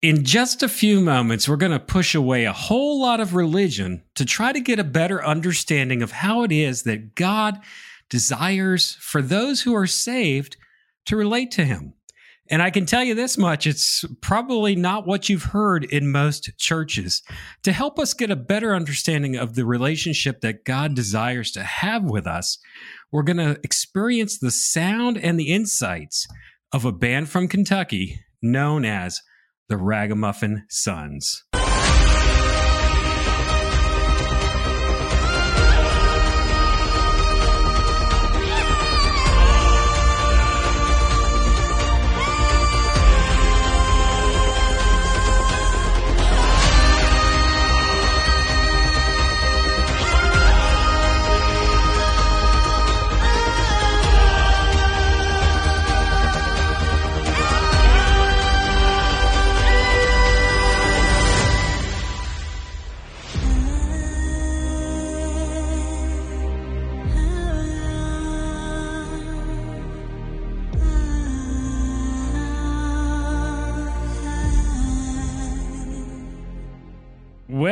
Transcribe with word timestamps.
In 0.00 0.24
just 0.24 0.62
a 0.62 0.68
few 0.68 1.00
moments, 1.00 1.48
we're 1.48 1.56
going 1.56 1.72
to 1.72 1.80
push 1.80 2.14
away 2.14 2.44
a 2.44 2.52
whole 2.52 3.00
lot 3.00 3.18
of 3.18 3.34
religion 3.34 4.04
to 4.14 4.24
try 4.24 4.52
to 4.52 4.60
get 4.60 4.78
a 4.78 4.84
better 4.84 5.24
understanding 5.24 6.02
of 6.02 6.12
how 6.12 6.44
it 6.44 6.52
is 6.52 6.84
that 6.84 7.16
God 7.16 7.58
desires 8.08 8.96
for 9.00 9.20
those 9.20 9.62
who 9.62 9.74
are 9.74 9.88
saved 9.88 10.56
to 11.06 11.16
relate 11.16 11.50
to 11.52 11.64
Him. 11.64 11.94
And 12.48 12.62
I 12.62 12.70
can 12.70 12.86
tell 12.86 13.02
you 13.02 13.16
this 13.16 13.36
much 13.36 13.66
it's 13.66 14.04
probably 14.22 14.76
not 14.76 15.04
what 15.04 15.28
you've 15.28 15.42
heard 15.42 15.82
in 15.84 16.12
most 16.12 16.56
churches. 16.58 17.20
To 17.64 17.72
help 17.72 17.98
us 17.98 18.14
get 18.14 18.30
a 18.30 18.36
better 18.36 18.76
understanding 18.76 19.34
of 19.34 19.56
the 19.56 19.66
relationship 19.66 20.42
that 20.42 20.64
God 20.64 20.94
desires 20.94 21.50
to 21.52 21.64
have 21.64 22.04
with 22.04 22.26
us, 22.26 22.56
we're 23.10 23.24
going 23.24 23.38
to 23.38 23.58
experience 23.64 24.38
the 24.38 24.52
sound 24.52 25.18
and 25.18 25.40
the 25.40 25.52
insights 25.52 26.28
of 26.72 26.84
a 26.84 26.92
band 26.92 27.28
from 27.30 27.48
Kentucky 27.48 28.20
known 28.40 28.84
as 28.84 29.20
the 29.68 29.76
Ragamuffin 29.76 30.64
Sons. 30.70 31.44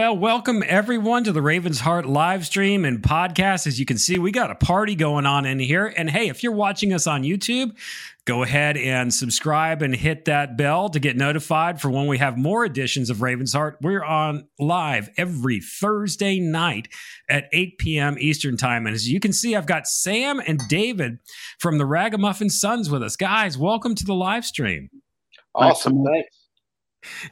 Well, 0.06 0.18
welcome 0.18 0.62
everyone 0.64 1.24
to 1.24 1.32
the 1.32 1.42
Ravens 1.42 1.80
Heart 1.80 2.06
live 2.06 2.46
stream 2.46 2.84
and 2.84 3.02
podcast. 3.02 3.66
As 3.66 3.80
you 3.80 3.84
can 3.84 3.98
see, 3.98 4.20
we 4.20 4.30
got 4.30 4.52
a 4.52 4.54
party 4.54 4.94
going 4.94 5.26
on 5.26 5.44
in 5.44 5.58
here. 5.58 5.92
And 5.96 6.08
hey, 6.08 6.28
if 6.28 6.44
you're 6.44 6.52
watching 6.52 6.92
us 6.92 7.08
on 7.08 7.24
YouTube, 7.24 7.76
go 8.24 8.44
ahead 8.44 8.76
and 8.76 9.12
subscribe 9.12 9.82
and 9.82 9.96
hit 9.96 10.26
that 10.26 10.56
bell 10.56 10.88
to 10.90 11.00
get 11.00 11.16
notified 11.16 11.80
for 11.80 11.90
when 11.90 12.06
we 12.06 12.18
have 12.18 12.38
more 12.38 12.64
editions 12.64 13.10
of 13.10 13.20
Ravens 13.20 13.52
Heart. 13.52 13.78
We're 13.82 14.04
on 14.04 14.46
live 14.60 15.10
every 15.16 15.58
Thursday 15.58 16.38
night 16.38 16.86
at 17.28 17.48
8 17.52 17.76
p.m. 17.78 18.16
Eastern 18.20 18.56
Time. 18.56 18.86
And 18.86 18.94
as 18.94 19.08
you 19.08 19.18
can 19.18 19.32
see, 19.32 19.56
I've 19.56 19.66
got 19.66 19.88
Sam 19.88 20.40
and 20.46 20.60
David 20.68 21.18
from 21.58 21.78
the 21.78 21.84
Ragamuffin 21.84 22.50
Sons 22.50 22.88
with 22.88 23.02
us. 23.02 23.16
Guys, 23.16 23.58
welcome 23.58 23.96
to 23.96 24.04
the 24.04 24.14
live 24.14 24.44
stream. 24.44 24.88
Awesome. 25.52 26.04
Thanks. 26.04 26.35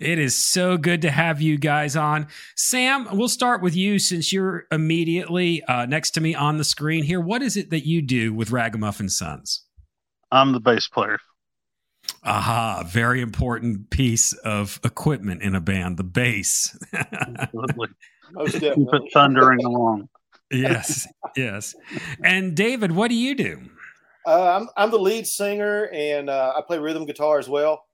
It 0.00 0.18
is 0.18 0.36
so 0.36 0.76
good 0.76 1.02
to 1.02 1.10
have 1.10 1.40
you 1.40 1.58
guys 1.58 1.96
on. 1.96 2.26
Sam, 2.56 3.08
we'll 3.12 3.28
start 3.28 3.62
with 3.62 3.76
you 3.76 3.98
since 3.98 4.32
you're 4.32 4.64
immediately 4.70 5.62
uh, 5.64 5.86
next 5.86 6.12
to 6.12 6.20
me 6.20 6.34
on 6.34 6.58
the 6.58 6.64
screen 6.64 7.04
here. 7.04 7.20
What 7.20 7.42
is 7.42 7.56
it 7.56 7.70
that 7.70 7.86
you 7.86 8.02
do 8.02 8.32
with 8.32 8.50
Ragamuffin 8.50 9.08
Sons? 9.08 9.64
I'm 10.30 10.52
the 10.52 10.60
bass 10.60 10.88
player. 10.88 11.18
Aha, 12.22 12.84
very 12.86 13.20
important 13.20 13.90
piece 13.90 14.32
of 14.32 14.80
equipment 14.84 15.42
in 15.42 15.54
a 15.54 15.60
band, 15.60 15.96
the 15.96 16.04
bass. 16.04 16.76
Absolutely. 16.92 17.88
Keep 18.46 18.64
it 18.64 19.02
thundering 19.12 19.64
along. 19.64 20.08
yes, 20.50 21.06
yes. 21.36 21.74
And 22.22 22.56
David, 22.56 22.92
what 22.92 23.08
do 23.08 23.14
you 23.14 23.34
do? 23.34 23.60
Uh, 24.26 24.56
I'm, 24.56 24.68
I'm 24.76 24.90
the 24.90 24.98
lead 24.98 25.26
singer 25.26 25.90
and 25.92 26.30
uh, 26.30 26.54
I 26.56 26.62
play 26.62 26.78
rhythm 26.78 27.04
guitar 27.04 27.38
as 27.38 27.48
well. 27.48 27.84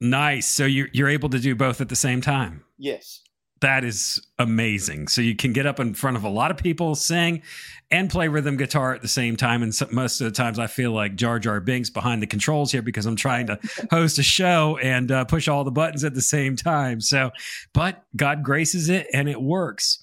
Nice. 0.00 0.46
So 0.46 0.64
you're 0.64 0.88
you're 0.92 1.08
able 1.08 1.28
to 1.30 1.38
do 1.38 1.54
both 1.54 1.80
at 1.80 1.88
the 1.88 1.96
same 1.96 2.20
time. 2.20 2.64
Yes. 2.78 3.20
That 3.60 3.84
is 3.84 4.26
amazing. 4.38 5.08
So 5.08 5.20
you 5.20 5.36
can 5.36 5.52
get 5.52 5.66
up 5.66 5.78
in 5.78 5.92
front 5.92 6.16
of 6.16 6.24
a 6.24 6.30
lot 6.30 6.50
of 6.50 6.56
people, 6.56 6.94
sing, 6.94 7.42
and 7.90 8.08
play 8.08 8.26
rhythm 8.28 8.56
guitar 8.56 8.94
at 8.94 9.02
the 9.02 9.08
same 9.08 9.36
time. 9.36 9.62
And 9.62 9.74
so, 9.74 9.86
most 9.92 10.18
of 10.22 10.24
the 10.24 10.30
times, 10.30 10.58
I 10.58 10.66
feel 10.66 10.92
like 10.92 11.14
Jar 11.14 11.38
Jar 11.38 11.60
Binks 11.60 11.90
behind 11.90 12.22
the 12.22 12.26
controls 12.26 12.72
here 12.72 12.80
because 12.80 13.04
I'm 13.04 13.16
trying 13.16 13.48
to 13.48 13.58
host 13.90 14.18
a 14.18 14.22
show 14.22 14.78
and 14.78 15.12
uh, 15.12 15.26
push 15.26 15.46
all 15.46 15.64
the 15.64 15.70
buttons 15.70 16.04
at 16.04 16.14
the 16.14 16.22
same 16.22 16.56
time. 16.56 17.02
So, 17.02 17.32
but 17.74 18.02
God 18.16 18.42
graces 18.42 18.88
it 18.88 19.08
and 19.12 19.28
it 19.28 19.40
works. 19.42 20.02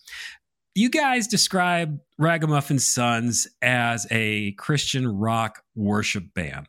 You 0.75 0.90
guys 0.90 1.25
describe 1.25 2.00
Ragamuffin 2.19 2.78
Sons 2.78 3.47
as 3.63 4.06
a 4.12 4.52
Christian 4.52 5.07
rock 5.07 5.63
worship 5.75 6.36
band. 6.36 6.68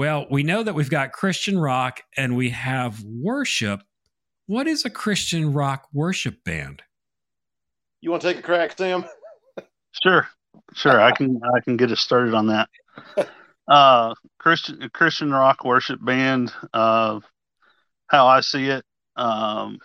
Well, 0.00 0.26
we 0.30 0.44
know 0.44 0.62
that 0.62 0.74
we've 0.74 0.88
got 0.88 1.12
Christian 1.12 1.58
rock 1.58 2.00
and 2.16 2.34
we 2.34 2.48
have 2.48 3.04
worship. 3.04 3.82
What 4.46 4.66
is 4.66 4.86
a 4.86 4.88
Christian 4.88 5.52
rock 5.52 5.88
worship 5.92 6.42
band? 6.42 6.80
You 8.00 8.10
want 8.10 8.22
to 8.22 8.32
take 8.32 8.38
a 8.38 8.42
crack, 8.42 8.78
Sam? 8.78 9.04
sure, 10.02 10.26
sure. 10.72 10.98
I 10.98 11.12
can 11.12 11.38
I 11.54 11.60
can 11.60 11.76
get 11.76 11.92
us 11.92 12.00
started 12.00 12.32
on 12.32 12.46
that. 12.46 12.68
Uh, 13.68 14.14
Christian 14.38 14.90
Christian 14.94 15.30
rock 15.30 15.64
worship 15.64 16.02
band. 16.02 16.50
Uh, 16.72 17.20
how 18.08 18.26
I 18.26 18.40
see 18.40 18.68
it 18.68 18.84
um, 19.16 19.78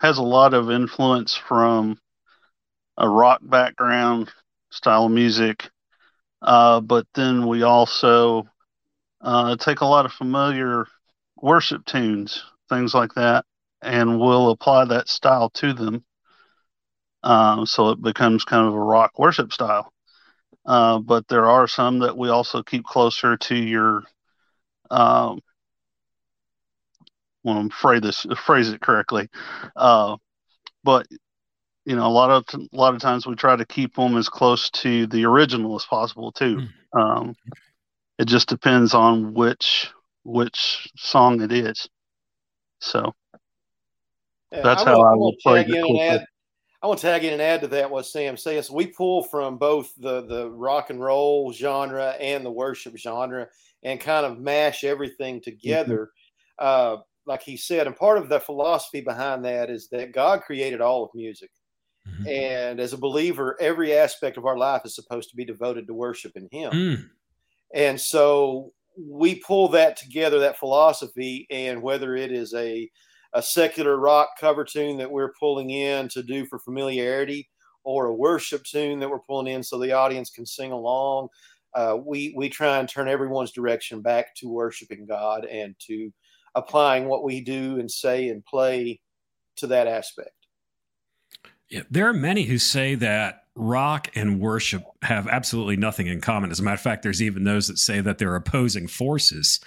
has 0.00 0.16
a 0.16 0.22
lot 0.22 0.54
of 0.54 0.70
influence 0.70 1.34
from 1.34 1.98
a 2.96 3.06
rock 3.06 3.40
background 3.42 4.30
style 4.70 5.06
of 5.06 5.10
music, 5.10 5.68
uh, 6.40 6.80
but 6.80 7.06
then 7.14 7.46
we 7.48 7.64
also 7.64 8.48
uh, 9.20 9.56
take 9.56 9.80
a 9.80 9.86
lot 9.86 10.06
of 10.06 10.12
familiar 10.12 10.86
worship 11.36 11.84
tunes, 11.84 12.44
things 12.68 12.94
like 12.94 13.14
that, 13.14 13.44
and 13.82 14.20
we'll 14.20 14.50
apply 14.50 14.84
that 14.86 15.08
style 15.08 15.50
to 15.50 15.72
them. 15.72 16.04
Um, 17.22 17.66
so 17.66 17.90
it 17.90 18.00
becomes 18.00 18.44
kind 18.44 18.66
of 18.66 18.74
a 18.74 18.80
rock 18.80 19.18
worship 19.18 19.52
style. 19.52 19.92
Uh, 20.64 20.98
but 20.98 21.26
there 21.28 21.46
are 21.46 21.66
some 21.66 22.00
that 22.00 22.16
we 22.16 22.28
also 22.28 22.62
keep 22.62 22.84
closer 22.84 23.36
to 23.36 23.56
your, 23.56 24.02
um, 24.90 25.40
want 27.42 27.70
to 27.70 27.76
phrase 27.76 28.02
this, 28.02 28.26
phrase 28.44 28.68
it 28.70 28.80
correctly. 28.80 29.28
Uh, 29.74 30.16
but 30.84 31.06
you 31.84 31.96
know, 31.96 32.06
a 32.06 32.08
lot 32.08 32.30
of 32.30 32.44
a 32.54 32.76
lot 32.76 32.94
of 32.94 33.00
times 33.00 33.26
we 33.26 33.34
try 33.34 33.56
to 33.56 33.64
keep 33.64 33.94
them 33.94 34.18
as 34.18 34.28
close 34.28 34.68
to 34.70 35.06
the 35.06 35.24
original 35.24 35.74
as 35.74 35.86
possible 35.86 36.30
too. 36.30 36.68
Hmm. 36.92 37.00
Um, 37.00 37.34
it 38.18 38.26
just 38.26 38.48
depends 38.48 38.94
on 38.94 39.34
which 39.34 39.90
which 40.24 40.90
song 40.96 41.40
it 41.40 41.52
is. 41.52 41.88
So 42.80 43.14
yeah, 44.52 44.62
that's 44.62 44.82
I 44.82 44.86
how 44.86 45.02
I 45.02 45.14
will 45.14 45.34
play 45.42 45.64
it. 45.66 46.22
I 46.80 46.86
want 46.86 47.00
to 47.00 47.06
tag 47.06 47.24
in 47.24 47.32
and 47.32 47.42
add 47.42 47.62
to 47.62 47.66
that 47.68 47.90
what 47.90 48.06
Sam 48.06 48.36
says. 48.36 48.70
We 48.70 48.86
pull 48.86 49.24
from 49.24 49.58
both 49.58 49.92
the 49.96 50.22
the 50.26 50.50
rock 50.50 50.90
and 50.90 51.00
roll 51.00 51.52
genre 51.52 52.10
and 52.20 52.44
the 52.44 52.52
worship 52.52 52.96
genre, 52.96 53.48
and 53.82 54.00
kind 54.00 54.26
of 54.26 54.38
mash 54.38 54.84
everything 54.84 55.40
together. 55.40 56.10
Mm-hmm. 56.60 56.66
Uh, 56.66 57.02
like 57.26 57.42
he 57.42 57.56
said, 57.56 57.86
and 57.86 57.96
part 57.96 58.18
of 58.18 58.28
the 58.28 58.40
philosophy 58.40 59.00
behind 59.00 59.44
that 59.44 59.70
is 59.70 59.88
that 59.90 60.12
God 60.12 60.42
created 60.42 60.80
all 60.80 61.04
of 61.04 61.10
music. 61.14 61.50
Mm-hmm. 62.08 62.26
And 62.26 62.80
as 62.80 62.94
a 62.94 62.98
believer, 62.98 63.56
every 63.60 63.92
aspect 63.94 64.38
of 64.38 64.46
our 64.46 64.56
life 64.56 64.82
is 64.84 64.94
supposed 64.94 65.28
to 65.30 65.36
be 65.36 65.44
devoted 65.44 65.86
to 65.86 65.94
worshiping 65.94 66.48
Him. 66.50 66.72
Mm. 66.72 67.10
And 67.74 68.00
so 68.00 68.72
we 68.96 69.36
pull 69.36 69.68
that 69.68 69.96
together, 69.96 70.38
that 70.40 70.58
philosophy, 70.58 71.46
and 71.50 71.82
whether 71.82 72.16
it 72.16 72.32
is 72.32 72.54
a 72.54 72.90
a 73.34 73.42
secular 73.42 73.98
rock 73.98 74.30
cover 74.40 74.64
tune 74.64 74.96
that 74.96 75.10
we're 75.10 75.34
pulling 75.38 75.68
in 75.68 76.08
to 76.08 76.22
do 76.22 76.46
for 76.46 76.58
familiarity, 76.58 77.48
or 77.84 78.06
a 78.06 78.14
worship 78.14 78.64
tune 78.64 78.98
that 78.98 79.08
we're 79.08 79.18
pulling 79.20 79.52
in 79.52 79.62
so 79.62 79.78
the 79.78 79.92
audience 79.92 80.30
can 80.30 80.46
sing 80.46 80.72
along. 80.72 81.28
Uh, 81.74 81.98
we 82.02 82.32
we 82.36 82.48
try 82.48 82.78
and 82.78 82.88
turn 82.88 83.08
everyone's 83.08 83.52
direction 83.52 84.00
back 84.00 84.34
to 84.34 84.48
worshiping 84.48 85.06
God 85.06 85.44
and 85.44 85.74
to 85.80 86.10
applying 86.54 87.06
what 87.06 87.22
we 87.22 87.40
do 87.40 87.78
and 87.78 87.90
say 87.90 88.30
and 88.30 88.44
play 88.46 88.98
to 89.56 89.66
that 89.66 89.86
aspect. 89.86 90.37
There 91.90 92.08
are 92.08 92.14
many 92.14 92.44
who 92.44 92.58
say 92.58 92.94
that 92.96 93.44
rock 93.54 94.10
and 94.14 94.40
worship 94.40 94.84
have 95.02 95.26
absolutely 95.26 95.76
nothing 95.76 96.06
in 96.06 96.20
common. 96.20 96.50
As 96.50 96.60
a 96.60 96.62
matter 96.62 96.74
of 96.74 96.80
fact, 96.80 97.02
there's 97.02 97.22
even 97.22 97.44
those 97.44 97.66
that 97.68 97.78
say 97.78 98.00
that 98.00 98.18
they're 98.18 98.36
opposing 98.36 98.86
forces. 98.86 99.60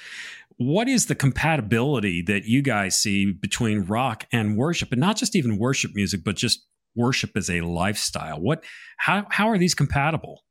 What 0.58 0.88
is 0.88 1.08
the 1.08 1.16
compatibility 1.16 2.22
that 2.24 2.46
you 2.46 2.62
guys 2.62 2.96
see 2.96 3.32
between 3.32 3.82
rock 3.82 4.26
and 4.32 4.58
worship, 4.58 4.92
and 4.92 5.02
not 5.02 5.18
just 5.18 5.36
even 5.36 5.58
worship 5.58 5.92
music, 5.94 6.24
but 6.24 6.36
just 6.36 6.66
worship 6.96 7.32
as 7.36 7.50
a 7.50 7.62
lifestyle? 7.62 8.40
What, 8.40 8.64
how, 8.98 9.26
how 9.30 9.50
are 9.50 9.58
these 9.58 9.76
compatible? 9.76 10.44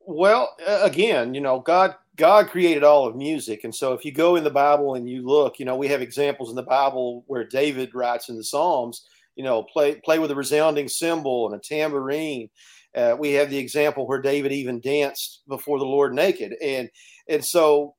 Well, 0.00 0.54
again, 0.66 1.34
you 1.34 1.40
know, 1.40 1.60
God 1.60 1.94
God 2.16 2.48
created 2.48 2.84
all 2.84 3.06
of 3.06 3.16
music. 3.16 3.64
And 3.64 3.74
so 3.74 3.94
if 3.94 4.04
you 4.04 4.12
go 4.12 4.36
in 4.36 4.44
the 4.44 4.50
Bible 4.50 4.94
and 4.94 5.08
you 5.08 5.26
look, 5.26 5.58
you 5.58 5.64
know, 5.64 5.76
we 5.76 5.88
have 5.88 6.02
examples 6.02 6.50
in 6.50 6.56
the 6.56 6.62
Bible 6.62 7.24
where 7.26 7.44
David 7.44 7.94
writes 7.94 8.28
in 8.28 8.36
the 8.36 8.44
Psalms, 8.44 9.06
you 9.36 9.44
know, 9.44 9.62
play 9.62 9.96
play 10.04 10.18
with 10.18 10.30
a 10.30 10.36
resounding 10.36 10.88
cymbal 10.88 11.46
and 11.46 11.54
a 11.54 11.58
tambourine. 11.58 12.48
Uh, 12.94 13.16
we 13.18 13.32
have 13.32 13.48
the 13.48 13.58
example 13.58 14.06
where 14.06 14.20
David 14.20 14.52
even 14.52 14.80
danced 14.80 15.42
before 15.48 15.78
the 15.78 15.84
Lord 15.84 16.14
naked. 16.14 16.54
And 16.62 16.90
and 17.28 17.44
so 17.44 17.94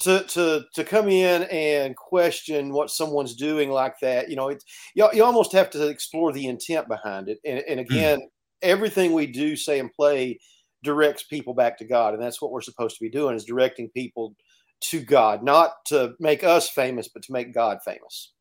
to 0.00 0.24
to 0.24 0.64
to 0.74 0.84
come 0.84 1.08
in 1.08 1.42
and 1.44 1.96
question 1.96 2.72
what 2.72 2.90
someone's 2.90 3.36
doing 3.36 3.70
like 3.70 3.94
that, 4.00 4.30
you 4.30 4.36
know, 4.36 4.48
it, 4.48 4.64
you, 4.94 5.08
you 5.12 5.24
almost 5.24 5.52
have 5.52 5.70
to 5.70 5.88
explore 5.88 6.32
the 6.32 6.46
intent 6.46 6.88
behind 6.88 7.28
it. 7.28 7.38
And, 7.44 7.62
and 7.68 7.80
hmm. 7.80 7.92
again, 7.92 8.20
mm. 8.20 8.26
everything 8.62 9.12
we 9.12 9.26
do, 9.26 9.54
say, 9.54 9.78
and 9.78 9.92
play 9.92 10.38
directs 10.82 11.22
people 11.22 11.54
back 11.54 11.78
to 11.78 11.84
God, 11.84 12.14
and 12.14 12.22
that's 12.22 12.42
what 12.42 12.50
we're 12.50 12.60
supposed 12.60 12.96
to 12.96 13.04
be 13.04 13.10
doing: 13.10 13.36
is 13.36 13.44
directing 13.44 13.88
people 13.90 14.34
to 14.80 15.00
God, 15.00 15.44
not 15.44 15.84
to 15.86 16.14
make 16.18 16.42
us 16.42 16.68
famous, 16.68 17.08
but 17.08 17.22
to 17.24 17.32
make 17.32 17.54
God 17.54 17.78
famous. 17.84 18.32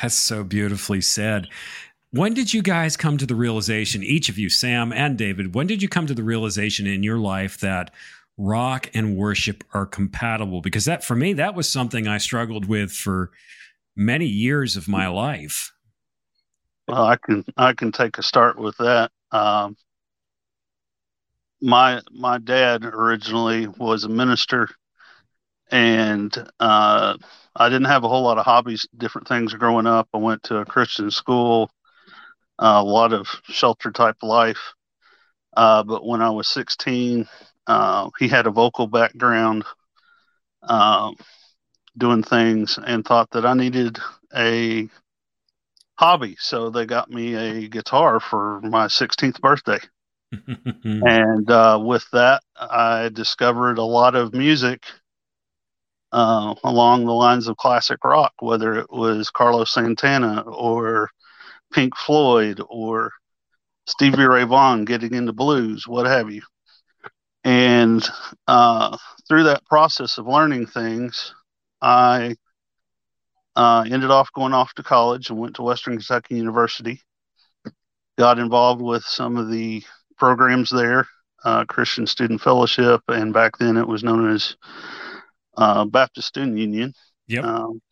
That's 0.00 0.14
so 0.14 0.44
beautifully 0.44 1.00
said. 1.00 1.48
When 2.12 2.34
did 2.34 2.52
you 2.52 2.62
guys 2.62 2.96
come 2.96 3.18
to 3.18 3.26
the 3.26 3.34
realization, 3.34 4.02
each 4.02 4.28
of 4.28 4.38
you, 4.38 4.48
Sam 4.48 4.92
and 4.92 5.16
David, 5.16 5.54
when 5.54 5.66
did 5.66 5.82
you 5.82 5.88
come 5.88 6.06
to 6.06 6.14
the 6.14 6.24
realization 6.24 6.86
in 6.86 7.02
your 7.02 7.18
life 7.18 7.58
that 7.60 7.92
rock 8.36 8.90
and 8.94 9.16
worship 9.16 9.62
are 9.72 9.86
compatible? 9.86 10.60
Because 10.60 10.86
that, 10.86 11.04
for 11.04 11.14
me, 11.14 11.32
that 11.34 11.54
was 11.54 11.68
something 11.68 12.08
I 12.08 12.18
struggled 12.18 12.66
with 12.66 12.90
for 12.92 13.30
many 13.94 14.26
years 14.26 14.76
of 14.76 14.88
my 14.88 15.06
life. 15.06 15.72
Well, 16.88 17.04
I 17.04 17.16
can 17.16 17.44
I 17.56 17.72
can 17.72 17.92
take 17.92 18.18
a 18.18 18.22
start 18.22 18.58
with 18.58 18.76
that. 18.78 19.12
Um, 19.30 19.76
my 21.60 22.00
my 22.10 22.38
dad 22.38 22.84
originally 22.84 23.68
was 23.68 24.02
a 24.04 24.08
minister, 24.08 24.68
and 25.70 26.36
uh, 26.58 27.16
I 27.56 27.68
didn't 27.68 27.86
have 27.86 28.04
a 28.04 28.08
whole 28.08 28.22
lot 28.22 28.38
of 28.38 28.44
hobbies, 28.44 28.86
different 28.96 29.28
things 29.28 29.54
growing 29.54 29.86
up. 29.86 30.08
I 30.12 30.18
went 30.18 30.42
to 30.44 30.58
a 30.58 30.64
Christian 30.64 31.10
school, 31.10 31.70
uh, 32.58 32.80
a 32.80 32.84
lot 32.84 33.12
of 33.12 33.26
shelter 33.44 33.90
type 33.90 34.16
life. 34.22 34.74
Uh, 35.56 35.82
but 35.82 36.06
when 36.06 36.22
I 36.22 36.30
was 36.30 36.48
16, 36.48 37.26
uh, 37.66 38.10
he 38.18 38.28
had 38.28 38.46
a 38.46 38.50
vocal 38.50 38.86
background, 38.86 39.64
um, 40.62 41.16
doing 41.96 42.22
things, 42.22 42.78
and 42.84 43.04
thought 43.04 43.30
that 43.32 43.46
I 43.46 43.54
needed 43.54 43.98
a 44.34 44.88
hobby. 45.96 46.36
So 46.38 46.70
they 46.70 46.86
got 46.86 47.10
me 47.10 47.34
a 47.34 47.68
guitar 47.68 48.20
for 48.20 48.60
my 48.62 48.88
16th 48.88 49.40
birthday. 49.40 49.80
and 51.02 51.50
uh, 51.50 51.78
with 51.82 52.04
that, 52.12 52.42
I 52.56 53.10
discovered 53.12 53.78
a 53.78 53.82
lot 53.84 54.14
of 54.14 54.34
music 54.34 54.84
uh, 56.12 56.54
along 56.64 57.04
the 57.04 57.12
lines 57.12 57.48
of 57.48 57.56
classic 57.56 58.04
rock, 58.04 58.32
whether 58.40 58.74
it 58.74 58.90
was 58.90 59.30
Carlos 59.30 59.72
Santana 59.72 60.40
or 60.42 61.10
Pink 61.72 61.96
Floyd 61.96 62.60
or 62.68 63.12
Stevie 63.86 64.26
Ray 64.26 64.44
Vaughan 64.44 64.84
getting 64.84 65.14
into 65.14 65.32
blues, 65.32 65.86
what 65.86 66.06
have 66.06 66.30
you. 66.30 66.42
And 67.44 68.06
uh, 68.46 68.96
through 69.28 69.44
that 69.44 69.64
process 69.64 70.18
of 70.18 70.26
learning 70.26 70.66
things, 70.66 71.34
I 71.80 72.36
uh, 73.56 73.84
ended 73.90 74.10
off 74.10 74.32
going 74.32 74.52
off 74.52 74.74
to 74.74 74.82
college 74.82 75.30
and 75.30 75.38
went 75.38 75.56
to 75.56 75.62
Western 75.62 75.94
Kentucky 75.94 76.36
University. 76.36 77.00
Got 78.18 78.38
involved 78.38 78.82
with 78.82 79.02
some 79.04 79.36
of 79.36 79.50
the 79.50 79.82
programs 80.18 80.70
there, 80.70 81.06
uh, 81.44 81.64
Christian 81.64 82.06
Student 82.06 82.42
Fellowship, 82.42 83.00
and 83.08 83.32
back 83.32 83.56
then 83.58 83.78
it 83.78 83.88
was 83.88 84.04
known 84.04 84.30
as 84.30 84.56
uh, 85.60 85.84
Baptist 85.84 86.28
Student 86.28 86.58
Union. 86.58 86.94
Yep. 87.28 87.44
Um, 87.44 87.82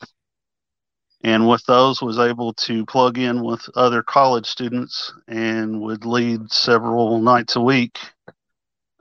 and 1.23 1.49
with 1.49 1.65
those, 1.67 2.01
was 2.01 2.19
able 2.19 2.55
to 2.55 2.87
plug 2.87 3.19
in 3.19 3.43
with 3.43 3.69
other 3.75 4.03
college 4.03 4.47
students 4.47 5.13
and 5.27 5.81
would 5.83 6.05
lead 6.05 6.51
several 6.51 7.21
nights 7.21 7.57
a 7.57 7.61
week 7.61 7.99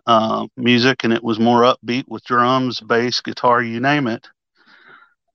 uh, 0.07 0.47
music, 0.55 1.03
and 1.03 1.13
it 1.13 1.23
was 1.23 1.39
more 1.39 1.61
upbeat 1.61 2.07
with 2.07 2.23
drums, 2.23 2.79
bass, 2.79 3.21
guitar, 3.21 3.61
you 3.61 3.79
name 3.79 4.07
it. 4.07 4.25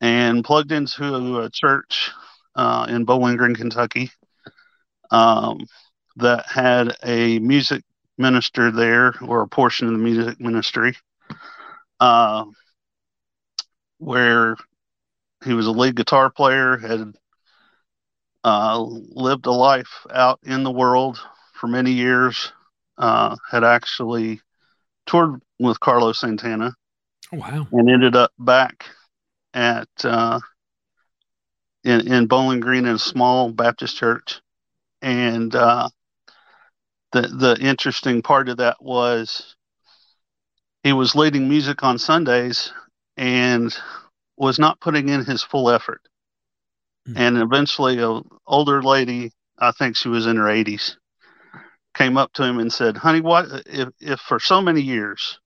And 0.00 0.44
plugged 0.44 0.72
into 0.72 1.40
a 1.40 1.50
church 1.50 2.10
uh, 2.56 2.86
in 2.88 3.04
Bowling 3.04 3.36
Green, 3.36 3.54
Kentucky. 3.54 4.10
Um, 5.10 5.66
that 6.16 6.46
had 6.46 6.96
a 7.04 7.38
music 7.38 7.82
minister 8.18 8.70
there 8.70 9.14
or 9.22 9.42
a 9.42 9.48
portion 9.48 9.86
of 9.86 9.92
the 9.92 9.98
music 9.98 10.40
ministry 10.40 10.94
uh, 12.00 12.44
where 14.02 14.56
he 15.44 15.52
was 15.52 15.66
a 15.66 15.72
lead 15.72 15.96
guitar 15.96 16.30
player 16.30 16.76
had 16.76 17.14
uh, 18.44 18.80
lived 18.80 19.46
a 19.46 19.50
life 19.52 20.06
out 20.12 20.40
in 20.42 20.62
the 20.64 20.70
world 20.70 21.20
for 21.54 21.66
many 21.66 21.92
years 21.92 22.52
uh, 22.98 23.36
had 23.50 23.64
actually 23.64 24.40
toured 25.06 25.40
with 25.58 25.80
carlos 25.80 26.20
santana 26.20 26.74
oh, 27.32 27.38
wow. 27.38 27.66
and 27.72 27.90
ended 27.90 28.16
up 28.16 28.32
back 28.38 28.86
at 29.54 29.88
uh, 30.04 30.40
in, 31.84 32.12
in 32.12 32.26
bowling 32.26 32.60
green 32.60 32.86
in 32.86 32.94
a 32.94 32.98
small 32.98 33.50
baptist 33.50 33.96
church. 33.96 34.40
And 35.00 35.54
uh, 35.54 35.88
the 37.12 37.22
the 37.22 37.56
interesting 37.60 38.22
part 38.22 38.48
of 38.48 38.58
that 38.58 38.80
was 38.80 39.56
he 40.82 40.92
was 40.92 41.14
leading 41.14 41.48
music 41.48 41.82
on 41.82 41.98
Sundays 41.98 42.72
and 43.22 43.72
was 44.36 44.58
not 44.58 44.80
putting 44.80 45.08
in 45.08 45.24
his 45.24 45.42
full 45.42 45.70
effort. 45.70 46.00
Mm-hmm. 47.08 47.18
And 47.18 47.38
eventually, 47.38 47.98
an 47.98 48.22
older 48.46 48.82
lady, 48.82 49.30
I 49.58 49.70
think 49.70 49.96
she 49.96 50.08
was 50.08 50.26
in 50.26 50.36
her 50.36 50.46
80s, 50.46 50.96
came 51.94 52.16
up 52.16 52.32
to 52.34 52.42
him 52.42 52.58
and 52.58 52.72
said, 52.72 52.96
"Honey, 52.96 53.20
what 53.20 53.46
if 53.66 53.88
if 54.00 54.20
for 54.20 54.40
so 54.40 54.60
many 54.60 54.80
years 54.80 55.38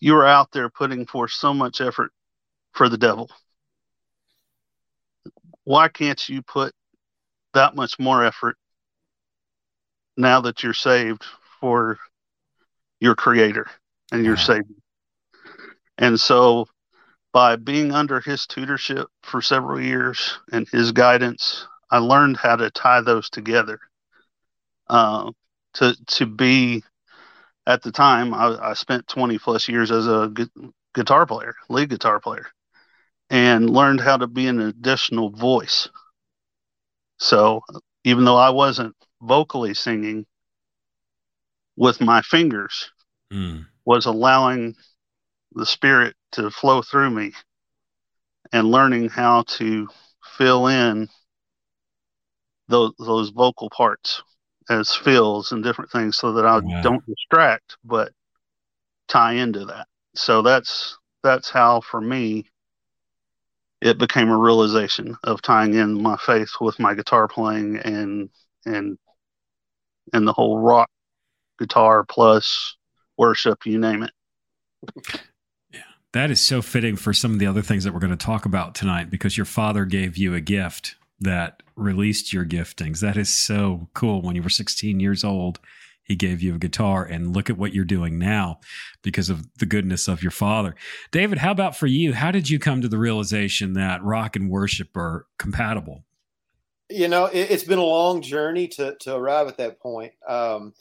you 0.00 0.14
were 0.14 0.26
out 0.26 0.50
there 0.52 0.70
putting 0.70 1.06
forth 1.06 1.32
so 1.32 1.52
much 1.52 1.80
effort 1.82 2.12
for 2.72 2.88
the 2.88 2.98
devil? 2.98 3.28
Why 5.64 5.88
can't 5.88 6.28
you 6.28 6.40
put 6.40 6.72
that 7.52 7.76
much 7.76 7.98
more 7.98 8.24
effort 8.24 8.56
now 10.16 10.40
that 10.40 10.62
you're 10.62 10.74
saved 10.74 11.24
for 11.60 11.98
your 13.00 13.14
creator 13.14 13.66
and 14.10 14.24
your 14.24 14.36
savior. 14.36 14.76
And 15.98 16.18
so 16.18 16.66
by 17.32 17.56
being 17.56 17.92
under 17.92 18.20
his 18.20 18.46
tutorship 18.46 19.06
for 19.22 19.40
several 19.40 19.80
years 19.80 20.38
and 20.52 20.68
his 20.68 20.92
guidance, 20.92 21.66
I 21.90 21.98
learned 21.98 22.36
how 22.36 22.56
to 22.56 22.70
tie 22.70 23.00
those 23.00 23.30
together. 23.30 23.80
Uh, 24.88 25.32
to 25.74 25.96
to 26.06 26.26
be 26.26 26.82
at 27.66 27.82
the 27.82 27.92
time, 27.92 28.34
I, 28.34 28.58
I, 28.60 28.74
spent 28.74 29.06
20 29.08 29.38
plus 29.38 29.68
years 29.68 29.90
as 29.90 30.06
a 30.06 30.30
gu- 30.32 30.72
guitar 30.94 31.24
player, 31.24 31.54
lead 31.68 31.88
guitar 31.88 32.20
player, 32.20 32.46
and 33.30 33.70
learned 33.70 34.00
how 34.00 34.16
to 34.16 34.26
be 34.26 34.48
an 34.48 34.60
additional 34.60 35.30
voice. 35.30 35.88
So 37.18 37.62
even 38.04 38.24
though 38.24 38.36
I 38.36 38.50
wasn't 38.50 38.96
vocally 39.22 39.74
singing 39.74 40.26
with 41.76 42.00
my 42.00 42.20
fingers 42.22 42.90
mm. 43.32 43.64
was 43.84 44.06
allowing 44.06 44.74
the 45.54 45.64
spirit 45.64 46.16
to 46.32 46.50
flow 46.50 46.82
through 46.82 47.10
me 47.10 47.32
and 48.52 48.70
learning 48.70 49.08
how 49.08 49.42
to 49.42 49.88
fill 50.36 50.66
in 50.66 51.08
those, 52.68 52.92
those 52.98 53.30
vocal 53.30 53.70
parts 53.70 54.22
as 54.70 54.94
fills 54.94 55.52
and 55.52 55.64
different 55.64 55.90
things 55.90 56.16
so 56.16 56.32
that 56.32 56.46
I 56.46 56.60
yeah. 56.64 56.82
don't 56.82 57.04
distract 57.06 57.76
but 57.84 58.12
tie 59.08 59.34
into 59.34 59.64
that. 59.66 59.86
So 60.14 60.42
that's 60.42 60.98
that's 61.22 61.50
how 61.50 61.80
for 61.80 62.00
me 62.00 62.46
it 63.80 63.98
became 63.98 64.30
a 64.30 64.36
realization 64.36 65.16
of 65.24 65.42
tying 65.42 65.74
in 65.74 66.00
my 66.00 66.16
faith 66.16 66.50
with 66.60 66.78
my 66.78 66.94
guitar 66.94 67.26
playing 67.28 67.78
and 67.78 68.30
and 68.64 68.96
and 70.12 70.26
the 70.26 70.32
whole 70.32 70.58
rock 70.58 70.88
guitar 71.58 72.04
plus 72.04 72.76
worship, 73.16 73.66
you 73.66 73.78
name 73.78 74.02
it. 74.04 75.22
That 76.12 76.30
is 76.30 76.40
so 76.40 76.60
fitting 76.60 76.96
for 76.96 77.12
some 77.12 77.32
of 77.32 77.38
the 77.38 77.46
other 77.46 77.62
things 77.62 77.84
that 77.84 77.94
we're 77.94 78.00
going 78.00 78.16
to 78.16 78.16
talk 78.16 78.44
about 78.44 78.74
tonight 78.74 79.10
because 79.10 79.36
your 79.36 79.46
father 79.46 79.84
gave 79.84 80.16
you 80.16 80.34
a 80.34 80.40
gift 80.40 80.96
that 81.20 81.62
released 81.76 82.32
your 82.32 82.44
giftings. 82.44 83.00
That 83.00 83.16
is 83.16 83.34
so 83.34 83.88
cool. 83.94 84.20
When 84.20 84.36
you 84.36 84.42
were 84.42 84.50
16 84.50 85.00
years 85.00 85.24
old, 85.24 85.58
he 86.02 86.16
gave 86.16 86.42
you 86.42 86.56
a 86.56 86.58
guitar, 86.58 87.04
and 87.04 87.34
look 87.34 87.48
at 87.48 87.56
what 87.56 87.72
you're 87.72 87.84
doing 87.84 88.18
now 88.18 88.58
because 89.02 89.30
of 89.30 89.46
the 89.58 89.66
goodness 89.66 90.08
of 90.08 90.20
your 90.20 90.32
father. 90.32 90.74
David, 91.12 91.38
how 91.38 91.52
about 91.52 91.76
for 91.76 91.86
you? 91.86 92.12
How 92.12 92.32
did 92.32 92.50
you 92.50 92.58
come 92.58 92.82
to 92.82 92.88
the 92.88 92.98
realization 92.98 93.74
that 93.74 94.02
rock 94.02 94.34
and 94.34 94.50
worship 94.50 94.96
are 94.96 95.26
compatible? 95.38 96.04
you 96.92 97.08
know, 97.08 97.26
it, 97.26 97.50
has 97.50 97.64
been 97.64 97.78
a 97.78 97.84
long 97.84 98.22
journey 98.22 98.68
to 98.68 98.96
to 99.00 99.14
arrive 99.14 99.48
at 99.48 99.56
that 99.56 99.80
point. 99.80 100.12
Um, 100.28 100.74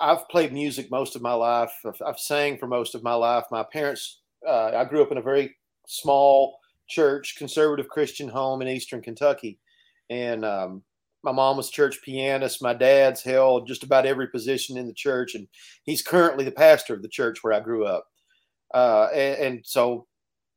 I've 0.00 0.28
played 0.28 0.52
music 0.52 0.90
most 0.90 1.16
of 1.16 1.22
my 1.22 1.32
life. 1.32 1.72
I've, 1.84 2.00
I've 2.06 2.18
sang 2.18 2.58
for 2.58 2.66
most 2.66 2.94
of 2.94 3.02
my 3.02 3.14
life. 3.14 3.44
My 3.50 3.64
parents, 3.64 4.20
uh, 4.46 4.72
I 4.76 4.84
grew 4.84 5.02
up 5.02 5.12
in 5.12 5.18
a 5.18 5.22
very 5.22 5.56
small 5.86 6.58
church, 6.88 7.36
conservative 7.36 7.88
Christian 7.88 8.28
home 8.28 8.62
in 8.62 8.68
Eastern 8.68 9.02
Kentucky, 9.02 9.58
and 10.10 10.44
um, 10.44 10.82
my 11.22 11.32
mom 11.32 11.56
was 11.56 11.70
church 11.70 12.00
pianist. 12.02 12.62
My 12.62 12.74
dad's 12.74 13.22
held 13.22 13.66
just 13.66 13.82
about 13.82 14.06
every 14.06 14.28
position 14.28 14.76
in 14.76 14.86
the 14.86 14.94
church, 14.94 15.34
and 15.34 15.48
he's 15.84 16.02
currently 16.02 16.44
the 16.44 16.52
pastor 16.52 16.94
of 16.94 17.02
the 17.02 17.08
church 17.08 17.38
where 17.42 17.52
I 17.52 17.60
grew 17.60 17.84
up. 17.84 18.06
Uh, 18.72 19.08
and, 19.14 19.38
and, 19.38 19.60
so, 19.64 20.06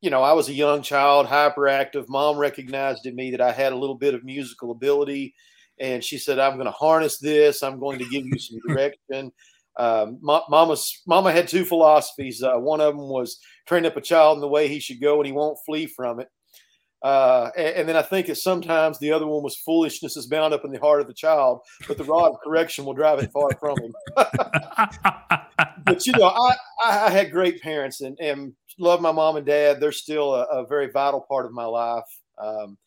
you 0.01 0.09
know, 0.09 0.21
I 0.21 0.33
was 0.33 0.49
a 0.49 0.53
young 0.53 0.81
child, 0.81 1.27
hyperactive. 1.27 2.09
Mom 2.09 2.37
recognized 2.37 3.05
in 3.05 3.15
me 3.15 3.31
that 3.31 3.41
I 3.41 3.51
had 3.51 3.73
a 3.73 3.77
little 3.77 3.95
bit 3.95 4.13
of 4.13 4.23
musical 4.23 4.71
ability, 4.71 5.33
and 5.79 6.03
she 6.03 6.17
said, 6.17 6.37
"I'm 6.37 6.55
going 6.55 6.65
to 6.65 6.71
harness 6.71 7.17
this. 7.19 7.63
I'm 7.63 7.79
going 7.79 7.99
to 7.99 8.09
give 8.09 8.25
you 8.25 8.37
some 8.37 8.59
direction." 8.67 9.31
Um, 9.77 10.19
mama's 10.21 11.01
mama 11.07 11.31
had 11.31 11.47
two 11.47 11.65
philosophies. 11.65 12.43
Uh, 12.43 12.57
one 12.57 12.81
of 12.81 12.95
them 12.95 13.07
was 13.07 13.39
train 13.67 13.85
up 13.85 13.97
a 13.97 14.01
child 14.01 14.37
in 14.37 14.41
the 14.41 14.47
way 14.47 14.67
he 14.67 14.79
should 14.79 15.01
go, 15.01 15.17
and 15.17 15.25
he 15.25 15.31
won't 15.31 15.57
flee 15.65 15.85
from 15.85 16.19
it. 16.19 16.27
Uh, 17.01 17.49
and, 17.57 17.75
and, 17.77 17.89
then 17.89 17.95
I 17.95 18.03
think 18.03 18.27
that 18.27 18.35
sometimes 18.35 18.99
the 18.99 19.11
other 19.11 19.25
one 19.25 19.41
was 19.41 19.55
foolishness 19.55 20.17
is 20.17 20.27
bound 20.27 20.53
up 20.53 20.65
in 20.65 20.71
the 20.71 20.79
heart 20.79 21.01
of 21.01 21.07
the 21.07 21.15
child, 21.15 21.61
but 21.87 21.97
the 21.97 22.03
rod 22.03 22.29
of 22.29 22.39
correction 22.43 22.85
will 22.85 22.93
drive 22.93 23.17
it 23.19 23.31
far 23.31 23.49
from 23.59 23.75
him. 23.81 23.91
but 25.85 26.05
you 26.05 26.13
know, 26.13 26.27
I, 26.27 26.55
I 26.85 27.09
had 27.09 27.31
great 27.31 27.59
parents 27.59 28.01
and, 28.01 28.15
and 28.19 28.53
love 28.77 29.01
my 29.01 29.11
mom 29.11 29.37
and 29.37 29.45
dad. 29.45 29.79
They're 29.79 29.91
still 29.91 30.35
a, 30.35 30.43
a 30.43 30.67
very 30.67 30.91
vital 30.91 31.25
part 31.27 31.47
of 31.47 31.53
my 31.53 31.65
life. 31.65 32.03
Um, 32.37 32.77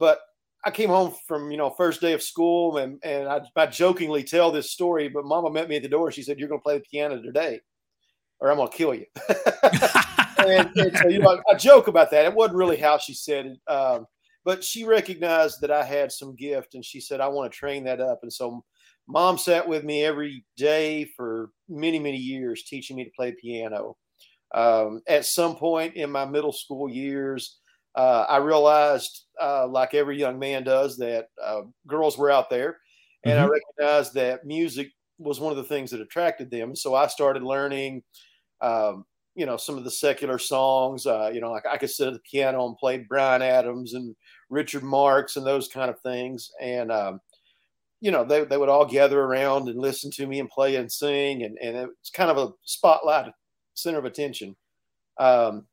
but 0.00 0.18
I 0.64 0.70
came 0.70 0.90
home 0.90 1.14
from 1.26 1.50
you 1.50 1.56
know 1.56 1.70
first 1.70 2.00
day 2.00 2.12
of 2.12 2.22
school 2.22 2.78
and 2.78 2.98
and 3.02 3.28
I, 3.28 3.40
I 3.56 3.66
jokingly 3.66 4.22
tell 4.22 4.50
this 4.50 4.70
story, 4.70 5.08
but 5.08 5.24
Mama 5.24 5.50
met 5.50 5.68
me 5.68 5.76
at 5.76 5.82
the 5.82 5.88
door. 5.88 6.12
She 6.12 6.22
said, 6.22 6.38
"You're 6.38 6.48
going 6.48 6.60
to 6.60 6.64
play 6.64 6.78
the 6.78 6.84
piano 6.90 7.20
today, 7.22 7.60
or 8.40 8.50
I'm 8.50 8.56
going 8.56 8.70
to 8.70 8.76
kill 8.76 8.94
you." 8.94 9.06
and, 10.38 10.70
and 10.76 10.96
so, 10.98 11.08
you 11.08 11.18
know, 11.20 11.40
I, 11.48 11.52
I, 11.52 11.54
joke 11.56 11.88
about 11.88 12.10
that. 12.10 12.26
It 12.26 12.34
wasn't 12.34 12.58
really 12.58 12.76
how 12.76 12.98
she 12.98 13.14
said 13.14 13.46
it, 13.46 13.72
um, 13.72 14.06
but 14.44 14.62
she 14.62 14.84
recognized 14.84 15.60
that 15.62 15.70
I 15.70 15.82
had 15.82 16.12
some 16.12 16.36
gift, 16.36 16.74
and 16.74 16.84
she 16.84 17.00
said, 17.00 17.20
"I 17.20 17.28
want 17.28 17.50
to 17.50 17.58
train 17.58 17.84
that 17.84 18.00
up." 18.00 18.20
And 18.22 18.32
so, 18.32 18.62
mom 19.08 19.38
sat 19.38 19.66
with 19.66 19.82
me 19.84 20.04
every 20.04 20.44
day 20.56 21.06
for 21.16 21.50
many, 21.70 21.98
many 21.98 22.18
years, 22.18 22.64
teaching 22.64 22.96
me 22.96 23.04
to 23.04 23.10
play 23.16 23.34
piano. 23.40 23.96
Um, 24.52 25.00
at 25.08 25.24
some 25.24 25.56
point 25.56 25.94
in 25.94 26.10
my 26.10 26.24
middle 26.24 26.52
school 26.52 26.88
years, 26.88 27.60
uh, 27.94 28.26
I 28.28 28.38
realized, 28.38 29.24
uh, 29.40 29.66
like 29.66 29.94
every 29.94 30.18
young 30.18 30.38
man 30.38 30.64
does, 30.64 30.96
that 30.98 31.28
uh, 31.42 31.62
girls 31.86 32.16
were 32.16 32.30
out 32.30 32.50
there, 32.50 32.78
and 33.24 33.34
mm-hmm. 33.34 33.52
I 33.52 33.58
recognized 33.82 34.14
that 34.14 34.46
music 34.46 34.88
was 35.18 35.40
one 35.40 35.50
of 35.50 35.58
the 35.58 35.64
things 35.64 35.90
that 35.90 36.00
attracted 36.00 36.50
them. 36.50 36.74
So 36.74 36.94
I 36.94 37.06
started 37.06 37.42
learning 37.42 38.02
um, 38.60 39.04
you 39.34 39.46
know 39.46 39.56
some 39.56 39.78
of 39.78 39.84
the 39.84 39.90
secular 39.90 40.38
songs. 40.38 41.06
Uh, 41.06 41.30
you 41.32 41.40
know, 41.40 41.50
like 41.50 41.66
I 41.66 41.76
could 41.76 41.90
sit 41.90 42.08
at 42.08 42.14
the 42.14 42.20
piano 42.20 42.66
and 42.66 42.76
play 42.76 42.98
Bryan 42.98 43.42
Adams 43.42 43.94
and 43.94 44.14
Richard 44.48 44.82
Marx 44.82 45.36
and 45.36 45.46
those 45.46 45.68
kind 45.68 45.90
of 45.90 46.00
things. 46.00 46.50
And 46.60 46.90
um, 46.92 47.20
you 48.00 48.10
know, 48.10 48.24
they 48.24 48.44
they 48.44 48.56
would 48.56 48.68
all 48.68 48.86
gather 48.86 49.20
around 49.20 49.68
and 49.68 49.78
listen 49.78 50.10
to 50.12 50.26
me 50.26 50.40
and 50.40 50.50
play 50.50 50.76
and 50.76 50.90
sing, 50.90 51.42
and 51.42 51.58
and 51.58 51.76
it's 51.76 52.10
kind 52.10 52.30
of 52.30 52.38
a 52.38 52.52
spotlight, 52.64 53.32
center 53.74 53.98
of 53.98 54.04
attention. 54.04 54.56
Um, 55.18 55.66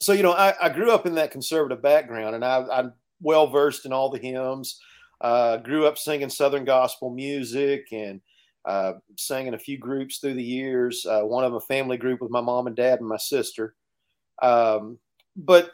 so 0.00 0.12
you 0.12 0.22
know, 0.22 0.32
I, 0.32 0.54
I 0.62 0.68
grew 0.68 0.92
up 0.92 1.06
in 1.06 1.14
that 1.16 1.30
conservative 1.30 1.82
background, 1.82 2.34
and 2.34 2.44
I, 2.44 2.64
I'm 2.70 2.92
well 3.20 3.48
versed 3.48 3.84
in 3.84 3.92
all 3.92 4.10
the 4.10 4.18
hymns. 4.18 4.80
Uh, 5.20 5.56
grew 5.56 5.86
up 5.86 5.98
singing 5.98 6.30
Southern 6.30 6.64
gospel 6.64 7.10
music 7.10 7.88
and 7.90 8.20
uh, 8.64 8.92
sang 9.16 9.48
in 9.48 9.54
a 9.54 9.58
few 9.58 9.76
groups 9.76 10.18
through 10.18 10.34
the 10.34 10.42
years. 10.42 11.04
Uh, 11.04 11.22
one 11.22 11.44
of 11.44 11.50
them 11.50 11.56
a 11.56 11.66
family 11.66 11.96
group 11.96 12.20
with 12.20 12.30
my 12.30 12.40
mom 12.40 12.66
and 12.68 12.76
dad 12.76 13.00
and 13.00 13.08
my 13.08 13.16
sister. 13.16 13.74
Um, 14.40 14.98
but 15.34 15.72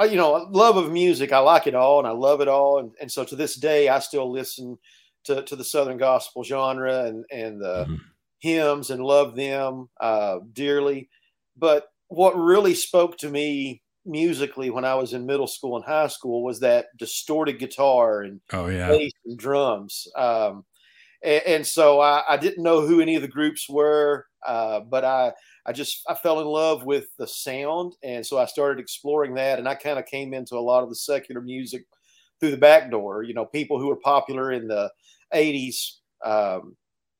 uh, 0.00 0.04
you 0.04 0.16
know, 0.16 0.48
love 0.50 0.76
of 0.76 0.90
music, 0.90 1.32
I 1.32 1.38
like 1.38 1.66
it 1.66 1.74
all 1.74 1.98
and 1.98 2.08
I 2.08 2.12
love 2.12 2.40
it 2.40 2.48
all, 2.48 2.78
and, 2.78 2.92
and 3.00 3.12
so 3.12 3.24
to 3.24 3.36
this 3.36 3.56
day, 3.56 3.88
I 3.88 3.98
still 3.98 4.30
listen 4.30 4.78
to, 5.24 5.42
to 5.42 5.56
the 5.56 5.64
Southern 5.64 5.98
gospel 5.98 6.42
genre 6.42 7.04
and 7.04 7.24
and 7.30 7.60
the 7.60 7.84
mm-hmm. 7.84 7.94
hymns 8.38 8.90
and 8.90 9.04
love 9.04 9.36
them 9.36 9.88
uh, 10.00 10.38
dearly. 10.52 11.08
But 11.56 11.88
what 12.08 12.36
really 12.36 12.74
spoke 12.74 13.16
to 13.18 13.30
me 13.30 13.82
musically 14.06 14.70
when 14.70 14.84
I 14.84 14.94
was 14.94 15.12
in 15.12 15.26
middle 15.26 15.46
school 15.46 15.76
and 15.76 15.84
high 15.84 16.08
school 16.08 16.44
was 16.44 16.60
that 16.60 16.86
distorted 16.98 17.58
guitar 17.58 18.22
and 18.22 18.40
oh 18.52 18.66
yeah 18.66 18.88
bass 18.88 19.12
and 19.24 19.38
drums. 19.38 20.06
Um, 20.16 20.64
and, 21.22 21.42
and 21.46 21.66
so 21.66 22.00
I, 22.00 22.22
I, 22.28 22.36
didn't 22.36 22.62
know 22.62 22.86
who 22.86 23.00
any 23.00 23.16
of 23.16 23.22
the 23.22 23.28
groups 23.28 23.66
were, 23.68 24.26
uh, 24.46 24.80
but 24.80 25.04
I 25.04 25.32
I 25.66 25.72
just 25.72 26.02
I 26.08 26.14
fell 26.14 26.40
in 26.40 26.46
love 26.46 26.84
with 26.84 27.06
the 27.18 27.26
sound, 27.26 27.94
and 28.02 28.24
so 28.24 28.38
I 28.38 28.44
started 28.44 28.80
exploring 28.80 29.34
that, 29.34 29.58
and 29.58 29.66
I 29.66 29.74
kind 29.74 29.98
of 29.98 30.06
came 30.06 30.34
into 30.34 30.56
a 30.56 30.60
lot 30.60 30.82
of 30.82 30.90
the 30.90 30.96
secular 30.96 31.40
music 31.40 31.84
through 32.38 32.50
the 32.50 32.56
back 32.58 32.90
door. 32.90 33.22
You 33.22 33.34
know, 33.34 33.46
people 33.46 33.80
who 33.80 33.88
were 33.88 33.96
popular 33.96 34.52
in 34.52 34.68
the 34.68 34.90
'80s. 35.34 35.76
Um, 36.24 36.76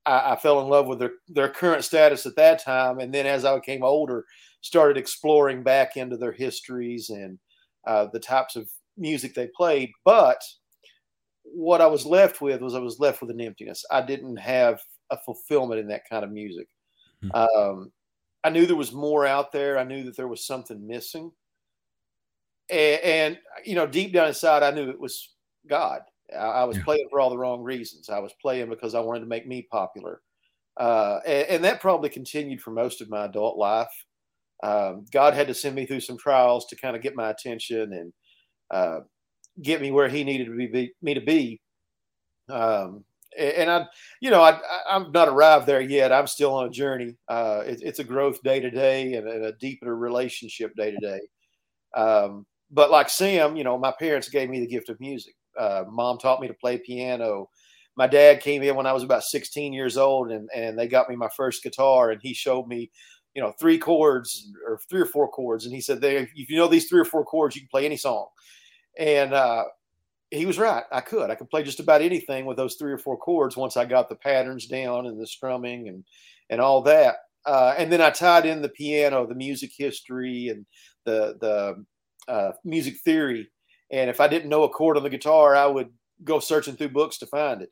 I, 0.07 0.33
I, 0.33 0.37
fell 0.37 0.61
in 0.61 0.69
love 0.69 0.87
with 0.87 0.99
their 0.99 1.13
their 1.29 1.49
current 1.49 1.85
status 1.85 2.27
at 2.27 2.37
that 2.37 2.63
time, 2.63 2.99
and 2.99 3.13
then 3.13 3.27
as 3.27 3.47
I 3.47 3.55
became 3.55 3.83
older, 3.83 4.27
started 4.65 4.97
exploring 4.97 5.63
back 5.63 5.99
into 5.99 6.17
their 6.17 6.33
histories 6.33 7.11
and 7.11 7.39
uh, 7.87 8.07
the 8.15 8.19
types 8.19 8.57
of 8.57 8.67
music 8.97 9.35
they 9.35 9.47
played. 9.55 9.91
But 10.07 10.43
what 11.43 11.83
I 11.83 11.87
was 11.87 12.07
left 12.07 12.41
with 12.41 12.63
was 12.63 12.75
I 12.75 12.79
was 12.79 12.99
left 12.99 13.21
with 13.21 13.31
an 13.31 13.43
emptiness. 13.43 13.85
I 13.91 14.01
didn't 14.01 14.39
have 14.39 14.81
a 15.11 15.19
fulfillment 15.19 15.81
in 15.81 15.89
that 15.89 16.09
kind 16.09 16.25
of 16.25 16.33
music. 16.33 16.67
Mm-hmm. 17.23 17.37
Um, 17.37 17.93
I 18.43 18.49
knew 18.49 18.65
there 18.65 18.75
was 18.75 18.91
more 18.91 19.27
out 19.27 19.53
there. 19.53 19.77
I 19.77 19.85
knew 19.85 20.03
that 20.05 20.17
there 20.17 20.29
was 20.29 20.47
something 20.47 20.87
missing. 20.87 21.31
And, 22.71 23.01
and 23.03 23.39
you 23.67 23.75
know, 23.75 23.87
deep 23.87 24.15
down 24.15 24.29
inside, 24.29 24.63
I 24.63 24.71
knew 24.71 24.89
it 24.89 24.99
was 24.99 25.35
God. 25.69 26.01
I, 26.33 26.37
I 26.37 26.65
was 26.65 26.79
yeah. 26.79 26.85
playing 26.85 27.09
for 27.11 27.21
all 27.21 27.29
the 27.29 27.37
wrong 27.37 27.63
reasons. 27.63 28.09
I 28.09 28.19
was 28.19 28.33
playing 28.41 28.71
because 28.71 28.95
I 28.95 29.01
wanted 29.01 29.21
to 29.21 29.27
make 29.27 29.47
me 29.47 29.69
popular. 29.71 30.23
Uh, 30.79 31.21
and, 31.27 31.49
and, 31.49 31.65
that 31.65 31.81
probably 31.81 32.09
continued 32.09 32.61
for 32.61 32.73
most 32.73 33.03
of 33.03 33.11
my 33.11 33.27
adult 33.27 33.57
life. 33.57 33.93
Um, 34.65 35.05
God 35.13 35.35
had 35.35 35.49
to 35.49 35.55
send 35.55 35.75
me 35.75 35.85
through 35.85 36.01
some 36.01 36.17
trials 36.17 36.65
to 36.67 36.77
kind 36.77 36.97
of 36.97 37.03
get 37.03 37.15
my 37.15 37.29
attention 37.29 37.93
and 37.93 38.13
uh, 38.71 39.01
get 39.63 39.83
me 39.83 39.91
where 39.91 40.09
he 40.09 40.25
needed 40.25 40.47
to 40.47 40.57
be, 40.57 40.93
me 41.03 41.13
to 41.13 41.21
be. 41.21 41.61
Um, 42.49 43.05
and 43.39 43.71
I, 43.71 43.87
you 44.21 44.31
know, 44.31 44.43
I, 44.43 44.59
I'm 44.89 45.13
not 45.13 45.29
arrived 45.29 45.67
there 45.67 45.83
yet. 45.83 46.13
I'm 46.13 46.27
still 46.27 46.55
on 46.55 46.67
a 46.67 46.71
journey. 46.71 47.15
Uh, 47.29 47.63
it, 47.67 47.81
it's 47.83 47.99
a 47.99 48.05
growth 48.05 48.43
day 48.43 48.59
to 48.61 48.71
day 48.71 49.15
and 49.15 49.29
a 49.29 49.53
deeper 49.61 49.95
relationship 49.95 50.73
day 50.77 50.93
to 50.93 50.97
day. 50.97 51.21
Um, 51.95 52.47
but 52.71 52.91
like 52.91 53.11
Sam, 53.11 53.57
you 53.57 53.65
know, 53.65 53.77
my 53.77 53.93
parents 53.99 54.31
gave 54.31 54.49
me 54.49 54.61
the 54.61 54.67
gift 54.67 54.89
of 54.89 54.99
music. 54.99 55.35
Uh, 55.59 55.85
Mom 55.91 56.17
taught 56.19 56.41
me 56.41 56.49
to 56.49 56.55
play 56.55 56.79
piano. 56.79 57.51
My 57.97 58.07
dad 58.07 58.41
came 58.41 58.63
in 58.63 58.77
when 58.77 58.87
I 58.87 58.93
was 58.93 59.03
about 59.03 59.25
16 59.25 59.73
years 59.73 59.97
old, 59.97 60.33
and 60.33 60.49
and 60.55 60.77
they 60.77 60.89
got 60.89 61.09
me 61.09 61.15
my 61.15 61.29
first 61.37 61.63
guitar, 61.63 62.11
and 62.11 62.21
he 62.23 62.35
showed 62.35 62.67
me, 62.67 62.91
you 63.35 63.43
know, 63.43 63.53
three 63.59 63.79
chords 63.79 64.53
or 64.67 64.79
three 64.89 65.01
or 65.01 65.07
four 65.07 65.29
chords, 65.29 65.65
and 65.65 65.75
he 65.75 65.81
said, 65.81 66.01
"They, 66.01 66.17
if 66.17 66.51
you 66.51 66.57
know 66.57 66.69
these 66.69 66.89
three 66.89 67.01
or 67.01 67.05
four 67.05 67.25
chords, 67.25 67.57
you 67.57 67.63
can 67.63 67.69
play 67.69 67.85
any 67.85 67.97
song." 67.97 68.29
And 68.99 69.35
uh, 69.35 69.65
he 70.31 70.47
was 70.47 70.59
right. 70.59 70.85
I 70.93 71.01
could. 71.01 71.31
I 71.31 71.35
could 71.35 71.51
play 71.51 71.63
just 71.63 71.81
about 71.81 72.03
anything 72.03 72.47
with 72.47 72.57
those 72.57 72.77
three 72.77 72.93
or 72.93 72.99
four 72.99 73.17
chords 73.17 73.57
once 73.57 73.77
I 73.77 73.85
got 73.85 74.09
the 74.09 74.15
patterns 74.15 74.67
down 74.67 75.07
and 75.07 75.21
the 75.21 75.27
strumming 75.27 75.89
and 75.89 76.05
and 76.51 76.61
all 76.61 76.83
that. 76.83 77.17
Uh, 77.47 77.75
and 77.77 77.93
then 77.93 78.01
I 78.01 78.11
tied 78.11 78.47
in 78.47 78.63
the 78.63 78.69
piano, 78.69 79.27
the 79.27 79.35
music 79.35 79.73
history, 79.77 80.49
and 80.49 80.65
the 81.05 81.37
the 81.41 82.33
uh, 82.33 82.53
music 82.65 82.99
theory. 83.05 83.49
And 83.91 84.09
if 84.09 84.21
I 84.21 84.29
didn't 84.29 84.49
know 84.49 84.63
a 84.63 84.69
chord 84.69 84.97
on 84.97 85.03
the 85.03 85.11
guitar, 85.11 85.55
I 85.55 85.67
would 85.67 85.91
go 86.23 86.39
searching 86.39 86.77
through 86.77 86.89
books 86.91 87.19
to 87.19 87.27
find 87.27 87.63
it. 87.63 87.71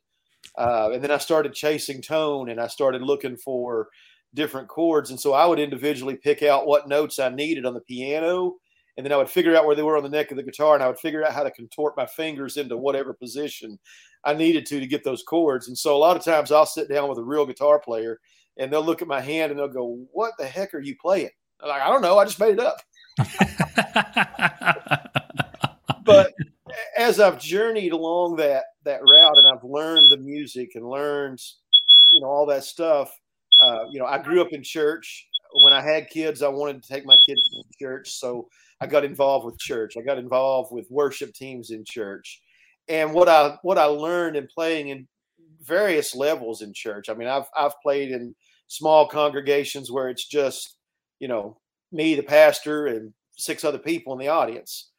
Uh, 0.58 0.90
and 0.92 1.02
then 1.02 1.10
I 1.10 1.18
started 1.18 1.54
chasing 1.54 2.02
tone, 2.02 2.50
and 2.50 2.60
I 2.60 2.66
started 2.66 3.02
looking 3.02 3.36
for 3.36 3.88
different 4.34 4.68
chords. 4.68 5.10
And 5.10 5.20
so 5.20 5.32
I 5.32 5.46
would 5.46 5.58
individually 5.58 6.16
pick 6.16 6.42
out 6.42 6.66
what 6.66 6.88
notes 6.88 7.18
I 7.18 7.28
needed 7.28 7.66
on 7.66 7.74
the 7.74 7.80
piano 7.80 8.56
and 8.96 9.04
then 9.04 9.12
I 9.12 9.16
would 9.16 9.30
figure 9.30 9.56
out 9.56 9.66
where 9.66 9.74
they 9.74 9.82
were 9.82 9.96
on 9.96 10.02
the 10.02 10.08
neck 10.08 10.30
of 10.30 10.36
the 10.36 10.42
guitar, 10.42 10.74
and 10.74 10.82
I 10.82 10.86
would 10.86 10.98
figure 10.98 11.24
out 11.24 11.32
how 11.32 11.42
to 11.42 11.50
contort 11.50 11.96
my 11.96 12.06
fingers 12.06 12.56
into 12.56 12.76
whatever 12.76 13.14
position 13.14 13.78
I 14.24 14.34
needed 14.34 14.66
to 14.66 14.80
to 14.80 14.86
get 14.86 15.02
those 15.02 15.22
chords. 15.22 15.68
And 15.68 15.76
so 15.76 15.96
a 15.96 15.98
lot 15.98 16.16
of 16.16 16.24
times 16.24 16.52
I'll 16.52 16.66
sit 16.66 16.90
down 16.90 17.08
with 17.08 17.18
a 17.18 17.24
real 17.24 17.46
guitar 17.46 17.78
player, 17.78 18.20
and 18.58 18.70
they'll 18.70 18.84
look 18.84 19.00
at 19.00 19.08
my 19.08 19.20
hand 19.20 19.50
and 19.50 19.58
they'll 19.58 19.68
go, 19.68 19.98
"What 20.12 20.34
the 20.38 20.46
heck 20.46 20.74
are 20.74 20.80
you 20.80 20.94
playing?" 21.00 21.30
I'm 21.60 21.70
like, 21.70 21.82
"I 21.82 21.88
don't 21.88 22.02
know. 22.02 22.18
I 22.18 22.24
just 22.24 22.38
made 22.38 22.58
it 22.58 22.60
up." 22.60 22.82
but 26.04 26.32
as 26.96 27.18
I've 27.18 27.40
journeyed 27.40 27.92
along 27.92 28.36
that 28.36 28.64
that 28.84 29.00
route, 29.02 29.38
and 29.38 29.48
I've 29.48 29.64
learned 29.64 30.10
the 30.10 30.18
music 30.18 30.72
and 30.74 30.86
learned, 30.86 31.40
you 32.12 32.20
know, 32.20 32.26
all 32.26 32.46
that 32.46 32.64
stuff. 32.64 33.10
Uh, 33.62 33.84
you 33.90 34.00
know, 34.00 34.06
I 34.06 34.18
grew 34.18 34.42
up 34.42 34.52
in 34.52 34.62
church. 34.62 35.28
When 35.62 35.72
I 35.72 35.80
had 35.80 36.10
kids, 36.10 36.42
I 36.42 36.48
wanted 36.48 36.82
to 36.82 36.88
take 36.88 37.06
my 37.06 37.16
kids 37.26 37.40
to 37.50 37.62
church, 37.78 38.10
so 38.10 38.48
I 38.80 38.86
got 38.86 39.04
involved 39.04 39.46
with 39.46 39.58
church. 39.58 39.96
I 39.96 40.00
got 40.00 40.18
involved 40.18 40.72
with 40.72 40.90
worship 40.90 41.32
teams 41.32 41.70
in 41.70 41.84
church. 41.86 42.40
And 42.88 43.14
what 43.14 43.28
I 43.28 43.58
what 43.62 43.78
I 43.78 43.84
learned 43.84 44.36
in 44.36 44.48
playing 44.52 44.88
in 44.88 45.06
various 45.62 46.14
levels 46.16 46.62
in 46.62 46.72
church. 46.74 47.08
I 47.08 47.14
mean, 47.14 47.28
I've 47.28 47.46
I've 47.56 47.80
played 47.82 48.10
in 48.10 48.34
small 48.66 49.06
congregations 49.06 49.92
where 49.92 50.08
it's 50.08 50.26
just 50.26 50.76
you 51.20 51.28
know 51.28 51.58
me, 51.92 52.16
the 52.16 52.22
pastor, 52.22 52.86
and 52.86 53.12
six 53.36 53.62
other 53.62 53.78
people 53.78 54.12
in 54.14 54.18
the 54.18 54.28
audience. 54.28 54.90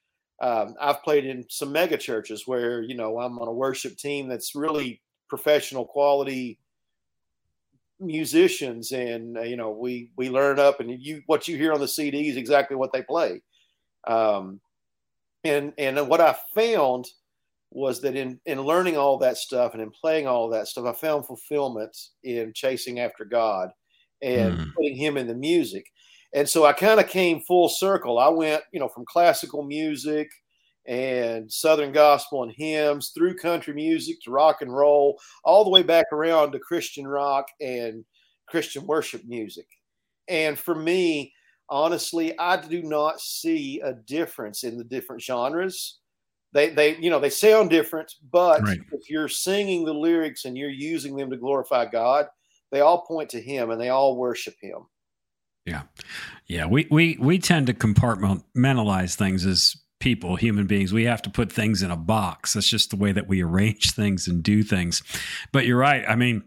Um, 0.41 0.75
I've 0.79 1.03
played 1.03 1.25
in 1.25 1.45
some 1.49 1.71
mega 1.71 1.97
churches 1.97 2.43
where 2.45 2.81
you 2.81 2.95
know 2.95 3.19
I'm 3.19 3.37
on 3.39 3.49
a 3.49 3.53
worship 3.53 3.97
team 3.97 4.29
that's 4.29 4.55
really 4.55 5.01
professional 5.27 5.85
quality 5.85 6.59
musicians, 8.05 8.91
and 8.91 9.37
uh, 9.37 9.41
you 9.41 9.55
know 9.55 9.71
we 9.71 10.11
we 10.15 10.29
learn 10.29 10.59
up, 10.59 10.79
and 10.79 11.01
you 11.01 11.21
what 11.25 11.47
you 11.47 11.57
hear 11.57 11.73
on 11.73 11.79
the 11.79 11.87
CD 11.87 12.29
is 12.29 12.37
exactly 12.37 12.75
what 12.75 12.91
they 12.93 13.01
play. 13.01 13.41
Um, 14.07 14.59
and 15.43 15.73
and 15.77 16.07
what 16.07 16.21
I 16.21 16.35
found 16.55 17.07
was 17.71 18.01
that 18.01 18.15
in 18.15 18.39
in 18.45 18.61
learning 18.61 18.97
all 18.97 19.17
that 19.17 19.37
stuff 19.37 19.73
and 19.73 19.81
in 19.81 19.91
playing 19.91 20.27
all 20.27 20.49
that 20.49 20.67
stuff, 20.67 20.85
I 20.85 20.93
found 20.93 21.25
fulfillment 21.25 21.95
in 22.23 22.53
chasing 22.53 22.99
after 22.99 23.25
God 23.25 23.69
and 24.21 24.57
mm. 24.57 24.73
putting 24.73 24.95
Him 24.95 25.17
in 25.17 25.27
the 25.27 25.35
music. 25.35 25.85
And 26.33 26.49
so 26.49 26.65
I 26.65 26.73
kind 26.73 26.99
of 26.99 27.07
came 27.07 27.41
full 27.41 27.69
circle. 27.69 28.17
I 28.17 28.29
went, 28.29 28.63
you 28.71 28.79
know, 28.79 28.87
from 28.87 29.05
classical 29.05 29.63
music 29.63 30.29
and 30.85 31.51
Southern 31.51 31.91
gospel 31.91 32.43
and 32.43 32.51
hymns 32.51 33.09
through 33.09 33.35
country 33.35 33.73
music 33.73 34.17
to 34.21 34.31
rock 34.31 34.61
and 34.61 34.75
roll, 34.75 35.19
all 35.43 35.63
the 35.63 35.69
way 35.69 35.83
back 35.83 36.07
around 36.11 36.51
to 36.51 36.59
Christian 36.59 37.07
rock 37.07 37.47
and 37.61 38.03
Christian 38.47 38.85
worship 38.85 39.23
music. 39.25 39.67
And 40.27 40.57
for 40.57 40.75
me, 40.75 41.33
honestly, 41.69 42.37
I 42.37 42.57
do 42.57 42.83
not 42.83 43.19
see 43.21 43.79
a 43.81 43.93
difference 43.93 44.63
in 44.63 44.77
the 44.77 44.83
different 44.83 45.21
genres. 45.21 45.99
They, 46.53 46.69
they, 46.69 46.97
you 46.97 47.09
know, 47.09 47.19
they 47.19 47.31
sound 47.31 47.71
different, 47.71 48.13
but 48.31 48.61
right. 48.61 48.79
if 48.91 49.09
you're 49.09 49.27
singing 49.27 49.85
the 49.85 49.93
lyrics 49.93 50.45
and 50.45 50.55
you're 50.55 50.69
using 50.69 51.15
them 51.15 51.31
to 51.31 51.37
glorify 51.37 51.85
God, 51.85 52.27
they 52.71 52.81
all 52.81 53.05
point 53.05 53.29
to 53.29 53.41
Him 53.41 53.71
and 53.71 53.81
they 53.81 53.89
all 53.89 54.17
worship 54.17 54.55
Him. 54.61 54.85
Yeah, 55.65 55.83
yeah. 56.47 56.65
We 56.65 56.87
we 56.91 57.17
we 57.19 57.39
tend 57.39 57.67
to 57.67 57.73
compartmentalize 57.73 59.15
things 59.15 59.45
as 59.45 59.77
people, 60.03 60.35
human 60.35 60.67
beings. 60.67 60.91
We 60.91 61.05
have 61.05 61.21
to 61.21 61.29
put 61.29 61.49
things 61.49 61.81
in 61.81 61.89
a 61.89 61.95
box. 61.95 62.53
That's 62.53 62.67
just 62.67 62.89
the 62.89 62.97
way 62.97 63.13
that 63.13 63.29
we 63.29 63.41
arrange 63.41 63.91
things 63.95 64.27
and 64.27 64.43
do 64.43 64.61
things. 64.61 65.01
But 65.53 65.65
you're 65.65 65.77
right. 65.77 66.03
I 66.05 66.17
mean, 66.17 66.43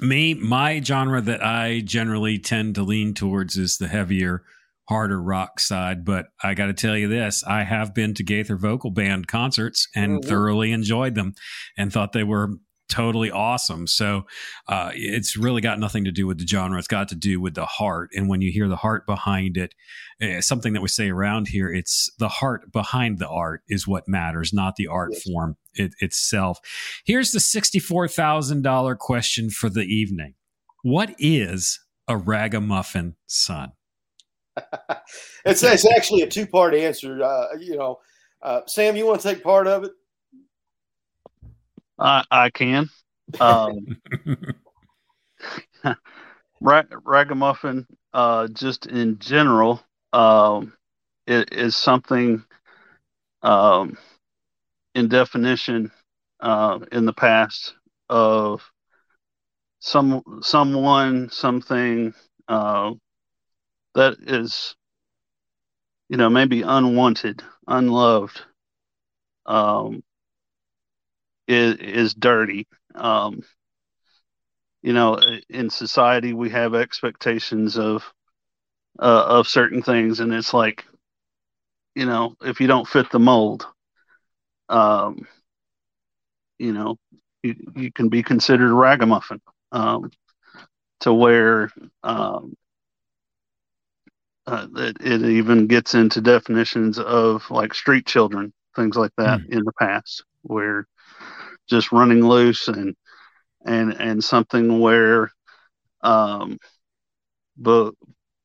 me, 0.00 0.32
my 0.32 0.80
genre 0.80 1.20
that 1.20 1.44
I 1.44 1.80
generally 1.80 2.38
tend 2.38 2.76
to 2.76 2.82
lean 2.82 3.12
towards 3.12 3.58
is 3.58 3.76
the 3.76 3.88
heavier, 3.88 4.42
harder 4.88 5.20
rock 5.20 5.60
side. 5.60 6.02
But 6.02 6.28
I 6.42 6.54
got 6.54 6.66
to 6.66 6.72
tell 6.72 6.96
you 6.96 7.08
this 7.08 7.44
I 7.44 7.64
have 7.64 7.94
been 7.94 8.14
to 8.14 8.24
Gaither 8.24 8.56
Vocal 8.56 8.90
Band 8.90 9.28
concerts 9.28 9.86
and 9.94 10.20
mm-hmm. 10.20 10.28
thoroughly 10.30 10.72
enjoyed 10.72 11.14
them 11.14 11.34
and 11.76 11.92
thought 11.92 12.12
they 12.12 12.24
were 12.24 12.54
totally 12.92 13.30
awesome. 13.30 13.86
So 13.86 14.26
uh, 14.68 14.90
it's 14.94 15.34
really 15.34 15.62
got 15.62 15.78
nothing 15.78 16.04
to 16.04 16.12
do 16.12 16.26
with 16.26 16.38
the 16.38 16.46
genre. 16.46 16.78
It's 16.78 16.86
got 16.86 17.08
to 17.08 17.14
do 17.14 17.40
with 17.40 17.54
the 17.54 17.64
heart. 17.64 18.10
And 18.14 18.28
when 18.28 18.42
you 18.42 18.52
hear 18.52 18.68
the 18.68 18.76
heart 18.76 19.06
behind 19.06 19.56
it, 19.56 19.74
uh, 20.20 20.42
something 20.42 20.74
that 20.74 20.82
we 20.82 20.88
say 20.88 21.08
around 21.08 21.48
here, 21.48 21.72
it's 21.72 22.10
the 22.18 22.28
heart 22.28 22.70
behind 22.70 23.18
the 23.18 23.28
art 23.28 23.62
is 23.66 23.88
what 23.88 24.06
matters, 24.06 24.52
not 24.52 24.76
the 24.76 24.88
art 24.88 25.10
yes. 25.12 25.22
form 25.22 25.56
it, 25.72 25.94
itself. 26.00 26.58
Here's 27.06 27.32
the 27.32 27.38
$64,000 27.38 28.98
question 28.98 29.48
for 29.48 29.70
the 29.70 29.84
evening 29.84 30.34
What 30.82 31.14
is 31.18 31.80
a 32.06 32.18
ragamuffin 32.18 33.16
son? 33.26 33.72
it's, 35.46 35.62
it's 35.62 35.86
actually 35.86 36.20
a 36.20 36.28
two 36.28 36.46
part 36.46 36.74
answer. 36.74 37.22
Uh, 37.22 37.56
you 37.58 37.74
know, 37.74 38.00
uh, 38.42 38.60
Sam, 38.66 38.96
you 38.96 39.06
want 39.06 39.22
to 39.22 39.28
take 39.32 39.42
part 39.42 39.66
of 39.66 39.84
it? 39.84 39.92
I, 42.02 42.24
I 42.30 42.50
can. 42.50 42.90
Um, 43.40 43.96
ragamuffin, 46.60 47.86
uh, 48.12 48.48
just 48.48 48.86
in 48.86 49.18
general, 49.18 49.82
um, 50.12 50.72
it 51.26 51.52
is 51.52 51.76
something 51.76 52.44
um, 53.42 53.96
in 54.94 55.08
definition 55.08 55.90
uh, 56.40 56.80
in 56.90 57.06
the 57.06 57.12
past 57.12 57.74
of 58.08 58.62
some 59.78 60.22
someone 60.42 61.30
something 61.30 62.14
uh, 62.48 62.92
that 63.94 64.16
is 64.20 64.76
you 66.08 66.16
know 66.16 66.28
maybe 66.28 66.62
unwanted 66.62 67.42
unloved 67.66 68.40
um, 69.46 70.02
is 71.46 71.76
is 71.76 72.14
dirty. 72.14 72.66
Um, 72.94 73.42
you 74.82 74.92
know, 74.92 75.18
in 75.48 75.70
society 75.70 76.32
we 76.32 76.50
have 76.50 76.74
expectations 76.74 77.78
of 77.78 78.04
uh, 78.98 79.24
of 79.28 79.48
certain 79.48 79.82
things, 79.82 80.20
and 80.20 80.32
it's 80.34 80.52
like, 80.52 80.84
you 81.94 82.06
know, 82.06 82.34
if 82.42 82.60
you 82.60 82.66
don't 82.66 82.88
fit 82.88 83.10
the 83.10 83.18
mold, 83.18 83.66
um, 84.68 85.26
you 86.58 86.72
know, 86.72 86.96
you, 87.42 87.54
you 87.76 87.92
can 87.92 88.08
be 88.08 88.22
considered 88.22 88.70
a 88.70 88.74
ragamuffin. 88.74 89.40
Um, 89.70 90.10
to 91.02 91.12
where 91.12 91.70
um, 92.04 92.54
uh, 94.46 94.66
it, 94.76 94.96
it, 95.00 95.22
even 95.22 95.66
gets 95.66 95.94
into 95.94 96.20
definitions 96.20 96.98
of 96.98 97.48
like 97.50 97.74
street 97.74 98.06
children, 98.06 98.52
things 98.76 98.96
like 98.96 99.10
that 99.16 99.40
mm. 99.40 99.48
in 99.50 99.64
the 99.64 99.72
past, 99.80 100.24
where 100.42 100.86
just 101.68 101.92
running 101.92 102.26
loose 102.26 102.68
and 102.68 102.94
and 103.64 103.92
and 103.92 104.22
something 104.22 104.80
where 104.80 105.30
um 106.02 106.58
but 107.56 107.94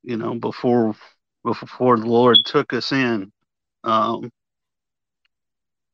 you 0.04 0.18
know 0.18 0.36
before 0.36 0.96
before 1.44 1.98
the 1.98 2.06
lord 2.06 2.38
took 2.46 2.74
us 2.74 2.92
in 2.92 3.32
um 3.84 4.30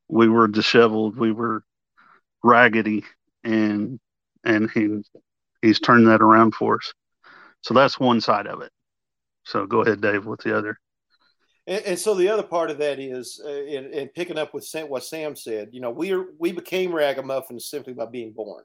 we 0.08 0.28
were 0.28 0.48
disheveled 0.48 1.16
we 1.16 1.32
were 1.32 1.62
raggedy 2.42 3.04
and 3.42 3.98
and 4.44 4.70
he 4.70 5.02
he's 5.62 5.80
turned 5.80 6.06
that 6.08 6.22
around 6.22 6.54
for 6.54 6.76
us. 6.76 6.92
So 7.62 7.74
that's 7.74 7.98
one 7.98 8.20
side 8.20 8.46
of 8.46 8.60
it. 8.60 8.70
So 9.44 9.66
go 9.66 9.80
ahead 9.80 10.00
dave 10.00 10.26
with 10.26 10.40
the 10.42 10.56
other 10.56 10.78
and, 11.66 11.84
and, 11.84 11.98
so 11.98 12.14
the 12.14 12.28
other 12.28 12.42
part 12.42 12.70
of 12.70 12.78
that 12.78 12.98
is, 12.98 13.40
uh, 13.44 13.48
in, 13.48 13.86
in, 13.92 14.08
picking 14.08 14.38
up 14.38 14.52
with 14.52 14.64
Sam, 14.64 14.88
what 14.88 15.04
Sam 15.04 15.34
said, 15.34 15.70
you 15.72 15.80
know, 15.80 15.90
we 15.90 16.12
are 16.12 16.26
we 16.38 16.52
became 16.52 16.94
ragamuffins 16.94 17.70
simply 17.70 17.94
by 17.94 18.06
being 18.06 18.32
born. 18.32 18.64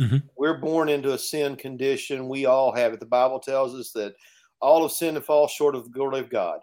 Mm-hmm. 0.00 0.16
We're 0.36 0.58
born 0.58 0.88
into 0.88 1.12
a 1.12 1.18
sin 1.18 1.54
condition. 1.56 2.28
We 2.28 2.46
all 2.46 2.72
have 2.72 2.92
it. 2.92 3.00
The 3.00 3.06
Bible 3.06 3.38
tells 3.38 3.74
us 3.74 3.92
that 3.92 4.14
all 4.60 4.84
of 4.84 4.92
sin 4.92 5.16
and 5.16 5.24
fall 5.24 5.46
short 5.46 5.74
of 5.74 5.84
the 5.84 5.90
glory 5.90 6.18
of 6.18 6.30
God. 6.30 6.60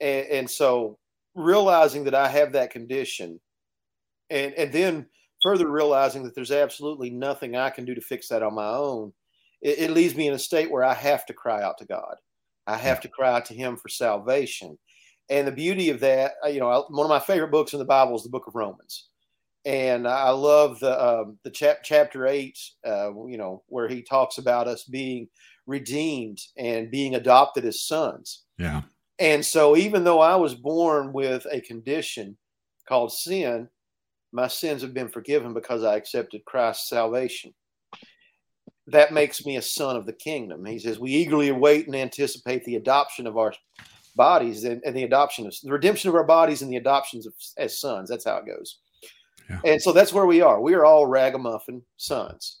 And, 0.00 0.26
and 0.26 0.50
so 0.50 0.98
realizing 1.34 2.04
that 2.04 2.14
I 2.14 2.28
have 2.28 2.52
that 2.52 2.70
condition, 2.70 3.40
and 4.30 4.54
and 4.54 4.72
then 4.72 5.06
further 5.42 5.70
realizing 5.70 6.24
that 6.24 6.34
there's 6.34 6.50
absolutely 6.50 7.10
nothing 7.10 7.54
I 7.54 7.70
can 7.70 7.84
do 7.84 7.94
to 7.94 8.00
fix 8.00 8.28
that 8.28 8.42
on 8.42 8.54
my 8.54 8.68
own, 8.68 9.12
it, 9.62 9.78
it 9.78 9.90
leaves 9.90 10.16
me 10.16 10.26
in 10.26 10.34
a 10.34 10.38
state 10.38 10.70
where 10.70 10.82
I 10.82 10.94
have 10.94 11.26
to 11.26 11.34
cry 11.34 11.62
out 11.62 11.78
to 11.78 11.84
God. 11.84 12.16
I 12.66 12.76
have 12.76 13.00
to 13.02 13.08
cry 13.08 13.32
out 13.32 13.44
to 13.46 13.54
Him 13.54 13.76
for 13.76 13.88
salvation. 13.88 14.76
And 15.28 15.46
the 15.46 15.52
beauty 15.52 15.90
of 15.90 16.00
that, 16.00 16.34
uh, 16.44 16.48
you 16.48 16.60
know, 16.60 16.86
one 16.88 17.04
of 17.04 17.10
my 17.10 17.18
favorite 17.18 17.50
books 17.50 17.72
in 17.72 17.78
the 17.78 17.84
Bible 17.84 18.14
is 18.14 18.22
the 18.22 18.28
Book 18.28 18.46
of 18.46 18.54
Romans, 18.54 19.08
and 19.64 20.06
I 20.06 20.30
love 20.30 20.78
the 20.78 21.04
um, 21.04 21.38
the 21.42 21.50
chap- 21.50 21.82
chapter 21.82 22.26
eight, 22.26 22.58
uh, 22.86 23.10
you 23.26 23.36
know, 23.36 23.62
where 23.66 23.88
he 23.88 24.02
talks 24.02 24.38
about 24.38 24.68
us 24.68 24.84
being 24.84 25.28
redeemed 25.66 26.40
and 26.56 26.90
being 26.90 27.16
adopted 27.16 27.64
as 27.64 27.82
sons. 27.82 28.44
Yeah. 28.58 28.82
And 29.18 29.44
so, 29.44 29.76
even 29.76 30.04
though 30.04 30.20
I 30.20 30.36
was 30.36 30.54
born 30.54 31.12
with 31.12 31.46
a 31.50 31.60
condition 31.60 32.36
called 32.88 33.12
sin, 33.12 33.68
my 34.32 34.48
sins 34.48 34.82
have 34.82 34.94
been 34.94 35.08
forgiven 35.08 35.54
because 35.54 35.82
I 35.82 35.96
accepted 35.96 36.44
Christ's 36.44 36.88
salvation. 36.88 37.54
That 38.88 39.12
makes 39.12 39.44
me 39.44 39.56
a 39.56 39.62
son 39.62 39.96
of 39.96 40.06
the 40.06 40.12
kingdom. 40.12 40.64
He 40.64 40.78
says, 40.78 40.98
We 40.98 41.10
eagerly 41.10 41.48
await 41.48 41.86
and 41.86 41.96
anticipate 41.96 42.64
the 42.64 42.76
adoption 42.76 43.26
of 43.26 43.36
our 43.36 43.52
bodies 44.16 44.64
and, 44.64 44.82
and, 44.84 44.96
the 44.96 45.04
adoption 45.04 45.46
of 45.46 45.54
the 45.62 45.70
redemption 45.70 46.08
of 46.08 46.14
our 46.14 46.24
bodies 46.24 46.62
and 46.62 46.70
the 46.70 46.76
adoptions 46.76 47.26
of, 47.26 47.34
as 47.58 47.78
sons. 47.78 48.08
That's 48.08 48.24
how 48.24 48.38
it 48.38 48.46
goes. 48.46 48.78
Yeah. 49.48 49.60
And 49.64 49.82
so 49.82 49.92
that's 49.92 50.12
where 50.12 50.26
we 50.26 50.40
are. 50.40 50.60
We 50.60 50.74
are 50.74 50.84
all 50.84 51.06
ragamuffin 51.06 51.82
sons. 51.96 52.60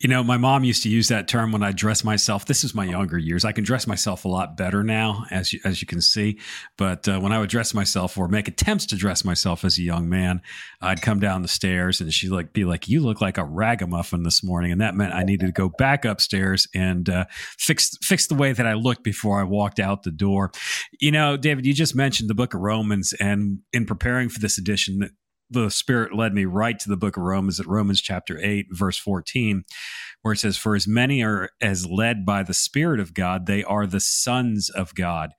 You 0.00 0.08
know, 0.08 0.24
my 0.24 0.38
mom 0.38 0.64
used 0.64 0.82
to 0.84 0.88
use 0.88 1.08
that 1.08 1.28
term 1.28 1.52
when 1.52 1.62
I 1.62 1.72
dress 1.72 2.04
myself. 2.04 2.46
This 2.46 2.64
is 2.64 2.74
my 2.74 2.86
younger 2.86 3.18
years. 3.18 3.44
I 3.44 3.52
can 3.52 3.64
dress 3.64 3.86
myself 3.86 4.24
a 4.24 4.28
lot 4.28 4.56
better 4.56 4.82
now, 4.82 5.26
as 5.30 5.52
you, 5.52 5.60
as 5.62 5.82
you 5.82 5.86
can 5.86 6.00
see. 6.00 6.38
But 6.78 7.06
uh, 7.06 7.20
when 7.20 7.32
I 7.32 7.38
would 7.38 7.50
dress 7.50 7.74
myself 7.74 8.16
or 8.16 8.26
make 8.26 8.48
attempts 8.48 8.86
to 8.86 8.96
dress 8.96 9.26
myself 9.26 9.62
as 9.62 9.76
a 9.76 9.82
young 9.82 10.08
man, 10.08 10.40
I'd 10.80 11.02
come 11.02 11.20
down 11.20 11.42
the 11.42 11.48
stairs 11.48 12.00
and 12.00 12.14
she'd 12.14 12.30
like 12.30 12.54
be 12.54 12.64
like, 12.64 12.88
"You 12.88 13.00
look 13.00 13.20
like 13.20 13.36
a 13.36 13.44
ragamuffin 13.44 14.22
this 14.22 14.42
morning," 14.42 14.72
and 14.72 14.80
that 14.80 14.94
meant 14.94 15.12
I 15.12 15.22
needed 15.22 15.46
to 15.46 15.52
go 15.52 15.68
back 15.68 16.06
upstairs 16.06 16.66
and 16.74 17.06
uh, 17.10 17.26
fix 17.58 17.90
fix 18.00 18.26
the 18.26 18.34
way 18.34 18.52
that 18.52 18.66
I 18.66 18.72
looked 18.72 19.04
before 19.04 19.38
I 19.38 19.44
walked 19.44 19.78
out 19.78 20.04
the 20.04 20.10
door. 20.10 20.50
You 20.98 21.12
know, 21.12 21.36
David, 21.36 21.66
you 21.66 21.74
just 21.74 21.94
mentioned 21.94 22.30
the 22.30 22.34
Book 22.34 22.54
of 22.54 22.60
Romans, 22.60 23.12
and 23.20 23.58
in 23.74 23.84
preparing 23.84 24.30
for 24.30 24.40
this 24.40 24.56
edition, 24.56 25.10
the 25.50 25.70
Spirit 25.70 26.14
led 26.14 26.32
me 26.32 26.44
right 26.44 26.78
to 26.78 26.88
the 26.88 26.96
book 26.96 27.16
of 27.16 27.24
Romans 27.24 27.58
at 27.58 27.66
Romans 27.66 28.00
chapter 28.00 28.38
8, 28.40 28.66
verse 28.70 28.96
14, 28.96 29.64
where 30.22 30.32
it 30.32 30.38
says, 30.38 30.56
For 30.56 30.74
as 30.76 30.86
many 30.86 31.22
are 31.22 31.50
as 31.60 31.86
led 31.86 32.24
by 32.24 32.42
the 32.42 32.54
Spirit 32.54 33.00
of 33.00 33.14
God, 33.14 33.46
they 33.46 33.64
are 33.64 33.86
the 33.86 34.00
sons 34.00 34.70
of 34.70 34.94
God. 34.94 35.30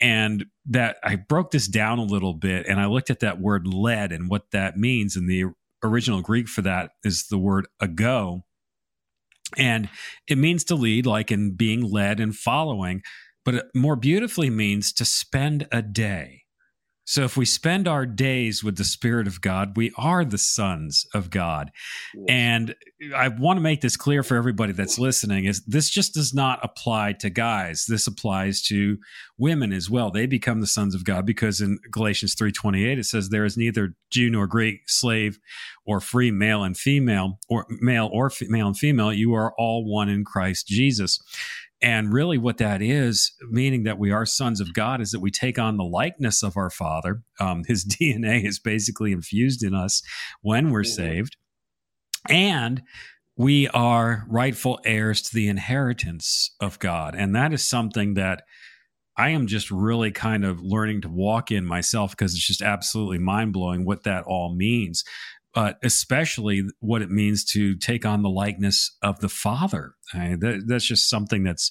And 0.00 0.46
that 0.64 0.96
I 1.04 1.16
broke 1.16 1.50
this 1.50 1.68
down 1.68 1.98
a 1.98 2.04
little 2.04 2.32
bit 2.32 2.66
and 2.66 2.80
I 2.80 2.86
looked 2.86 3.10
at 3.10 3.20
that 3.20 3.38
word 3.38 3.66
led 3.66 4.12
and 4.12 4.30
what 4.30 4.50
that 4.52 4.78
means. 4.78 5.14
And 5.14 5.28
the 5.28 5.44
original 5.84 6.22
Greek 6.22 6.48
for 6.48 6.62
that 6.62 6.92
is 7.04 7.26
the 7.28 7.38
word 7.38 7.68
ago. 7.80 8.44
And 9.58 9.90
it 10.26 10.38
means 10.38 10.64
to 10.64 10.74
lead, 10.74 11.04
like 11.04 11.30
in 11.30 11.54
being 11.54 11.82
led 11.82 12.18
and 12.18 12.34
following, 12.34 13.02
but 13.44 13.54
it 13.56 13.66
more 13.74 13.96
beautifully 13.96 14.48
means 14.48 14.92
to 14.94 15.04
spend 15.04 15.66
a 15.70 15.82
day 15.82 16.39
so 17.10 17.24
if 17.24 17.36
we 17.36 17.44
spend 17.44 17.88
our 17.88 18.06
days 18.06 18.62
with 18.62 18.76
the 18.76 18.84
Spirit 18.84 19.26
of 19.26 19.40
God, 19.40 19.76
we 19.76 19.90
are 19.96 20.24
the 20.24 20.38
sons 20.38 21.04
of 21.12 21.28
God. 21.28 21.72
Yes. 22.14 22.24
And 22.28 22.74
I 23.16 23.26
want 23.26 23.56
to 23.56 23.60
make 23.60 23.80
this 23.80 23.96
clear 23.96 24.22
for 24.22 24.36
everybody 24.36 24.72
that's 24.72 24.96
listening 24.96 25.46
is 25.46 25.64
this 25.64 25.90
just 25.90 26.14
does 26.14 26.32
not 26.32 26.60
apply 26.62 27.14
to 27.14 27.28
guys. 27.28 27.86
This 27.88 28.06
applies 28.06 28.62
to 28.68 28.96
women 29.38 29.72
as 29.72 29.90
well. 29.90 30.12
They 30.12 30.26
become 30.26 30.60
the 30.60 30.68
sons 30.68 30.94
of 30.94 31.02
God 31.02 31.26
because 31.26 31.60
in 31.60 31.80
Galatians 31.90 32.36
3:28 32.36 33.00
it 33.00 33.06
says 33.06 33.28
there 33.28 33.44
is 33.44 33.56
neither 33.56 33.96
Jew 34.10 34.30
nor 34.30 34.46
Greek, 34.46 34.88
slave 34.88 35.40
or 35.84 36.00
free, 36.00 36.30
male 36.30 36.62
and 36.62 36.76
female, 36.76 37.40
or 37.48 37.66
male 37.68 38.08
or 38.12 38.30
male 38.42 38.68
and 38.68 38.78
female, 38.78 39.12
you 39.12 39.34
are 39.34 39.52
all 39.58 39.84
one 39.84 40.08
in 40.08 40.24
Christ 40.24 40.68
Jesus. 40.68 41.18
And 41.82 42.12
really, 42.12 42.36
what 42.36 42.58
that 42.58 42.82
is, 42.82 43.32
meaning 43.48 43.84
that 43.84 43.98
we 43.98 44.10
are 44.10 44.26
sons 44.26 44.60
of 44.60 44.74
God, 44.74 45.00
is 45.00 45.12
that 45.12 45.20
we 45.20 45.30
take 45.30 45.58
on 45.58 45.76
the 45.76 45.84
likeness 45.84 46.42
of 46.42 46.56
our 46.56 46.70
Father. 46.70 47.22
Um, 47.38 47.62
his 47.68 47.84
DNA 47.84 48.44
is 48.46 48.58
basically 48.58 49.12
infused 49.12 49.62
in 49.62 49.74
us 49.74 50.02
when 50.42 50.70
we're 50.70 50.82
mm-hmm. 50.82 51.02
saved. 51.02 51.36
And 52.28 52.82
we 53.36 53.68
are 53.68 54.26
rightful 54.28 54.78
heirs 54.84 55.22
to 55.22 55.34
the 55.34 55.48
inheritance 55.48 56.54
of 56.60 56.78
God. 56.78 57.14
And 57.14 57.34
that 57.34 57.54
is 57.54 57.66
something 57.66 58.12
that 58.14 58.42
I 59.16 59.30
am 59.30 59.46
just 59.46 59.70
really 59.70 60.10
kind 60.10 60.44
of 60.44 60.62
learning 60.62 61.00
to 61.02 61.08
walk 61.08 61.50
in 61.50 61.64
myself 61.64 62.10
because 62.10 62.34
it's 62.34 62.46
just 62.46 62.62
absolutely 62.62 63.18
mind 63.18 63.54
blowing 63.54 63.86
what 63.86 64.04
that 64.04 64.24
all 64.24 64.54
means 64.54 65.04
but 65.54 65.78
especially 65.82 66.62
what 66.80 67.02
it 67.02 67.10
means 67.10 67.44
to 67.44 67.76
take 67.76 68.06
on 68.06 68.22
the 68.22 68.28
likeness 68.28 68.96
of 69.02 69.20
the 69.20 69.28
Father. 69.28 69.94
I 70.14 70.18
mean, 70.18 70.40
that, 70.40 70.64
that's 70.66 70.84
just 70.84 71.08
something 71.08 71.42
that's, 71.42 71.70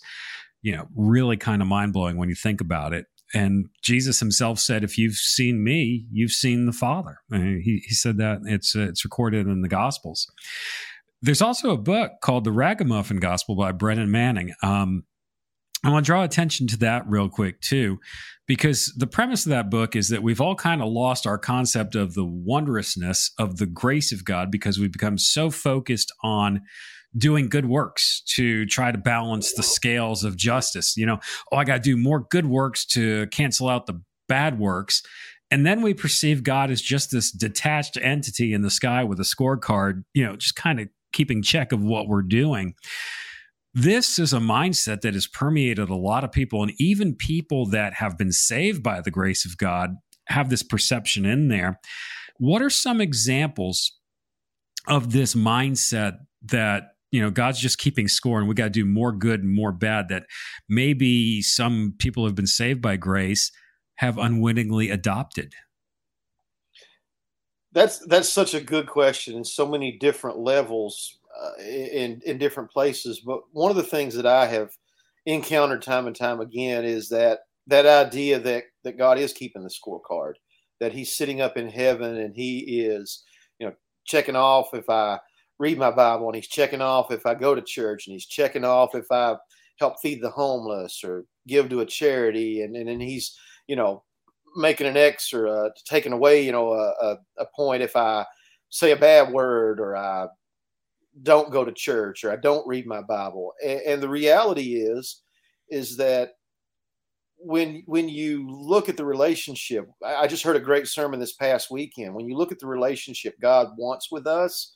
you 0.62 0.76
know, 0.76 0.88
really 0.96 1.38
kind 1.38 1.62
of 1.62 1.68
mind 1.68 1.94
blowing 1.94 2.18
when 2.18 2.30
you 2.30 2.36
think 2.36 2.62
about 2.62 2.94
it. 2.94 3.06
And 3.34 3.70
Jesus 3.84 4.20
himself 4.20 4.60
said, 4.60 4.84
"If 4.84 4.98
you've 4.98 5.14
seen 5.16 5.64
me, 5.64 6.08
you've 6.12 6.32
seen 6.32 6.66
the 6.66 6.74
Father." 6.74 7.20
I 7.32 7.38
mean, 7.38 7.62
he, 7.64 7.84
he 7.86 7.94
said 7.94 8.18
that 8.18 8.40
it's 8.46 8.76
uh, 8.76 8.88
it's 8.90 9.06
recorded 9.06 9.46
in 9.46 9.62
the 9.62 9.68
Gospels. 9.70 10.26
There's 11.22 11.42
also 11.42 11.72
a 11.72 11.78
book 11.78 12.14
called 12.22 12.44
The 12.44 12.52
Ragamuffin 12.52 13.18
Gospel 13.18 13.56
by 13.56 13.72
Brennan 13.72 14.10
Manning. 14.10 14.54
Um, 14.64 15.04
I 15.84 15.90
want 15.90 16.06
to 16.06 16.10
draw 16.10 16.24
attention 16.24 16.68
to 16.68 16.78
that 16.78 17.08
real 17.08 17.30
quick 17.30 17.62
too, 17.62 18.00
because 18.48 18.94
the 18.98 19.08
premise 19.08 19.46
of 19.46 19.52
that 19.52 19.70
book 19.70 19.96
is 19.96 20.10
that 20.10 20.24
we've 20.24 20.42
all 20.42 20.56
kind 20.56 20.82
of 20.82 20.90
lost 20.90 21.26
our 21.26 21.38
concept 21.38 21.96
of 21.96 22.16
the 22.16 22.26
wondrousness 22.26 23.32
of 23.38 23.58
the 23.58 23.66
grace 23.66 24.12
of 24.12 24.26
God 24.26 24.52
because 24.52 24.78
we've 24.78 24.92
become 24.92 25.18
so 25.18 25.50
focused 25.50 26.12
on 26.24 26.62
doing 27.18 27.50
good 27.50 27.66
works 27.66 28.22
to 28.36 28.66
try 28.66 28.92
to 28.92 28.98
balance 28.98 29.54
the 29.54 29.64
scales 29.64 30.24
of 30.24 30.36
justice. 30.36 30.96
You 30.98 31.06
know, 31.06 31.20
oh, 31.52 31.58
I 31.58 31.64
got 31.64 31.76
to 31.76 31.80
do 31.80 31.98
more 31.98 32.26
good 32.30 32.46
works 32.46 32.86
to 32.88 33.28
cancel 33.28 33.70
out 33.70 33.86
the 33.86 34.02
bad 34.28 34.60
works. 34.60 35.02
And 35.52 35.66
then 35.66 35.82
we 35.82 35.96
perceive 35.96 36.44
God 36.44 36.70
as 36.70 36.82
just 36.82 37.12
this 37.12 37.32
detached 37.32 37.98
entity 38.00 38.54
in 38.54 38.62
the 38.62 38.70
sky 38.70 39.04
with 39.04 39.20
a 39.20 39.24
scorecard, 39.24 40.04
you 40.14 40.24
know, 40.24 40.36
just 40.36 40.56
kind 40.56 40.80
of 40.80 40.90
keeping 41.12 41.42
check 41.42 41.72
of 41.72 41.82
what 41.82 42.08
we're 42.08 42.22
doing 42.22 42.76
this 43.74 44.18
is 44.18 44.34
a 44.34 44.40
mindset 44.40 45.02
that 45.02 45.14
has 45.14 45.28
permeated 45.28 45.90
a 45.90 45.96
lot 45.96 46.24
of 46.24 46.32
people 46.32 46.64
and 46.64 46.74
even 46.80 47.16
people 47.16 47.68
that 47.68 47.94
have 47.94 48.18
been 48.18 48.32
saved 48.32 48.82
by 48.82 49.02
the 49.02 49.12
grace 49.12 49.46
of 49.46 49.58
god 49.58 49.96
have 50.30 50.50
this 50.50 50.64
perception 50.64 51.26
in 51.26 51.48
there. 51.48 51.80
What 52.38 52.62
are 52.62 52.70
some 52.70 53.02
examples 53.02 53.98
of 54.88 55.12
this 55.12 55.36
mindset 55.36 56.18
that 56.44 56.84
you 57.12 57.22
know 57.22 57.30
god's 57.30 57.60
just 57.60 57.80
keeping 57.80 58.08
score 58.08 58.40
and 58.40 58.48
we 58.48 58.56
got 58.56 58.66
to 58.66 58.70
do 58.70 58.86
more 58.86 59.12
good 59.12 59.42
and 59.42 59.54
more 59.54 59.72
bad 59.72 60.10
that 60.10 60.24
maybe 60.70 61.42
some 61.42 61.96
people 62.00 62.26
have 62.26 62.36
been 62.36 62.48
saved 62.48 62.82
by 62.82 62.96
grace 62.96 63.52
have 63.96 64.18
unwittingly 64.18 64.90
adopted? 64.90 65.54
That's 67.74 68.00
that's 68.08 68.30
such 68.30 68.54
a 68.54 68.62
good 68.62 68.88
question 68.88 69.36
in 69.36 69.44
so 69.44 69.68
many 69.68 69.98
different 69.98 70.40
levels 70.40 71.19
uh, 71.42 71.62
in 71.62 72.22
in 72.26 72.38
different 72.38 72.72
places. 72.72 73.22
But 73.26 73.42
one 73.52 73.72
of 73.72 73.78
the 73.78 73.84
things 73.84 74.16
that 74.16 74.26
I 74.26 74.46
have 74.48 74.72
encountered 75.26 75.82
time 75.82 76.08
and 76.08 76.16
time 76.16 76.40
again 76.40 76.86
is 76.86 77.10
that 77.10 77.40
that 77.68 77.86
idea 77.86 78.40
that 78.40 78.64
that 78.84 78.98
God 78.98 79.18
is 79.18 79.34
keeping 79.34 79.64
the 79.64 79.70
scorecard, 79.70 80.34
that 80.80 80.94
He's 80.94 81.16
sitting 81.16 81.42
up 81.42 81.58
in 81.58 81.70
heaven 81.70 82.18
and 82.18 82.36
He 82.36 82.82
is, 82.82 83.24
you 83.60 83.68
know, 83.68 83.74
checking 84.06 84.36
off 84.36 84.74
if 84.74 84.90
I 84.90 85.20
read 85.60 85.78
my 85.78 85.92
Bible 85.92 86.28
and 86.28 86.36
He's 86.36 86.48
checking 86.48 86.82
off 86.82 87.12
if 87.12 87.26
I 87.26 87.36
go 87.36 87.56
to 87.56 87.62
church 87.62 88.08
and 88.08 88.14
He's 88.14 88.26
checking 88.26 88.66
off 88.66 88.96
if 88.96 89.06
I 89.12 89.36
help 89.80 89.96
feed 90.02 90.22
the 90.22 90.32
homeless 90.32 91.04
or 91.04 91.26
give 91.48 91.70
to 91.70 91.82
a 91.82 91.86
charity 91.86 92.62
and 92.62 92.76
and, 92.76 92.90
and 92.90 93.02
He's 93.02 93.38
you 93.68 93.76
know 93.76 94.04
making 94.56 94.88
an 94.88 94.98
X 94.98 95.32
or 95.34 95.48
uh, 95.48 95.70
taking 95.86 96.14
away 96.14 96.44
you 96.44 96.52
know 96.52 96.72
a, 96.74 96.94
a, 97.02 97.18
a 97.40 97.46
point 97.56 97.84
if 97.84 97.96
I 97.96 98.26
say 98.70 98.92
a 98.92 98.96
bad 98.96 99.32
word 99.32 99.80
or 99.80 99.96
I 99.96 100.28
don't 101.24 101.52
go 101.52 101.66
to 101.66 101.72
church 101.72 102.24
or 102.24 102.32
I 102.32 102.36
don't 102.36 102.68
read 102.68 102.86
my 102.86 103.02
Bible. 103.02 103.54
And, 103.64 103.82
and 103.82 104.04
the 104.04 104.10
reality 104.10 104.76
is, 104.76 105.22
is 105.70 105.98
that 105.98 106.32
when 107.42 107.84
when 107.86 108.10
you 108.10 108.50
look 108.50 108.90
at 108.90 108.98
the 108.98 109.06
relationship, 109.06 109.90
I 110.06 110.28
just 110.28 110.44
heard 110.44 110.58
a 110.58 110.62
great 110.62 110.88
sermon 110.88 111.20
this 111.20 111.34
past 111.34 111.72
weekend. 111.72 112.14
When 112.14 112.28
you 112.28 112.36
look 112.36 112.52
at 112.52 112.60
the 112.60 112.68
relationship 112.68 113.40
God 113.40 113.70
wants 113.78 114.12
with 114.12 114.28
us, 114.28 114.76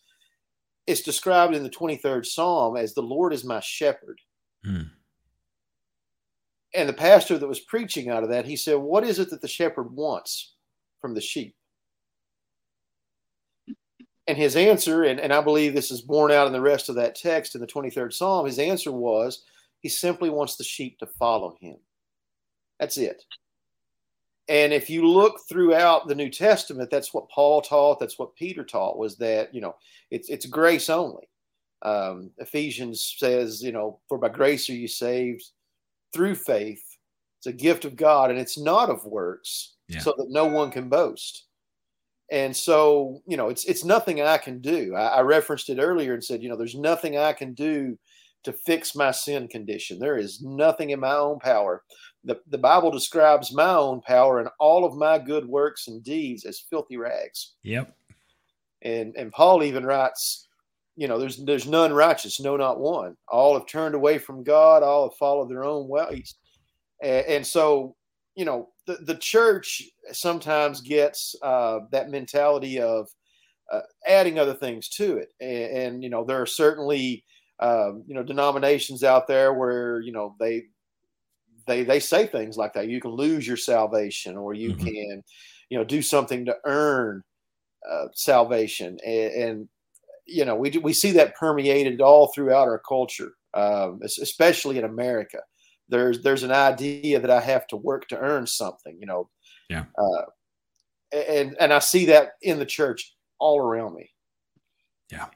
it's 0.88 1.02
described 1.02 1.56
in 1.56 1.64
the 1.64 1.70
23rd 1.70 2.26
Psalm 2.26 2.78
as 2.78 2.94
the 2.94 3.02
Lord 3.02 3.34
is 3.34 3.44
my 3.44 3.60
shepherd. 3.60 4.20
Mm. 4.66 4.90
And 6.76 6.90
the 6.90 6.94
pastor 6.94 7.38
that 7.38 7.48
was 7.48 7.60
preaching 7.60 8.10
out 8.10 8.24
of 8.24 8.30
that, 8.30 8.46
he 8.46 8.56
said, 8.56 8.78
What 8.78 9.04
is 9.04 9.20
it 9.20 9.30
that 9.30 9.42
the 9.42 9.48
shepherd 9.48 9.94
wants 9.94 10.56
from 11.02 11.14
the 11.14 11.22
sheep? 11.22 11.56
And 14.28 14.38
his 14.38 14.56
answer, 14.56 15.04
and, 15.04 15.20
and 15.20 15.34
I 15.34 15.42
believe 15.42 15.74
this 15.74 15.92
is 15.92 16.02
borne 16.02 16.32
out 16.32 16.48
in 16.48 16.54
the 16.54 16.62
rest 16.62 16.88
of 16.88 16.96
that 16.96 17.16
text 17.16 17.56
in 17.56 17.62
the 17.62 17.68
23rd 17.68 18.14
Psalm, 18.14 18.46
his 18.46 18.60
answer 18.60 18.92
was 18.92 19.44
he 19.80 19.90
simply 19.90 20.30
wants 20.30 20.56
the 20.56 20.64
sheep 20.64 20.98
to 21.00 21.06
follow 21.06 21.58
him. 21.60 21.76
That's 22.80 22.98
it. 22.98 23.24
And 24.48 24.74
if 24.74 24.90
you 24.90 25.08
look 25.08 25.42
throughout 25.48 26.08
the 26.08 26.16
New 26.16 26.30
Testament, 26.30 26.90
that's 26.90 27.14
what 27.14 27.30
Paul 27.30 27.62
taught. 27.62 28.00
That's 28.00 28.20
what 28.20 28.36
Peter 28.36 28.64
taught 28.64 28.98
was 28.98 29.18
that, 29.18 29.54
you 29.54 29.62
know, 29.62 29.76
it's, 30.12 30.30
it's 30.30 30.46
grace 30.46 30.90
only. 30.90 31.28
Um, 31.82 32.32
Ephesians 32.38 33.16
says, 33.18 33.62
you 33.62 33.72
know, 33.72 34.00
for 34.08 34.18
by 34.18 34.30
grace 34.30 34.70
are 34.70 34.74
you 34.74 34.88
saved 34.88 35.44
through 36.14 36.36
faith. 36.36 36.84
It's 37.40 37.48
a 37.48 37.54
gift 37.54 37.84
of 37.84 37.96
God 37.96 38.32
and 38.32 38.40
it's 38.40 38.58
not 38.58 38.90
of 38.90 39.06
works 39.06 39.76
yeah. 39.88 40.00
so 40.00 40.14
that 40.18 40.30
no 40.30 40.46
one 40.46 40.72
can 40.72 40.88
boast. 40.88 41.46
And 42.34 42.58
so, 42.58 43.22
you 43.28 43.38
know, 43.38 43.50
it's 43.50 43.64
it's 43.66 43.86
nothing 43.86 44.20
I 44.20 44.40
can 44.40 44.60
do. 44.60 44.96
I, 44.96 45.20
I, 45.20 45.22
referenced 45.22 45.70
it 45.70 45.78
earlier 45.78 46.16
and 46.16 46.24
said, 46.24 46.42
you 46.42 46.50
know, 46.50 46.58
there's 46.58 46.74
nothing 46.74 47.16
I 47.16 47.32
can 47.32 47.54
do 47.54 47.96
to 48.44 48.52
fix 48.52 48.96
my 48.96 49.12
sin 49.12 49.48
condition. 49.48 50.00
There 50.00 50.18
is 50.18 50.42
nothing 50.42 50.90
in 50.90 51.00
my 51.00 51.14
own 51.14 51.38
power. 51.38 51.84
The, 52.24 52.40
the 52.48 52.58
Bible 52.58 52.90
describes 52.90 53.54
my 53.54 53.76
own 53.76 54.02
power 54.02 54.40
and 54.40 54.50
all 54.60 54.84
of 54.84 54.96
my 54.96 55.20
good 55.20 55.46
works 55.46 55.88
and 55.88 56.04
deeds 56.04 56.44
as 56.44 56.66
filthy 56.72 56.98
rags. 56.98 57.54
Yep. 57.62 57.96
And 58.82 59.14
and 59.16 59.32
Paul 59.32 59.62
even 59.62 59.86
writes, 59.86 60.48
you 60.96 61.08
know, 61.08 61.20
there's 61.20 61.38
there's 61.46 61.68
none 61.68 61.94
righteous, 61.94 62.40
no, 62.40 62.58
not 62.58 62.80
one. 62.80 63.16
All 63.28 63.54
have 63.54 63.68
turned 63.68 63.94
away 63.94 64.18
from 64.18 64.44
God. 64.44 64.82
All 64.82 65.08
have 65.08 65.18
followed 65.20 65.52
their 65.52 65.66
own 65.66 65.88
ways. 65.88 66.34
And, 67.00 67.28
and 67.28 67.48
so, 67.48 67.96
you 68.36 68.46
know, 68.46 68.70
the, 68.88 68.96
the 69.06 69.16
church 69.16 69.84
sometimes 70.12 70.82
gets 70.82 71.36
uh, 71.42 71.80
that 71.92 72.10
mentality 72.10 72.80
of 72.80 73.08
uh, 73.72 73.82
adding 74.08 74.40
other 74.40 74.54
things 74.54 74.90
to 74.90 75.18
it. 75.18 75.30
And, 75.40 75.78
and, 75.78 76.04
you 76.04 76.10
know, 76.10 76.24
there 76.24 76.42
are 76.42 76.48
certainly, 76.48 77.24
um, 77.60 78.04
you 78.08 78.16
know, 78.16 78.24
denominations 78.24 79.04
out 79.04 79.28
there 79.28 79.54
where, 79.54 80.02
you 80.02 80.12
know, 80.12 80.36
they, 80.40 80.64
they, 81.68 81.84
they 81.84 82.00
say 82.00 82.28
things 82.28 82.58
like 82.58 82.74
that. 82.74 82.90
You 82.90 83.00
can 83.00 83.12
lose 83.12 83.48
your 83.48 83.58
salvation 83.58 84.36
or 84.36 84.54
you 84.54 84.72
mm-hmm. 84.72 84.86
can, 84.86 85.24
you 85.70 85.78
know, 85.78 85.84
do 85.84 86.02
something 86.02 86.46
to 86.46 86.58
earn 86.66 87.24
uh, 87.90 88.06
salvation. 88.14 88.98
And, 89.06 89.32
and, 89.34 89.70
you 90.26 90.46
know, 90.46 90.56
we, 90.56 90.72
we 90.72 90.94
see 90.94 91.12
that 91.12 91.36
permeated 91.36 92.02
all 92.02 92.28
throughout 92.28 92.68
our 92.68 92.80
culture, 92.80 93.34
um, 93.54 94.00
especially 94.04 94.78
in 94.78 94.86
America 94.86 95.40
there's 95.94 96.22
there's 96.22 96.44
an 96.44 96.52
idea 96.52 97.20
that 97.20 97.30
I 97.30 97.40
have 97.40 97.68
to 97.68 97.78
work 97.78 98.08
to 98.10 98.18
earn 98.18 98.48
something, 98.48 98.98
you 99.00 99.06
know. 99.06 99.30
Yeah. 99.70 99.86
Uh, 99.98 100.24
and 101.30 101.56
and 101.60 101.72
I 101.72 101.80
see 101.80 102.08
that 102.08 102.34
in 102.42 102.60
the 102.60 102.66
church 102.66 103.16
all 103.40 103.60
around 103.60 103.96
me. 103.96 104.10
Yeah. 105.12 105.28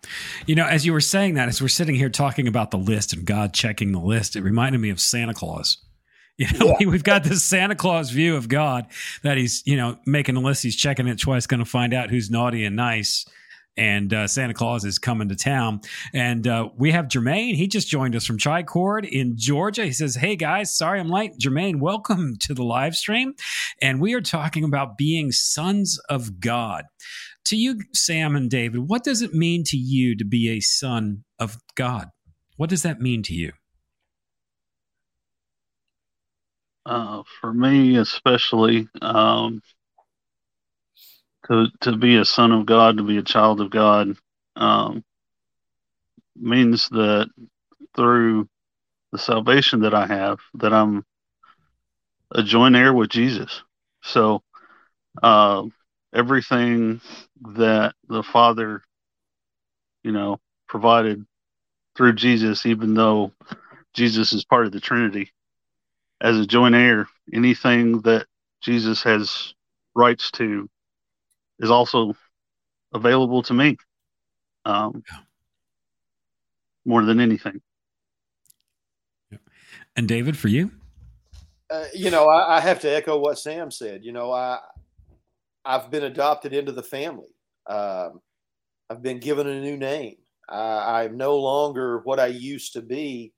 You 0.48 0.56
know, 0.56 0.66
as 0.66 0.86
you 0.86 0.94
were 0.94 1.02
saying 1.02 1.36
that, 1.36 1.50
as 1.50 1.62
we're 1.62 1.68
sitting 1.68 1.94
here 1.94 2.10
talking 2.10 2.48
about 2.48 2.72
the 2.72 2.78
list 2.78 3.14
and 3.14 3.26
God 3.26 3.54
checking 3.54 3.92
the 3.92 4.00
list, 4.00 4.36
it 4.36 4.42
reminded 4.42 4.82
me 4.82 4.90
of 4.90 5.00
Santa 5.00 5.34
Claus. 5.34 5.78
You 6.40 6.46
know, 6.60 6.78
yeah. 6.80 6.88
we've 6.88 7.04
got 7.04 7.24
this 7.24 7.44
Santa 7.44 7.74
Claus 7.74 8.12
view 8.12 8.36
of 8.36 8.48
God 8.48 8.86
that 9.24 9.38
he's, 9.38 9.64
you 9.66 9.76
know, 9.76 9.98
making 10.06 10.36
a 10.36 10.40
list, 10.40 10.62
he's 10.62 10.76
checking 10.76 11.08
it 11.08 11.18
twice, 11.18 11.48
going 11.48 11.62
to 11.62 11.66
find 11.66 11.96
out 11.96 12.12
who's 12.12 12.30
naughty 12.30 12.64
and 12.64 12.76
nice. 12.76 13.26
And 13.78 14.14
uh, 14.14 14.28
Santa 14.28 14.54
Claus 14.54 14.84
is 14.84 15.00
coming 15.00 15.30
to 15.30 15.36
town. 15.36 15.82
And 16.14 16.48
uh, 16.48 16.70
we 16.76 16.92
have 16.92 17.06
Jermaine. 17.06 17.56
He 17.56 17.68
just 17.68 17.88
joined 17.88 18.16
us 18.16 18.26
from 18.26 18.38
Tricord 18.38 19.08
in 19.08 19.38
Georgia. 19.38 19.86
He 19.86 19.92
says, 19.92 20.16
Hey 20.16 20.36
guys, 20.36 20.76
sorry 20.76 21.00
I'm 21.00 21.10
late. 21.10 21.38
Jermaine, 21.40 21.80
welcome 21.80 22.36
to 22.42 22.54
the 22.54 22.64
live 22.64 22.96
stream. 22.96 23.34
And 23.82 24.02
we 24.02 24.14
are 24.14 24.22
talking 24.22 24.64
about 24.64 24.98
being 24.98 25.32
sons 25.32 26.00
of 26.10 26.40
God. 26.40 26.86
To 27.46 27.56
you, 27.56 27.80
Sam 27.94 28.36
and 28.36 28.50
David, 28.50 28.90
what 28.90 29.04
does 29.04 29.22
it 29.22 29.34
mean 29.34 29.64
to 29.66 29.78
you 29.78 30.18
to 30.18 30.26
be 30.26 30.50
a 30.50 30.60
son 30.60 31.24
of 31.40 31.58
God? 31.76 32.10
What 32.58 32.70
does 32.70 32.84
that 32.84 33.00
mean 33.00 33.24
to 33.24 33.34
you? 33.34 33.54
Uh, 36.86 37.24
for 37.40 37.54
me, 37.54 37.98
especially, 37.98 38.88
um, 39.02 39.62
to 41.48 41.68
to 41.82 41.96
be 41.96 42.18
a 42.18 42.26
son 42.26 42.52
of 42.52 42.66
God, 42.66 42.98
to 42.98 43.04
be 43.04 43.18
a 43.18 43.24
child 43.24 43.62
of 43.62 43.70
God, 43.70 44.18
um, 44.56 45.04
means 46.36 46.90
that 46.90 47.30
through 47.96 48.48
the 49.12 49.18
salvation 49.18 49.82
that 49.82 49.94
I 49.94 50.06
have, 50.06 50.40
that 50.56 50.74
I'm 50.74 51.06
a 52.32 52.44
joint 52.44 52.76
heir 52.76 52.94
with 52.94 53.10
Jesus. 53.10 53.62
So, 54.04 54.44
uh, 55.24 55.64
everything 56.14 57.02
that 57.56 57.96
the 58.08 58.24
Father, 58.24 58.82
you 60.04 60.12
know, 60.12 60.40
provided 60.68 61.26
through 61.96 62.14
Jesus, 62.14 62.66
even 62.66 62.94
though 62.94 63.32
Jesus 63.94 64.34
is 64.34 64.46
part 64.46 64.66
of 64.66 64.72
the 64.72 64.80
Trinity, 64.80 65.32
as 66.22 66.38
a 66.38 66.46
joint 66.46 66.76
heir, 66.76 67.08
anything 67.34 68.02
that 68.02 68.28
Jesus 68.62 69.04
has 69.04 69.54
rights 69.96 70.32
to 70.32 70.70
is 71.60 71.72
also 71.72 72.14
available 72.94 73.42
to 73.44 73.54
me. 73.54 73.78
Um, 74.66 75.04
yeah. 75.10 75.20
More 76.86 77.04
than 77.04 77.20
anything. 77.20 77.62
Yeah. 79.32 79.40
And 79.96 80.08
David, 80.08 80.38
for 80.38 80.48
you? 80.48 80.72
Uh, 81.70 81.86
you 81.94 82.12
know, 82.12 82.28
I, 82.28 82.58
I, 82.58 82.60
have 82.62 82.80
to 82.82 82.90
echo 82.90 83.18
what 83.18 83.38
Sam 83.38 83.72
said. 83.72 84.06
You 84.06 84.14
know, 84.14 84.32
I 84.32 84.60
I've 85.66 85.92
been 85.92 86.04
adopted 86.04 86.54
into 86.54 86.72
the 86.72 86.84
family. 86.84 87.36
Um, 87.66 88.22
I've 88.90 89.02
been 89.02 89.20
given 89.20 89.48
a 89.48 89.60
new 89.60 89.76
name. 89.76 90.16
I, 90.48 91.04
I'm 91.04 91.18
no 91.18 91.38
longer 91.38 92.00
what 92.00 92.22
I 92.22 92.28
used 92.28 92.74
to 92.74 92.82
be 92.82 93.34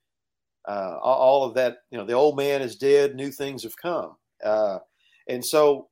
uh, 0.70 0.98
all 1.02 1.44
of 1.44 1.56
that, 1.56 1.78
you 1.90 1.98
know, 1.98 2.06
the 2.06 2.14
old 2.14 2.38
man 2.38 2.62
is 2.62 2.76
dead, 2.76 3.16
new 3.16 3.32
things 3.32 3.64
have 3.64 3.76
come. 3.76 4.16
Uh, 4.44 4.78
and 5.28 5.44
so, 5.44 5.90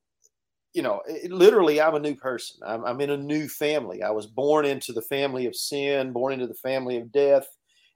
you 0.74 0.82
know, 0.82 1.00
it, 1.06 1.32
literally, 1.32 1.80
I'm 1.80 1.94
a 1.94 2.00
new 2.00 2.14
person. 2.14 2.60
I'm, 2.66 2.84
I'm, 2.84 3.00
in 3.00 3.10
a 3.10 3.16
new 3.16 3.48
family. 3.48 4.02
I 4.02 4.10
was 4.10 4.26
born 4.26 4.64
into 4.64 4.92
the 4.92 5.02
family 5.02 5.46
of 5.46 5.56
sin, 5.56 6.12
born 6.12 6.32
into 6.32 6.46
the 6.46 6.54
family 6.54 6.98
of 6.98 7.10
death, 7.10 7.46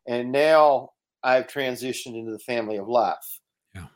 and 0.08 0.32
now 0.32 0.90
I've 1.22 1.46
transitioned 1.46 2.18
into 2.18 2.32
the 2.32 2.38
family 2.38 2.78
of 2.78 2.88
life. 2.88 3.40
Yeah. 3.74 3.86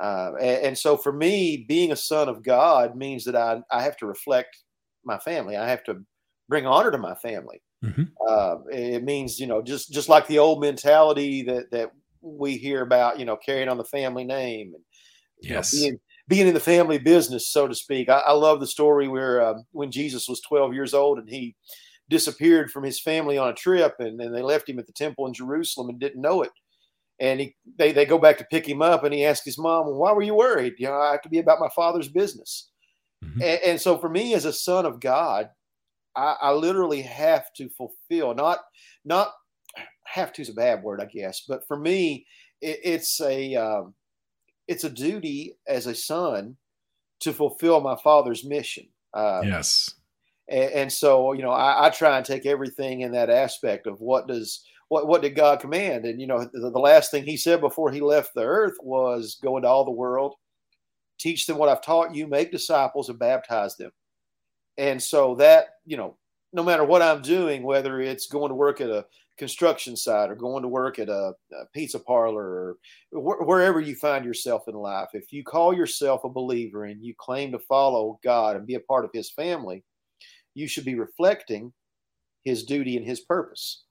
Uh, 0.00 0.32
and, 0.40 0.66
and, 0.66 0.78
so, 0.78 0.96
for 0.96 1.12
me, 1.12 1.64
being 1.68 1.92
a 1.92 1.96
son 1.96 2.28
of 2.28 2.42
God 2.42 2.96
means 2.96 3.24
that 3.24 3.36
I, 3.36 3.60
I 3.70 3.82
have 3.82 3.96
to 3.98 4.06
reflect 4.06 4.56
my 5.04 5.18
family. 5.18 5.56
I 5.56 5.68
have 5.68 5.84
to 5.84 6.02
bring 6.48 6.66
honor 6.66 6.90
to 6.90 6.98
my 6.98 7.14
family. 7.14 7.62
Mm-hmm. 7.84 8.04
Uh, 8.26 8.56
it 8.70 9.04
means, 9.04 9.38
you 9.38 9.46
know, 9.46 9.62
just 9.62 9.92
just 9.92 10.08
like 10.08 10.26
the 10.26 10.38
old 10.38 10.60
mentality 10.60 11.42
that 11.42 11.70
that 11.70 11.90
we 12.20 12.56
hear 12.56 12.82
about, 12.82 13.18
you 13.18 13.26
know, 13.26 13.36
carrying 13.36 13.68
on 13.68 13.76
the 13.76 13.84
family 13.84 14.24
name 14.24 14.72
and 14.74 14.82
yes. 15.40 15.74
Know, 15.74 15.80
being 15.80 16.00
being 16.28 16.46
in 16.46 16.54
the 16.54 16.60
family 16.60 16.98
business, 16.98 17.48
so 17.48 17.68
to 17.68 17.74
speak. 17.74 18.08
I, 18.08 18.18
I 18.18 18.32
love 18.32 18.60
the 18.60 18.66
story 18.66 19.08
where 19.08 19.42
uh, 19.42 19.54
when 19.72 19.90
Jesus 19.90 20.28
was 20.28 20.40
12 20.40 20.72
years 20.72 20.94
old 20.94 21.18
and 21.18 21.28
he 21.28 21.54
disappeared 22.08 22.70
from 22.70 22.84
his 22.84 23.00
family 23.00 23.38
on 23.38 23.48
a 23.48 23.54
trip, 23.54 23.96
and 23.98 24.18
then 24.18 24.32
they 24.32 24.42
left 24.42 24.68
him 24.68 24.78
at 24.78 24.86
the 24.86 24.92
temple 24.92 25.26
in 25.26 25.34
Jerusalem 25.34 25.88
and 25.88 26.00
didn't 26.00 26.22
know 26.22 26.42
it. 26.42 26.52
And 27.20 27.40
he 27.40 27.56
they, 27.78 27.92
they 27.92 28.06
go 28.06 28.18
back 28.18 28.38
to 28.38 28.46
pick 28.50 28.68
him 28.68 28.82
up, 28.82 29.04
and 29.04 29.14
he 29.14 29.24
asked 29.24 29.44
his 29.44 29.58
mom, 29.58 29.86
well, 29.86 29.94
"Why 29.94 30.12
were 30.12 30.22
you 30.22 30.34
worried? 30.34 30.74
You 30.78 30.88
know, 30.88 30.98
I 30.98 31.12
have 31.12 31.22
to 31.22 31.28
be 31.28 31.38
about 31.38 31.60
my 31.60 31.68
father's 31.74 32.08
business." 32.08 32.70
Mm-hmm. 33.24 33.40
And, 33.40 33.60
and, 33.64 33.80
so, 33.80 33.98
for 33.98 34.08
me 34.08 34.34
as 34.34 34.44
a 34.44 34.52
son 34.52 34.84
of 34.84 34.98
God, 34.98 35.48
I, 36.16 36.36
I 36.42 36.52
literally 36.52 37.02
have 37.02 37.52
to 37.54 37.68
fulfill 37.70 38.34
not 38.34 38.58
not 39.04 39.32
have 40.06 40.32
to 40.32 40.42
is 40.42 40.48
a 40.48 40.54
bad 40.54 40.82
word, 40.82 41.00
I 41.00 41.06
guess, 41.06 41.44
but 41.46 41.66
for 41.66 41.78
me, 41.78 42.26
it, 42.60 42.80
it's 42.82 43.20
a 43.20 43.54
um, 43.54 43.94
it's 44.68 44.84
a 44.84 44.90
duty 44.90 45.56
as 45.66 45.86
a 45.86 45.94
son 45.94 46.56
to 47.20 47.32
fulfill 47.32 47.80
my 47.80 47.96
father's 48.02 48.44
mission. 48.44 48.86
Um, 49.14 49.44
yes. 49.44 49.94
And, 50.48 50.70
and, 50.72 50.92
so, 50.92 51.32
you 51.32 51.42
know, 51.42 51.50
I, 51.50 51.86
I, 51.86 51.90
try 51.90 52.16
and 52.16 52.26
take 52.26 52.44
everything 52.44 53.00
in 53.00 53.12
that 53.12 53.30
aspect 53.30 53.86
of 53.86 54.00
what 54.00 54.26
does 54.26 54.62
what 54.88 55.06
what 55.06 55.22
did 55.22 55.34
God 55.34 55.60
command? 55.60 56.04
And 56.04 56.20
you 56.20 56.26
know, 56.26 56.48
the, 56.52 56.70
the 56.70 56.78
last 56.78 57.10
thing 57.10 57.24
He 57.24 57.36
said 57.36 57.60
before 57.60 57.90
He 57.90 58.00
left 58.00 58.34
the 58.34 58.42
earth 58.42 58.74
was, 58.82 59.38
"Go 59.42 59.56
into 59.56 59.68
all 59.68 59.84
the 59.84 59.90
world, 59.90 60.34
teach 61.18 61.46
them 61.46 61.56
what 61.56 61.68
I've 61.68 61.82
taught 61.82 62.14
you, 62.14 62.26
make 62.26 62.52
disciples, 62.52 63.08
and 63.08 63.18
baptize 63.18 63.76
them." 63.76 63.90
And 64.76 65.02
so 65.02 65.36
that 65.36 65.68
you 65.86 65.96
know, 65.96 66.16
no 66.52 66.62
matter 66.62 66.84
what 66.84 67.02
I'm 67.02 67.22
doing, 67.22 67.62
whether 67.62 68.00
it's 68.00 68.26
going 68.26 68.50
to 68.50 68.54
work 68.54 68.80
at 68.80 68.90
a 68.90 69.06
construction 69.36 69.96
site 69.96 70.30
or 70.30 70.34
going 70.34 70.62
to 70.62 70.68
work 70.68 70.98
at 70.98 71.08
a, 71.08 71.32
a 71.52 71.66
pizza 71.72 71.98
parlor 71.98 72.44
or 72.44 72.76
wh- 73.10 73.46
wherever 73.46 73.80
you 73.80 73.94
find 73.96 74.24
yourself 74.24 74.68
in 74.68 74.74
life, 74.74 75.08
if 75.12 75.32
you 75.32 75.42
call 75.42 75.74
yourself 75.74 76.24
a 76.24 76.28
believer 76.28 76.84
and 76.84 77.04
you 77.04 77.14
claim 77.18 77.52
to 77.52 77.58
follow 77.58 78.18
God 78.22 78.56
and 78.56 78.66
be 78.66 78.74
a 78.74 78.80
part 78.80 79.04
of 79.04 79.10
His 79.12 79.30
family, 79.30 79.84
you 80.54 80.68
should 80.68 80.84
be 80.84 80.94
reflecting 80.94 81.72
His 82.44 82.64
duty 82.64 82.96
and 82.96 83.04
His 83.06 83.20
purpose. 83.20 83.84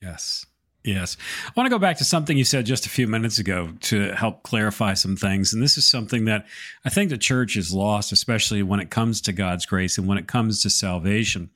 Yes. 0.00 0.46
Yes. 0.84 1.16
I 1.46 1.52
want 1.56 1.66
to 1.66 1.70
go 1.70 1.78
back 1.78 1.96
to 1.98 2.04
something 2.04 2.36
you 2.36 2.44
said 2.44 2.66
just 2.66 2.84
a 2.84 2.90
few 2.90 3.06
minutes 3.06 3.38
ago 3.38 3.72
to 3.82 4.12
help 4.12 4.42
clarify 4.42 4.92
some 4.92 5.16
things. 5.16 5.54
And 5.54 5.62
this 5.62 5.78
is 5.78 5.86
something 5.86 6.26
that 6.26 6.44
I 6.84 6.90
think 6.90 7.08
the 7.08 7.16
church 7.16 7.56
is 7.56 7.72
lost, 7.72 8.12
especially 8.12 8.62
when 8.62 8.80
it 8.80 8.90
comes 8.90 9.22
to 9.22 9.32
God's 9.32 9.64
grace 9.64 9.96
and 9.96 10.06
when 10.06 10.18
it 10.18 10.28
comes 10.28 10.62
to 10.62 10.68
salvation. 10.68 11.48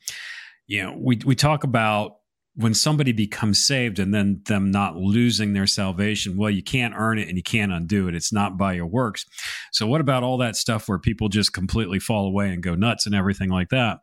You 0.66 0.82
know, 0.82 0.96
we, 0.98 1.20
we 1.26 1.34
talk 1.34 1.62
about 1.62 2.17
when 2.58 2.74
somebody 2.74 3.12
becomes 3.12 3.64
saved 3.64 4.00
and 4.00 4.12
then 4.12 4.42
them 4.46 4.72
not 4.72 4.96
losing 4.96 5.52
their 5.52 5.66
salvation, 5.66 6.36
well, 6.36 6.50
you 6.50 6.62
can't 6.62 6.92
earn 6.96 7.16
it 7.16 7.28
and 7.28 7.36
you 7.36 7.42
can't 7.42 7.70
undo 7.70 8.08
it. 8.08 8.16
It's 8.16 8.32
not 8.32 8.58
by 8.58 8.72
your 8.72 8.86
works. 8.86 9.24
So, 9.70 9.86
what 9.86 10.00
about 10.00 10.24
all 10.24 10.38
that 10.38 10.56
stuff 10.56 10.88
where 10.88 10.98
people 10.98 11.28
just 11.28 11.52
completely 11.52 12.00
fall 12.00 12.26
away 12.26 12.48
and 12.48 12.60
go 12.60 12.74
nuts 12.74 13.06
and 13.06 13.14
everything 13.14 13.48
like 13.48 13.68
that? 13.68 13.98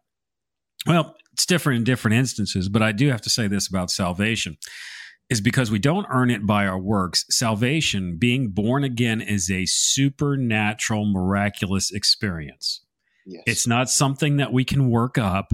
Well, 0.88 1.16
it's 1.34 1.46
different 1.46 1.80
in 1.80 1.84
different 1.84 2.16
instances, 2.16 2.70
but 2.70 2.82
I 2.82 2.94
do 2.94 3.10
have 3.10 3.22
to 3.24 3.30
say 3.30 3.50
this 3.50 3.68
about 3.68 3.92
salvation 3.92 4.56
is 5.30 5.42
because 5.42 5.70
we 5.70 5.80
don't 5.80 6.08
earn 6.10 6.32
it 6.32 6.46
by 6.46 6.66
our 6.66 6.80
works. 6.80 7.26
Salvation, 7.30 8.16
being 8.18 8.52
born 8.52 8.86
again, 8.86 9.20
is 9.20 9.52
a 9.52 9.66
supernatural, 9.66 11.12
miraculous 11.12 11.92
experience. 11.92 12.85
Yes. 13.26 13.44
It's 13.48 13.68
not 13.68 13.90
something 13.90 14.38
that 14.38 14.54
we 14.54 14.64
can 14.64 14.90
work 14.90 15.18
up. 15.18 15.52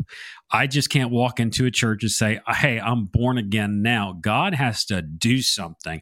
I 0.51 0.67
just 0.67 0.89
can't 0.89 1.09
walk 1.09 1.39
into 1.39 1.65
a 1.65 1.71
church 1.71 2.03
and 2.03 2.11
say, 2.11 2.41
"Hey, 2.45 2.79
I'm 2.79 3.05
born 3.05 3.37
again 3.37 3.81
now." 3.81 4.17
God 4.19 4.53
has 4.53 4.83
to 4.85 5.01
do 5.01 5.41
something. 5.41 6.01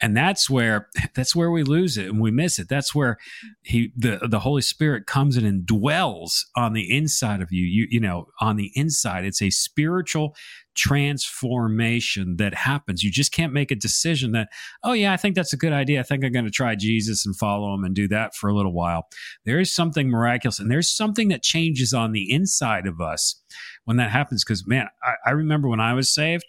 And 0.00 0.16
that's 0.16 0.48
where 0.48 0.88
that's 1.14 1.36
where 1.36 1.50
we 1.50 1.62
lose 1.62 1.98
it 1.98 2.06
and 2.06 2.20
we 2.20 2.30
miss 2.30 2.58
it. 2.58 2.68
That's 2.68 2.94
where 2.94 3.18
he 3.62 3.92
the 3.94 4.20
the 4.22 4.40
Holy 4.40 4.62
Spirit 4.62 5.06
comes 5.06 5.36
in 5.36 5.44
and 5.44 5.66
dwells 5.66 6.46
on 6.56 6.72
the 6.72 6.96
inside 6.96 7.42
of 7.42 7.52
you. 7.52 7.64
You 7.64 7.86
you 7.90 8.00
know, 8.00 8.28
on 8.40 8.56
the 8.56 8.72
inside. 8.74 9.26
It's 9.26 9.42
a 9.42 9.50
spiritual 9.50 10.34
transformation 10.80 12.36
that 12.36 12.54
happens. 12.54 13.02
You 13.02 13.10
just 13.10 13.32
can't 13.32 13.52
make 13.52 13.70
a 13.70 13.76
decision 13.76 14.32
that, 14.32 14.48
oh, 14.82 14.92
yeah, 14.92 15.12
I 15.12 15.18
think 15.18 15.34
that's 15.34 15.52
a 15.52 15.58
good 15.58 15.74
idea. 15.74 16.00
I 16.00 16.02
think 16.02 16.24
I'm 16.24 16.32
going 16.32 16.46
to 16.46 16.50
try 16.50 16.74
Jesus 16.74 17.26
and 17.26 17.36
follow 17.36 17.74
him 17.74 17.84
and 17.84 17.94
do 17.94 18.08
that 18.08 18.34
for 18.34 18.48
a 18.48 18.54
little 18.54 18.72
while. 18.72 19.06
There 19.44 19.60
is 19.60 19.74
something 19.74 20.08
miraculous 20.08 20.58
and 20.58 20.70
there's 20.70 20.90
something 20.90 21.28
that 21.28 21.42
changes 21.42 21.92
on 21.92 22.12
the 22.12 22.32
inside 22.32 22.86
of 22.86 22.98
us 22.98 23.42
when 23.84 23.98
that 23.98 24.10
happens. 24.10 24.42
Because, 24.42 24.66
man, 24.66 24.86
I, 25.02 25.14
I 25.26 25.30
remember 25.32 25.68
when 25.68 25.80
I 25.80 25.92
was 25.92 26.10
saved, 26.10 26.46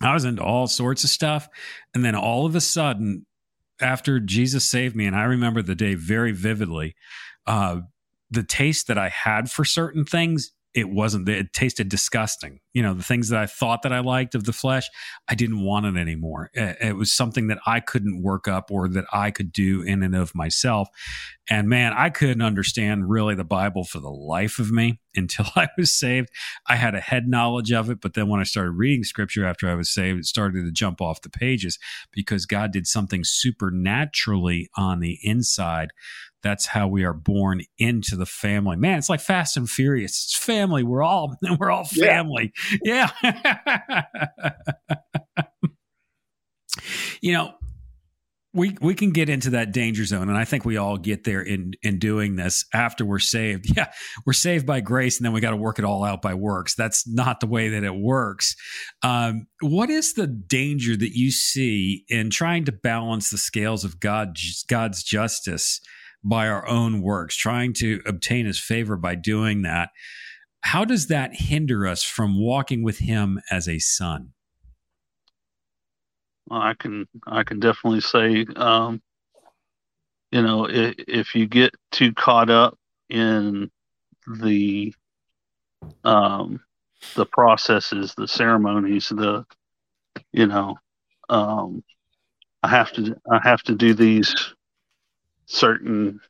I 0.00 0.12
was 0.12 0.24
into 0.24 0.42
all 0.42 0.66
sorts 0.66 1.04
of 1.04 1.10
stuff. 1.10 1.48
And 1.94 2.04
then 2.04 2.16
all 2.16 2.46
of 2.46 2.56
a 2.56 2.60
sudden, 2.60 3.26
after 3.80 4.18
Jesus 4.18 4.64
saved 4.64 4.96
me, 4.96 5.06
and 5.06 5.14
I 5.14 5.22
remember 5.22 5.62
the 5.62 5.76
day 5.76 5.94
very 5.94 6.32
vividly, 6.32 6.96
uh, 7.46 7.82
the 8.28 8.42
taste 8.42 8.88
that 8.88 8.98
I 8.98 9.08
had 9.08 9.52
for 9.52 9.64
certain 9.64 10.04
things 10.04 10.50
it 10.76 10.90
wasn't 10.90 11.26
it 11.28 11.54
tasted 11.54 11.88
disgusting. 11.88 12.60
You 12.74 12.82
know 12.82 12.92
the 12.92 13.02
things 13.02 13.30
that 13.30 13.40
i 13.40 13.46
thought 13.46 13.82
that 13.82 13.92
i 13.92 14.00
liked 14.00 14.34
of 14.34 14.44
the 14.44 14.52
flesh 14.52 14.90
i 15.26 15.34
didn't 15.34 15.64
want 15.64 15.86
it 15.86 15.96
anymore. 15.96 16.50
It, 16.52 16.94
was 16.94 17.12
something 17.12 17.46
that 17.46 17.58
i 17.66 17.80
couldn't 17.80 18.22
work 18.22 18.46
up 18.46 18.70
or 18.70 18.86
that 18.90 19.06
i 19.12 19.30
could 19.30 19.50
do 19.50 19.80
in 19.80 20.02
and 20.02 20.14
of 20.14 20.34
myself. 20.34 20.88
And 21.48 21.68
man 21.68 21.94
i 21.94 22.10
couldn't 22.10 22.42
understand 22.42 23.08
really 23.08 23.34
the 23.34 23.44
bible 23.44 23.84
for 23.84 23.98
the 23.98 24.10
life 24.10 24.58
of 24.58 24.70
me 24.70 25.00
until 25.14 25.46
i 25.56 25.68
was 25.78 25.96
saved. 25.96 26.28
I 26.68 26.76
had 26.76 26.94
a 26.94 27.00
head 27.00 27.26
knowledge 27.26 27.72
of 27.72 27.88
it 27.88 28.02
but 28.02 28.12
then 28.12 28.28
when 28.28 28.40
i 28.40 28.44
started 28.44 28.72
reading 28.72 29.02
scripture 29.02 29.46
after 29.46 29.70
i 29.70 29.74
was 29.74 29.90
saved 29.90 30.18
it 30.18 30.26
started 30.26 30.62
to 30.62 30.70
jump 30.70 31.00
off 31.00 31.22
the 31.22 31.30
pages 31.30 31.78
because 32.12 32.44
god 32.44 32.72
did 32.72 32.86
something 32.86 33.24
supernaturally 33.24 34.68
on 34.76 35.00
the 35.00 35.18
inside 35.22 35.92
that's 36.42 36.66
how 36.66 36.88
we 36.88 37.04
are 37.04 37.12
born 37.12 37.62
into 37.78 38.16
the 38.16 38.26
family. 38.26 38.76
Man, 38.76 38.98
it's 38.98 39.08
like 39.08 39.20
Fast 39.20 39.56
and 39.56 39.68
Furious. 39.68 40.12
It's 40.12 40.36
family. 40.36 40.82
We're 40.82 41.02
all 41.02 41.36
we're 41.58 41.70
all 41.70 41.84
family. 41.84 42.52
Yeah. 42.82 43.10
yeah. 43.22 44.02
you 47.20 47.32
know, 47.32 47.54
we 48.56 48.74
we 48.80 48.94
can 48.94 49.10
get 49.10 49.28
into 49.28 49.50
that 49.50 49.70
danger 49.70 50.04
zone 50.04 50.28
and 50.28 50.38
i 50.38 50.44
think 50.44 50.64
we 50.64 50.76
all 50.78 50.96
get 50.96 51.24
there 51.24 51.42
in 51.42 51.72
in 51.82 51.98
doing 51.98 52.36
this 52.36 52.64
after 52.72 53.04
we're 53.04 53.18
saved 53.18 53.66
yeah 53.76 53.92
we're 54.24 54.32
saved 54.32 54.66
by 54.66 54.80
grace 54.80 55.18
and 55.18 55.24
then 55.24 55.32
we 55.32 55.40
got 55.40 55.50
to 55.50 55.56
work 55.56 55.78
it 55.78 55.84
all 55.84 56.02
out 56.02 56.22
by 56.22 56.34
works 56.34 56.74
that's 56.74 57.06
not 57.06 57.38
the 57.40 57.46
way 57.46 57.68
that 57.68 57.84
it 57.84 57.94
works 57.94 58.56
um, 59.02 59.46
what 59.60 59.90
is 59.90 60.14
the 60.14 60.26
danger 60.26 60.96
that 60.96 61.12
you 61.12 61.30
see 61.30 62.04
in 62.08 62.30
trying 62.30 62.64
to 62.64 62.72
balance 62.72 63.30
the 63.30 63.38
scales 63.38 63.84
of 63.84 64.00
god 64.00 64.36
god's 64.68 65.02
justice 65.04 65.80
by 66.26 66.48
our 66.48 66.66
own 66.66 67.02
works, 67.02 67.36
trying 67.36 67.72
to 67.72 68.00
obtain 68.04 68.46
his 68.46 68.58
favor 68.58 68.96
by 68.96 69.14
doing 69.14 69.62
that, 69.62 69.90
how 70.62 70.84
does 70.84 71.06
that 71.06 71.30
hinder 71.34 71.86
us 71.86 72.02
from 72.02 72.40
walking 72.40 72.82
with 72.82 72.98
him 72.98 73.40
as 73.50 73.68
a 73.68 73.78
son? 73.78 74.32
Well, 76.48 76.60
I 76.60 76.74
can 76.74 77.06
I 77.26 77.44
can 77.44 77.60
definitely 77.60 78.00
say, 78.00 78.44
um, 78.56 79.00
you 80.32 80.42
know, 80.42 80.68
if, 80.68 80.94
if 81.06 81.34
you 81.34 81.46
get 81.46 81.72
too 81.92 82.12
caught 82.12 82.50
up 82.50 82.76
in 83.08 83.70
the 84.40 84.92
um, 86.02 86.60
the 87.14 87.26
processes, 87.26 88.14
the 88.16 88.26
ceremonies, 88.26 89.08
the 89.08 89.44
you 90.32 90.46
know, 90.48 90.76
um, 91.28 91.84
I 92.64 92.68
have 92.68 92.92
to 92.94 93.16
I 93.30 93.40
have 93.42 93.62
to 93.64 93.74
do 93.76 93.94
these 93.94 94.34
certain 95.46 96.20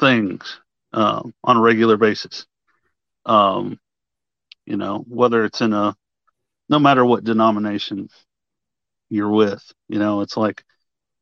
things 0.00 0.60
uh, 0.92 1.22
on 1.44 1.56
a 1.56 1.60
regular 1.60 1.96
basis. 1.96 2.46
Um, 3.26 3.78
you 4.64 4.76
know, 4.76 5.04
whether 5.08 5.44
it's 5.44 5.60
in 5.60 5.72
a, 5.72 5.94
no 6.68 6.78
matter 6.78 7.04
what 7.04 7.24
denomination 7.24 8.08
you're 9.10 9.30
with, 9.30 9.62
you 9.88 9.98
know, 9.98 10.20
it's 10.20 10.36
like, 10.36 10.64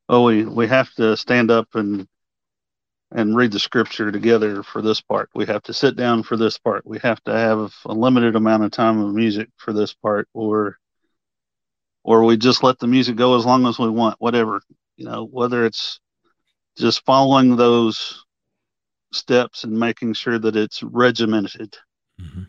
oh, 0.08 0.24
we, 0.24 0.44
we 0.44 0.66
have 0.68 0.92
to 0.94 1.16
stand 1.16 1.50
up 1.50 1.68
and 1.74 2.06
and 3.12 3.36
read 3.36 3.52
the 3.52 3.58
scripture 3.58 4.10
together 4.10 4.62
for 4.62 4.82
this 4.82 5.00
part. 5.00 5.30
We 5.34 5.46
have 5.46 5.62
to 5.64 5.72
sit 5.72 5.96
down 5.96 6.24
for 6.24 6.36
this 6.36 6.58
part. 6.58 6.84
We 6.84 6.98
have 6.98 7.22
to 7.24 7.32
have 7.32 7.72
a 7.84 7.92
limited 7.92 8.34
amount 8.34 8.64
of 8.64 8.72
time 8.72 9.00
of 9.00 9.14
music 9.14 9.48
for 9.56 9.72
this 9.72 9.94
part, 9.94 10.28
or 10.34 10.76
or 12.02 12.24
we 12.24 12.36
just 12.36 12.62
let 12.62 12.78
the 12.78 12.86
music 12.86 13.16
go 13.16 13.36
as 13.36 13.46
long 13.46 13.66
as 13.66 13.78
we 13.78 13.88
want, 13.88 14.16
whatever. 14.20 14.60
You 14.96 15.06
know, 15.06 15.24
whether 15.24 15.64
it's 15.64 16.00
just 16.76 17.04
following 17.04 17.56
those 17.56 18.24
steps 19.12 19.64
and 19.64 19.72
making 19.72 20.12
sure 20.12 20.38
that 20.38 20.56
it's 20.56 20.82
regimented 20.82 21.74
mm-hmm. 22.20 22.42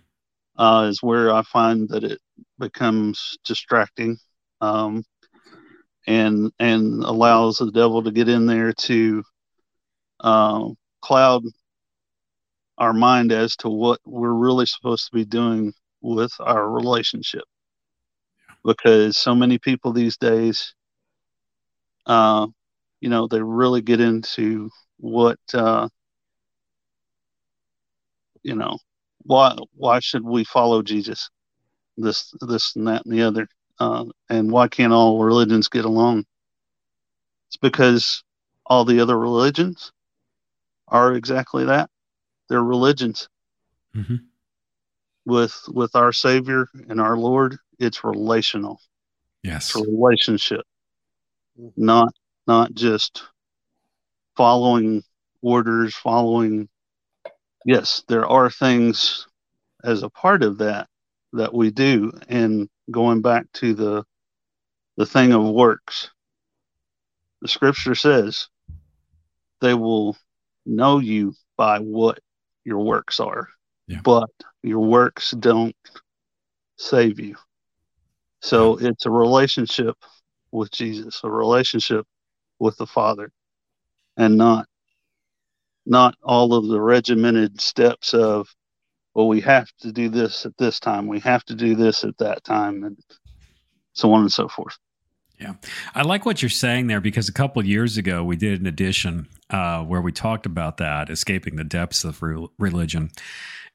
uh, 0.62 0.84
is 0.84 1.02
where 1.02 1.32
I 1.34 1.42
find 1.44 1.88
that 1.90 2.04
it 2.04 2.20
becomes 2.60 3.38
distracting 3.46 4.18
um, 4.62 5.04
and 6.08 6.52
and 6.60 7.04
allows 7.04 7.58
the 7.58 7.72
devil 7.72 8.04
to 8.04 8.12
get 8.12 8.30
in 8.30 8.46
there 8.46 8.74
to 8.74 9.24
uh, 10.20 10.70
cloud 11.02 11.44
our 12.78 12.94
mind 12.94 13.32
as 13.32 13.56
to 13.58 13.70
what 13.70 14.00
we're 14.06 14.34
really 14.34 14.66
supposed 14.66 15.06
to 15.06 15.16
be 15.16 15.26
doing 15.26 15.74
with 16.02 16.32
our 16.40 16.70
relationship 16.70 17.44
because 18.64 19.18
so 19.18 19.34
many 19.34 19.58
people 19.58 19.92
these 19.92 20.18
days 20.18 20.76
uh, 22.06 22.48
you 23.02 23.10
know 23.10 23.28
they 23.28 23.42
really 23.42 23.82
get 23.82 24.00
into 24.02 24.70
what 24.98 25.40
uh, 25.54 25.88
you 28.44 28.56
know 28.56 28.78
why 29.24 29.56
why 29.74 30.00
should 30.00 30.24
we 30.24 30.44
follow 30.44 30.82
Jesus? 30.82 31.30
This 31.98 32.34
this 32.42 32.76
and 32.76 32.88
that 32.88 33.06
and 33.06 33.14
the 33.14 33.24
other 33.24 33.48
uh, 33.80 34.06
and 34.30 34.52
why 34.52 34.68
can't 34.68 34.94
all 34.94 35.24
religions 35.24 35.68
get 35.68 35.86
along? 35.86 36.26
It's 37.48 37.58
because 37.58 38.24
all 38.66 38.86
the 38.86 39.00
other 39.00 39.18
religions 39.18 39.92
are 40.88 41.14
exactly 41.14 41.66
that. 41.66 41.90
They're 42.50 42.64
religions. 42.64 43.30
Mm-hmm. 43.96 44.16
with 45.26 45.60
with 45.70 45.96
our 45.96 46.12
savior 46.12 46.68
and 46.88 47.02
our 47.02 47.18
lord 47.18 47.58
it's 47.80 48.04
relational. 48.04 48.80
Yes. 49.44 49.76
It's 49.76 49.76
a 49.76 49.92
relationship 49.92 50.66
not 51.76 52.14
not 52.48 52.74
just 52.74 53.24
following 54.36 55.04
orders, 55.42 55.96
following. 55.96 56.70
Yes, 57.66 58.04
there 58.08 58.26
are 58.26 58.50
things 58.50 59.28
as 59.84 60.04
a 60.04 60.10
part 60.10 60.44
of 60.44 60.60
that 60.60 60.88
that 61.34 61.54
we 61.54 61.72
do, 61.72 62.12
and 62.30 62.70
going 62.90 63.22
back 63.22 63.46
to 63.54 63.74
the 63.74 64.04
the 64.96 65.06
thing 65.06 65.34
of 65.34 65.44
works, 65.44 66.10
the 67.42 67.48
Scripture 67.48 67.96
says 67.96 68.48
they 69.62 69.74
will 69.74 70.18
know 70.66 71.00
you 71.00 71.34
by 71.56 71.80
what 71.80 72.20
your 72.64 72.80
works 72.80 73.20
are, 73.20 73.48
yeah. 73.88 74.00
but 74.04 74.30
your 74.64 74.80
works 74.80 75.32
don't 75.32 75.76
save 76.78 77.20
you. 77.20 77.36
So 78.42 78.78
it's 78.78 79.06
a 79.06 79.12
relationship 79.12 79.96
with 80.52 80.72
Jesus, 80.72 81.22
a 81.24 81.30
relationship 81.30 82.06
with 82.60 82.78
the 82.78 82.88
Father, 82.88 83.32
and 84.18 84.38
not 84.38 84.68
not 85.86 86.16
all 86.22 86.54
of 86.54 86.68
the 86.68 86.82
regimented 86.82 87.62
steps 87.62 88.14
of 88.14 88.48
well 89.14 89.28
we 89.28 89.40
have 89.40 89.70
to 89.80 89.92
do 89.92 90.10
this 90.10 90.46
at 90.46 90.58
this 90.58 90.82
time 90.82 91.08
we 91.08 91.20
have 91.20 91.46
to 91.46 91.56
do 91.56 91.76
this 91.76 92.04
at 92.04 92.18
that 92.18 92.44
time 92.44 92.84
and 92.84 92.98
so 93.98 94.14
on 94.14 94.22
and 94.22 94.32
so 94.32 94.48
forth. 94.48 94.78
Yeah. 95.40 95.54
I 95.94 96.02
like 96.02 96.26
what 96.26 96.42
you're 96.42 96.50
saying 96.50 96.88
there 96.88 97.02
because 97.02 97.30
a 97.30 97.34
couple 97.34 97.60
of 97.60 97.68
years 97.68 97.98
ago 97.98 98.24
we 98.24 98.36
did 98.36 98.60
an 98.60 98.68
edition 98.68 99.28
uh, 99.50 99.84
where 99.84 100.02
we 100.02 100.12
talked 100.12 100.46
about 100.46 100.78
that 100.78 101.10
escaping 101.10 101.58
the 101.58 101.64
depths 101.64 102.04
of 102.04 102.22
re- 102.22 102.48
religion 102.58 103.12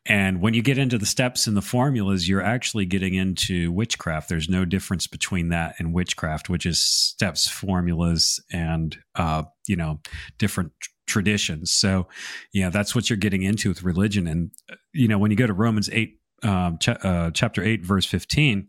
and 0.06 0.40
when 0.40 0.52
you 0.52 0.62
get 0.62 0.78
into 0.78 0.98
the 0.98 1.06
steps 1.06 1.46
and 1.46 1.56
the 1.56 1.62
formulas, 1.62 2.28
you're 2.28 2.42
actually 2.42 2.86
getting 2.86 3.14
into 3.14 3.70
witchcraft. 3.70 4.28
There's 4.28 4.48
no 4.48 4.64
difference 4.64 5.06
between 5.06 5.50
that 5.50 5.76
and 5.78 5.94
witchcraft, 5.94 6.48
which 6.48 6.66
is 6.66 6.82
steps, 6.82 7.48
formulas, 7.48 8.40
and 8.52 8.98
uh, 9.14 9.44
you 9.68 9.76
know 9.76 10.00
different 10.38 10.72
traditions. 11.06 11.72
So, 11.72 12.08
yeah, 12.52 12.70
that's 12.70 12.94
what 12.94 13.10
you're 13.10 13.16
getting 13.16 13.42
into 13.42 13.68
with 13.68 13.84
religion. 13.84 14.26
And 14.26 14.50
uh, 14.70 14.74
you 14.92 15.06
know, 15.06 15.18
when 15.18 15.30
you 15.30 15.36
go 15.36 15.46
to 15.46 15.52
Romans 15.52 15.88
eight, 15.92 16.18
um, 16.42 16.78
ch- 16.78 16.88
uh, 16.88 17.30
chapter 17.32 17.62
eight, 17.62 17.84
verse 17.84 18.04
fifteen, 18.04 18.68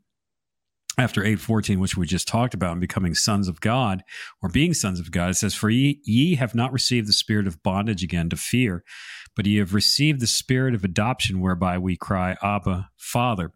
after 0.98 1.22
814 1.22 1.80
which 1.80 1.98
we 1.98 2.06
just 2.06 2.28
talked 2.28 2.54
about 2.54 2.74
and 2.74 2.82
becoming 2.82 3.16
sons 3.16 3.48
of 3.48 3.60
god 3.62 4.04
or 4.42 4.50
being 4.50 4.74
sons 4.74 5.00
of 5.00 5.10
god 5.12 5.32
it 5.32 5.34
says 5.36 5.56
for 5.56 5.70
ye, 5.70 6.00
ye 6.06 6.36
have 6.36 6.54
not 6.54 6.72
received 6.72 7.08
the 7.08 7.14
spirit 7.14 7.48
of 7.48 7.64
bondage 7.64 8.04
again 8.04 8.30
to 8.30 8.38
fear 8.38 8.84
but 9.36 9.46
ye 9.46 9.58
have 9.58 9.74
received 9.74 10.20
the 10.20 10.28
spirit 10.28 10.76
of 10.76 10.84
adoption 10.84 11.42
whereby 11.42 11.78
we 11.78 11.96
cry 11.96 12.36
abba 12.42 12.90
father. 12.98 13.52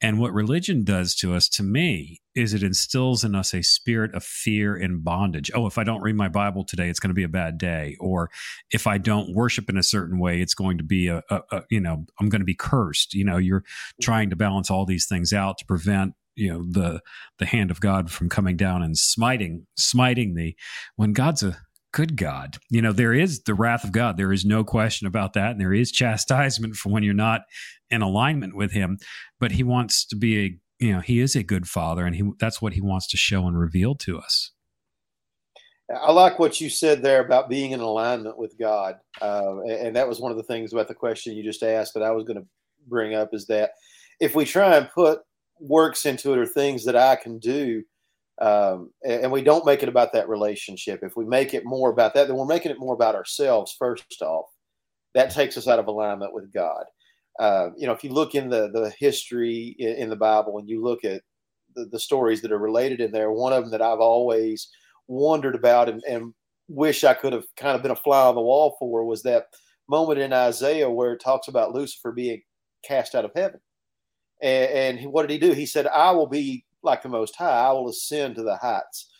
And 0.00 0.18
what 0.18 0.34
religion 0.34 0.84
does 0.84 1.14
to 1.16 1.34
us 1.34 1.48
to 1.50 1.62
me 1.62 2.20
is 2.34 2.52
it 2.52 2.62
instills 2.62 3.24
in 3.24 3.34
us 3.34 3.54
a 3.54 3.62
spirit 3.62 4.14
of 4.14 4.22
fear 4.22 4.76
and 4.76 5.02
bondage. 5.02 5.50
Oh 5.54 5.66
if 5.66 5.78
i 5.78 5.84
don't 5.84 6.02
read 6.02 6.16
my 6.16 6.28
bible 6.28 6.64
today 6.64 6.90
it's 6.90 7.00
going 7.00 7.10
to 7.10 7.14
be 7.14 7.22
a 7.22 7.28
bad 7.28 7.56
day. 7.56 7.96
Or 7.98 8.30
if 8.70 8.86
i 8.86 8.98
don't 8.98 9.34
worship 9.34 9.70
in 9.70 9.78
a 9.78 9.82
certain 9.82 10.18
way 10.18 10.40
it's 10.40 10.54
going 10.54 10.78
to 10.78 10.84
be 10.84 11.08
a, 11.08 11.22
a, 11.30 11.40
a 11.50 11.62
you 11.70 11.80
know 11.80 12.04
i'm 12.20 12.28
going 12.28 12.40
to 12.40 12.46
be 12.46 12.54
cursed. 12.54 13.14
You 13.14 13.24
know 13.24 13.38
you're 13.38 13.64
trying 14.02 14.30
to 14.30 14.36
balance 14.36 14.70
all 14.70 14.84
these 14.84 15.06
things 15.06 15.32
out 15.32 15.58
to 15.58 15.64
prevent 15.64 16.14
you 16.34 16.52
know 16.52 16.64
the 16.70 17.00
the 17.38 17.46
hand 17.46 17.70
of 17.70 17.80
God 17.80 18.10
from 18.10 18.28
coming 18.28 18.56
down 18.56 18.82
and 18.82 18.96
smiting 18.96 19.66
smiting 19.76 20.34
thee. 20.34 20.56
When 20.96 21.14
God's 21.14 21.42
a 21.42 21.56
good 21.96 22.14
God. 22.18 22.58
You 22.68 22.82
know, 22.82 22.92
there 22.92 23.14
is 23.14 23.44
the 23.44 23.54
wrath 23.54 23.82
of 23.82 23.90
God. 23.90 24.18
There 24.18 24.32
is 24.32 24.44
no 24.44 24.64
question 24.64 25.06
about 25.06 25.32
that. 25.32 25.52
And 25.52 25.60
there 25.60 25.72
is 25.72 25.90
chastisement 25.90 26.76
for 26.76 26.90
when 26.90 27.02
you're 27.02 27.14
not 27.14 27.40
in 27.88 28.02
alignment 28.02 28.54
with 28.54 28.72
him. 28.72 28.98
But 29.40 29.52
he 29.52 29.62
wants 29.62 30.04
to 30.08 30.16
be 30.16 30.38
a, 30.38 30.58
you 30.78 30.92
know, 30.92 31.00
he 31.00 31.20
is 31.20 31.34
a 31.34 31.42
good 31.42 31.66
father 31.66 32.04
and 32.04 32.14
he 32.14 32.30
that's 32.38 32.60
what 32.60 32.74
he 32.74 32.82
wants 32.82 33.08
to 33.08 33.16
show 33.16 33.46
and 33.46 33.58
reveal 33.58 33.94
to 33.94 34.18
us. 34.18 34.52
I 35.90 36.12
like 36.12 36.38
what 36.38 36.60
you 36.60 36.68
said 36.68 37.00
there 37.00 37.24
about 37.24 37.48
being 37.48 37.70
in 37.70 37.80
alignment 37.80 38.36
with 38.36 38.58
God. 38.58 38.96
Uh, 39.22 39.62
and 39.62 39.96
that 39.96 40.06
was 40.06 40.20
one 40.20 40.30
of 40.30 40.36
the 40.36 40.44
things 40.44 40.74
about 40.74 40.88
the 40.88 40.94
question 40.94 41.34
you 41.34 41.42
just 41.42 41.62
asked 41.62 41.94
that 41.94 42.02
I 42.02 42.10
was 42.10 42.24
going 42.24 42.38
to 42.38 42.46
bring 42.86 43.14
up 43.14 43.30
is 43.32 43.46
that 43.46 43.70
if 44.20 44.34
we 44.34 44.44
try 44.44 44.76
and 44.76 44.90
put 44.90 45.20
works 45.60 46.04
into 46.04 46.34
it 46.34 46.38
or 46.38 46.44
things 46.44 46.84
that 46.84 46.96
I 46.96 47.16
can 47.16 47.38
do, 47.38 47.84
um, 48.40 48.90
and 49.04 49.32
we 49.32 49.42
don't 49.42 49.64
make 49.64 49.82
it 49.82 49.88
about 49.88 50.12
that 50.12 50.28
relationship, 50.28 51.00
if 51.02 51.16
we 51.16 51.24
make 51.24 51.54
it 51.54 51.64
more 51.64 51.90
about 51.90 52.14
that, 52.14 52.28
then 52.28 52.36
we're 52.36 52.44
making 52.44 52.70
it 52.70 52.78
more 52.78 52.94
about 52.94 53.14
ourselves 53.14 53.74
first 53.78 54.20
off. 54.20 54.46
That 55.14 55.30
takes 55.30 55.56
us 55.56 55.66
out 55.66 55.78
of 55.78 55.86
alignment 55.86 56.34
with 56.34 56.52
God. 56.52 56.84
Uh, 57.38 57.70
you 57.76 57.86
know, 57.86 57.92
if 57.92 58.04
you 58.04 58.10
look 58.10 58.34
in 58.34 58.48
the 58.48 58.70
the 58.70 58.92
history 58.98 59.76
in, 59.78 59.94
in 59.96 60.10
the 60.10 60.16
Bible 60.16 60.58
and 60.58 60.68
you 60.68 60.82
look 60.82 61.04
at 61.04 61.22
the, 61.74 61.86
the, 61.86 62.00
stories 62.00 62.40
that 62.42 62.52
are 62.52 62.58
related 62.58 63.00
in 63.00 63.12
there, 63.12 63.30
one 63.30 63.52
of 63.52 63.64
them 63.64 63.70
that 63.72 63.82
I've 63.82 64.00
always 64.00 64.68
wondered 65.08 65.54
about 65.54 65.88
and, 65.88 66.02
and 66.04 66.34
wish 66.68 67.04
I 67.04 67.14
could 67.14 67.32
have 67.32 67.44
kind 67.56 67.76
of 67.76 67.82
been 67.82 67.90
a 67.90 67.96
fly 67.96 68.26
on 68.26 68.34
the 68.34 68.40
wall 68.40 68.76
for 68.78 69.04
was 69.04 69.22
that 69.22 69.46
moment 69.88 70.18
in 70.18 70.32
Isaiah 70.32 70.90
where 70.90 71.12
it 71.12 71.20
talks 71.20 71.48
about 71.48 71.74
Lucifer 71.74 72.12
being 72.12 72.42
cast 72.84 73.14
out 73.14 73.24
of 73.24 73.32
heaven. 73.34 73.60
And, 74.42 74.98
and 74.98 75.12
what 75.12 75.22
did 75.22 75.30
he 75.30 75.38
do? 75.38 75.52
He 75.52 75.66
said, 75.66 75.86
I 75.86 76.10
will 76.10 76.26
be 76.26 76.64
like 76.86 77.02
the 77.02 77.10
Most 77.10 77.36
High, 77.36 77.66
I 77.66 77.72
will 77.72 77.90
ascend 77.90 78.36
to 78.36 78.42
the 78.42 78.56
heights. 78.56 79.10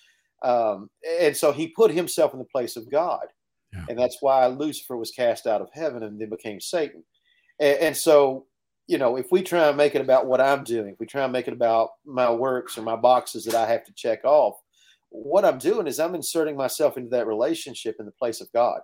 Um, 0.43 0.89
and 1.21 1.37
so 1.37 1.53
he 1.53 1.69
put 1.69 1.91
himself 1.91 2.33
in 2.33 2.39
the 2.39 2.47
place 2.47 2.77
of 2.77 2.91
God. 2.91 3.27
Yeah. 3.73 3.85
And 3.91 3.99
that's 3.99 4.19
why 4.21 4.47
Lucifer 4.47 4.97
was 4.97 5.11
cast 5.11 5.47
out 5.47 5.61
of 5.61 5.69
heaven 5.73 6.03
and 6.03 6.21
then 6.21 6.31
became 6.31 6.61
Satan. 6.61 7.03
And, 7.59 7.79
and, 7.79 7.97
so, 7.97 8.47
you 8.87 8.97
know, 8.97 9.17
if 9.17 9.27
we 9.33 9.43
try 9.43 9.69
and 9.69 9.77
make 9.77 9.95
it 9.95 10.01
about 10.01 10.27
what 10.27 10.41
I'm 10.41 10.63
doing, 10.63 10.91
if 10.91 11.01
we 11.01 11.07
try 11.07 11.25
and 11.25 11.33
make 11.33 11.49
it 11.49 11.55
about 11.55 11.91
my 12.05 12.31
works 12.31 12.79
or 12.79 12.83
my 12.83 12.97
boxes 12.97 13.45
that 13.45 13.55
I 13.55 13.67
have 13.67 13.85
to 13.85 13.93
check 13.95 14.25
off, 14.25 14.55
what 15.09 15.45
I'm 15.45 15.59
doing 15.59 15.87
is 15.87 15.99
I'm 15.99 16.15
inserting 16.15 16.57
myself 16.57 16.97
into 16.97 17.11
that 17.11 17.27
relationship 17.27 17.97
in 17.99 18.07
the 18.07 18.13
place 18.13 18.41
of 18.41 18.53
God. 18.53 18.81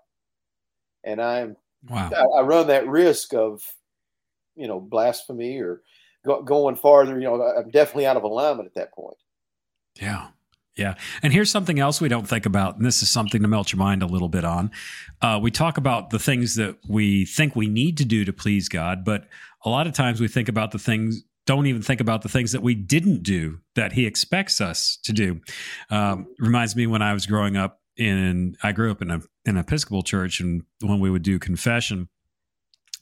And 1.04 1.20
I'm, 1.20 1.56
wow. 1.88 2.10
I, 2.14 2.40
I 2.40 2.42
run 2.42 2.66
that 2.68 2.88
risk 2.88 3.34
of, 3.34 3.62
you 4.56 4.66
know, 4.66 4.80
blasphemy 4.80 5.58
or 5.58 5.82
go, 6.24 6.42
going 6.42 6.76
farther. 6.76 7.14
You 7.14 7.24
know, 7.24 7.42
I'm 7.42 7.70
definitely 7.70 8.06
out 8.06 8.16
of 8.16 8.24
alignment 8.24 8.66
at 8.66 8.74
that 8.74 8.92
point. 8.92 9.16
Yeah. 10.00 10.28
Yeah. 10.76 10.94
And 11.22 11.32
here's 11.32 11.50
something 11.50 11.78
else 11.78 12.00
we 12.00 12.08
don't 12.08 12.26
think 12.26 12.46
about. 12.46 12.76
And 12.76 12.86
this 12.86 13.02
is 13.02 13.10
something 13.10 13.42
to 13.42 13.48
melt 13.48 13.72
your 13.72 13.78
mind 13.78 14.02
a 14.02 14.06
little 14.06 14.30
bit 14.30 14.44
on. 14.44 14.70
Uh, 15.20 15.38
we 15.40 15.50
talk 15.50 15.76
about 15.76 16.10
the 16.10 16.18
things 16.18 16.56
that 16.56 16.78
we 16.88 17.26
think 17.26 17.54
we 17.54 17.66
need 17.66 17.98
to 17.98 18.04
do 18.04 18.24
to 18.24 18.32
please 18.32 18.68
God, 18.68 19.04
but 19.04 19.28
a 19.64 19.68
lot 19.68 19.86
of 19.86 19.92
times 19.92 20.20
we 20.20 20.28
think 20.28 20.48
about 20.48 20.70
the 20.70 20.78
things, 20.78 21.24
don't 21.44 21.66
even 21.66 21.82
think 21.82 22.00
about 22.00 22.22
the 22.22 22.28
things 22.28 22.52
that 22.52 22.62
we 22.62 22.74
didn't 22.74 23.22
do 23.22 23.60
that 23.74 23.92
He 23.92 24.06
expects 24.06 24.60
us 24.60 24.98
to 25.02 25.12
do. 25.12 25.40
Um, 25.90 26.26
reminds 26.38 26.74
me 26.74 26.86
when 26.86 27.02
I 27.02 27.12
was 27.12 27.26
growing 27.26 27.56
up 27.56 27.80
in, 27.98 28.56
I 28.62 28.72
grew 28.72 28.90
up 28.90 29.02
in 29.02 29.10
a, 29.10 29.20
an 29.44 29.58
Episcopal 29.58 30.02
church, 30.02 30.40
and 30.40 30.62
when 30.80 31.00
we 31.00 31.10
would 31.10 31.22
do 31.22 31.38
confession, 31.38 32.08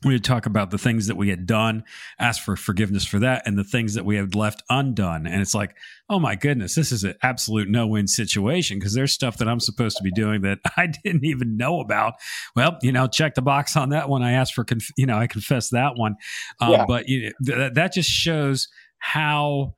we 0.05 0.15
would 0.15 0.25
talk 0.25 0.47
about 0.47 0.71
the 0.71 0.79
things 0.79 1.09
that 1.09 1.17
we 1.17 1.29
had 1.29 1.47
done, 1.47 1.85
ask 2.19 2.43
for 2.43 2.57
forgiveness 2.57 3.05
for 3.05 3.19
that, 3.19 3.43
and 3.47 3.59
the 3.59 3.65
things 3.65 3.95
that 3.95 4.05
we 4.05 4.17
had 4.17 4.35
left 4.35 4.63
undone. 4.71 5.27
And 5.27 5.43
it's 5.43 5.55
like, 5.55 5.77
oh 6.09 6.19
my 6.19 6.37
goodness, 6.37 6.75
this 6.75 6.91
is 6.91 7.05
an 7.05 7.15
absolute 7.23 7.69
no 7.69 7.87
win 7.87 8.07
situation 8.07 8.79
because 8.79 8.95
there's 8.95 9.13
stuff 9.13 9.37
that 9.39 9.49
I'm 9.49 9.61
supposed 9.61 9.99
to 9.99 10.03
be 10.03 10.11
doing 10.11 10.41
that 10.43 10.61
I 10.77 10.87
didn't 10.87 11.25
even 11.25 11.57
know 11.57 11.81
about. 11.81 12.15
Well, 12.57 12.79
you 12.83 12.93
know, 12.93 13.09
check 13.09 13.35
the 13.35 13.43
box 13.43 13.77
on 13.77 13.91
that 13.91 14.09
one. 14.09 14.23
I 14.23 14.33
asked 14.33 14.55
for, 14.55 14.65
conf- 14.65 14.93
you 14.97 15.07
know, 15.07 15.19
I 15.19 15.27
confess 15.27 15.69
that 15.71 15.97
one. 15.97 16.17
Um, 16.61 16.73
yeah. 16.73 16.85
But 16.87 17.09
you 17.09 17.23
know, 17.25 17.55
th- 17.55 17.75
that 17.75 17.93
just 17.93 18.09
shows 18.09 18.69
how 18.99 19.75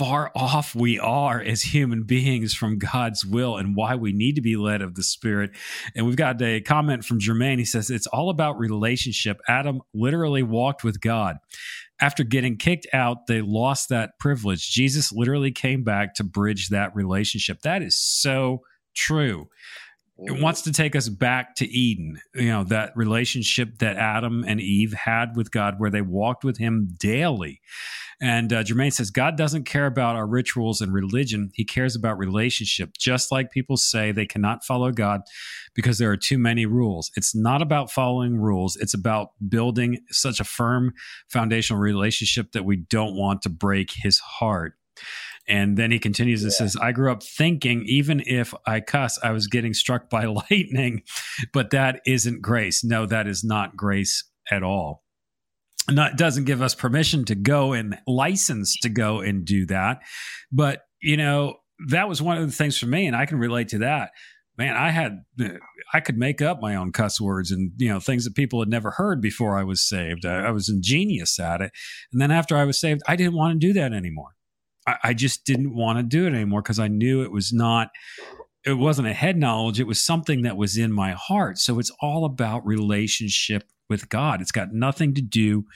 far 0.00 0.32
off 0.34 0.74
we 0.74 0.98
are 0.98 1.42
as 1.42 1.60
human 1.60 2.04
beings 2.04 2.54
from 2.54 2.78
God's 2.78 3.22
will 3.22 3.58
and 3.58 3.76
why 3.76 3.96
we 3.96 4.14
need 4.14 4.34
to 4.36 4.40
be 4.40 4.56
led 4.56 4.80
of 4.80 4.94
the 4.94 5.02
Spirit. 5.02 5.50
And 5.94 6.06
we've 6.06 6.16
got 6.16 6.40
a 6.40 6.62
comment 6.62 7.04
from 7.04 7.20
Jermaine. 7.20 7.58
He 7.58 7.66
says, 7.66 7.90
It's 7.90 8.06
all 8.06 8.30
about 8.30 8.58
relationship. 8.58 9.42
Adam 9.46 9.82
literally 9.92 10.42
walked 10.42 10.84
with 10.84 11.02
God. 11.02 11.36
After 12.00 12.24
getting 12.24 12.56
kicked 12.56 12.86
out, 12.94 13.26
they 13.26 13.42
lost 13.42 13.90
that 13.90 14.18
privilege. 14.18 14.70
Jesus 14.70 15.12
literally 15.12 15.50
came 15.50 15.84
back 15.84 16.14
to 16.14 16.24
bridge 16.24 16.70
that 16.70 16.96
relationship. 16.96 17.60
That 17.60 17.82
is 17.82 17.98
so 17.98 18.62
true. 18.94 19.50
It 20.22 20.40
wants 20.40 20.62
to 20.62 20.72
take 20.72 20.94
us 20.94 21.08
back 21.08 21.54
to 21.56 21.66
Eden, 21.66 22.20
you 22.34 22.48
know, 22.48 22.64
that 22.64 22.92
relationship 22.94 23.78
that 23.78 23.96
Adam 23.96 24.44
and 24.46 24.60
Eve 24.60 24.92
had 24.92 25.36
with 25.36 25.50
God, 25.50 25.76
where 25.78 25.90
they 25.90 26.02
walked 26.02 26.44
with 26.44 26.58
Him 26.58 26.94
daily. 26.98 27.60
And 28.20 28.52
uh, 28.52 28.62
Jermaine 28.62 28.92
says, 28.92 29.10
God 29.10 29.36
doesn't 29.36 29.64
care 29.64 29.86
about 29.86 30.16
our 30.16 30.26
rituals 30.26 30.82
and 30.82 30.92
religion. 30.92 31.50
He 31.54 31.64
cares 31.64 31.96
about 31.96 32.18
relationship. 32.18 32.90
Just 32.98 33.32
like 33.32 33.50
people 33.50 33.78
say 33.78 34.12
they 34.12 34.26
cannot 34.26 34.62
follow 34.62 34.92
God 34.92 35.22
because 35.74 35.96
there 35.96 36.10
are 36.10 36.18
too 36.18 36.36
many 36.36 36.66
rules. 36.66 37.10
It's 37.16 37.34
not 37.34 37.62
about 37.62 37.90
following 37.90 38.36
rules, 38.36 38.76
it's 38.76 38.94
about 38.94 39.30
building 39.48 40.00
such 40.10 40.38
a 40.38 40.44
firm 40.44 40.92
foundational 41.28 41.80
relationship 41.80 42.52
that 42.52 42.66
we 42.66 42.76
don't 42.76 43.16
want 43.16 43.40
to 43.42 43.48
break 43.48 43.92
his 43.94 44.18
heart. 44.18 44.74
And 45.48 45.76
then 45.76 45.90
he 45.90 45.98
continues 45.98 46.42
and 46.42 46.52
yeah. 46.52 46.58
says, 46.58 46.76
I 46.76 46.92
grew 46.92 47.10
up 47.10 47.22
thinking 47.22 47.82
even 47.86 48.22
if 48.24 48.54
I 48.66 48.80
cuss, 48.80 49.18
I 49.22 49.32
was 49.32 49.46
getting 49.46 49.74
struck 49.74 50.08
by 50.08 50.24
lightning, 50.50 51.02
but 51.52 51.70
that 51.70 52.00
isn't 52.06 52.42
grace. 52.42 52.84
No, 52.84 53.06
that 53.06 53.26
is 53.26 53.42
not 53.42 53.76
grace 53.76 54.24
at 54.50 54.62
all 54.62 55.02
not 55.88 56.16
doesn't 56.16 56.44
give 56.44 56.62
us 56.62 56.74
permission 56.74 57.24
to 57.26 57.34
go 57.34 57.72
and 57.72 57.98
license 58.06 58.76
to 58.80 58.88
go 58.88 59.20
and 59.20 59.44
do 59.44 59.66
that. 59.66 60.00
But 60.52 60.82
you 61.02 61.16
know, 61.16 61.56
that 61.88 62.08
was 62.08 62.20
one 62.20 62.38
of 62.38 62.46
the 62.46 62.52
things 62.52 62.78
for 62.78 62.86
me, 62.86 63.06
and 63.06 63.16
I 63.16 63.26
can 63.26 63.38
relate 63.38 63.68
to 63.68 63.78
that. 63.78 64.10
Man, 64.58 64.76
I 64.76 64.90
had 64.90 65.24
uh, 65.40 65.48
I 65.94 66.00
could 66.00 66.18
make 66.18 66.42
up 66.42 66.60
my 66.60 66.76
own 66.76 66.92
cuss 66.92 67.20
words 67.20 67.50
and 67.50 67.72
you 67.78 67.88
know 67.88 68.00
things 68.00 68.24
that 68.24 68.34
people 68.34 68.60
had 68.60 68.68
never 68.68 68.90
heard 68.90 69.20
before 69.20 69.58
I 69.58 69.64
was 69.64 69.86
saved. 69.86 70.26
I, 70.26 70.46
I 70.46 70.50
was 70.50 70.68
ingenious 70.68 71.38
at 71.38 71.60
it, 71.60 71.72
and 72.12 72.20
then 72.20 72.30
after 72.30 72.56
I 72.56 72.64
was 72.64 72.78
saved, 72.78 73.02
I 73.08 73.16
didn't 73.16 73.34
want 73.36 73.58
to 73.58 73.66
do 73.66 73.72
that 73.74 73.92
anymore. 73.92 74.30
I, 75.02 75.14
just 75.14 75.44
didn't 75.44 75.74
want 75.74 75.98
to 75.98 76.02
do 76.02 76.26
it 76.26 76.34
anymore 76.34 76.62
because 76.62 76.78
I 76.78 76.88
knew 76.88 77.22
it 77.22 77.32
was 77.32 77.52
not 77.52 77.88
it 78.64 78.74
wasn't 78.74 79.08
a 79.08 79.12
head 79.12 79.36
knowledge 79.36 79.80
it 79.80 79.86
was 79.86 80.02
something 80.02 80.42
that 80.42 80.56
was 80.56 80.76
in 80.76 80.92
my 80.92 81.12
heart 81.12 81.58
so 81.58 81.78
it's 81.78 81.90
all 82.00 82.24
about 82.24 82.66
relationship 82.66 83.64
with 83.90 84.08
God. 84.08 84.40
It's 84.40 84.52
got 84.52 84.72
nothing 84.72 85.12
to 85.14 85.20
do 85.20 85.66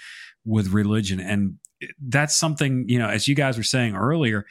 with 0.46 0.68
religion. 0.68 1.20
And 1.20 1.58
that's 2.00 2.34
something, 2.34 2.84
you 2.88 2.98
know, 2.98 3.08
as 3.08 3.28
you 3.28 3.34
guys 3.34 3.58
were 3.58 3.64
saying 3.64 3.94
earlier, 3.94 4.46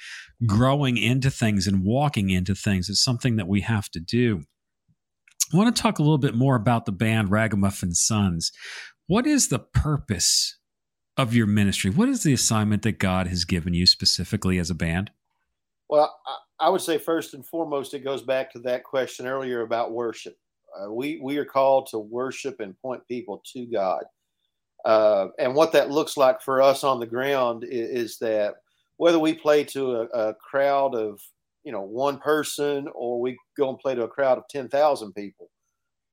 growing 0.46 0.98
into 0.98 1.32
things 1.32 1.66
and 1.66 1.84
walking 1.84 2.30
into 2.30 2.54
things 2.54 2.90
is 2.90 3.02
something 3.02 3.38
that 3.38 3.48
we 3.48 3.62
have 3.62 3.90
to 3.92 4.00
do. 4.00 4.44
I 5.52 5.58
want 5.58 5.76
to 5.76 5.82
talk 5.82 5.98
a 5.98 6.04
little 6.04 6.20
bit 6.20 6.36
more 6.36 6.56
about 6.56 6.86
the 6.86 6.92
band 6.92 7.32
Ragamuffin 7.32 7.94
Sons. 7.94 8.52
What 9.08 9.26
is 9.26 9.48
the 9.48 9.60
purpose 9.60 10.58
of 11.18 11.34
your 11.34 11.48
ministry? 11.48 11.92
What 11.92 12.10
is 12.10 12.24
the 12.24 12.34
assignment 12.34 12.82
that 12.84 13.00
God 13.00 13.28
has 13.28 13.46
given 13.46 13.74
you 13.74 13.86
specifically 13.86 14.58
as 14.58 14.70
a 14.70 14.76
band? 14.76 15.12
Well, 15.90 16.16
I 16.60 16.70
would 16.70 16.82
say 16.82 16.98
first 16.98 17.34
and 17.34 17.46
foremost, 17.46 17.94
it 17.94 18.04
goes 18.04 18.22
back 18.22 18.52
to 18.54 18.60
that 18.60 18.84
question 18.84 19.28
earlier 19.28 19.62
about 19.62 19.92
worship. 19.92 20.38
Uh, 20.76 20.92
we 20.92 21.20
we 21.22 21.38
are 21.38 21.46
called 21.46 21.88
to 21.88 22.00
worship 22.00 22.60
and 22.60 22.80
point 22.82 23.08
people 23.08 23.44
to 23.54 23.66
God. 23.66 24.04
Uh, 24.86 25.28
and 25.40 25.54
what 25.54 25.72
that 25.72 25.92
looks 25.92 26.18
like 26.18 26.42
for 26.42 26.62
us 26.62 26.84
on 26.84 27.00
the 27.00 27.06
ground 27.06 27.64
is, 27.64 28.14
is 28.14 28.18
that 28.20 28.56
whether 28.98 29.20
we 29.20 29.34
play 29.34 29.64
to 29.64 29.96
a, 29.96 30.04
a, 30.08 30.34
crowd 30.36 30.94
of 30.94 31.22
you 31.64 31.72
know 31.72 31.82
one 31.82 32.18
person 32.18 32.88
or 32.94 33.22
we 33.22 33.38
go 33.58 33.70
and 33.70 33.80
play 33.80 33.96
to 33.96 34.04
a 34.04 34.08
crowd 34.08 34.38
of 34.38 34.48
10,000 34.50 35.14
people 35.14 35.50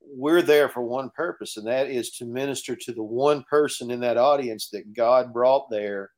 we're 0.03 0.42
there 0.42 0.68
for 0.68 0.82
one 0.82 1.11
purpose 1.11 1.57
and 1.57 1.66
that 1.66 1.88
is 1.88 2.11
to 2.11 2.24
minister 2.24 2.74
to 2.74 2.92
the 2.92 3.03
one 3.03 3.44
person 3.48 3.90
in 3.90 4.01
that 4.01 4.16
audience 4.16 4.68
that 4.70 4.92
God 4.94 5.32
brought 5.32 5.70
there 5.70 6.11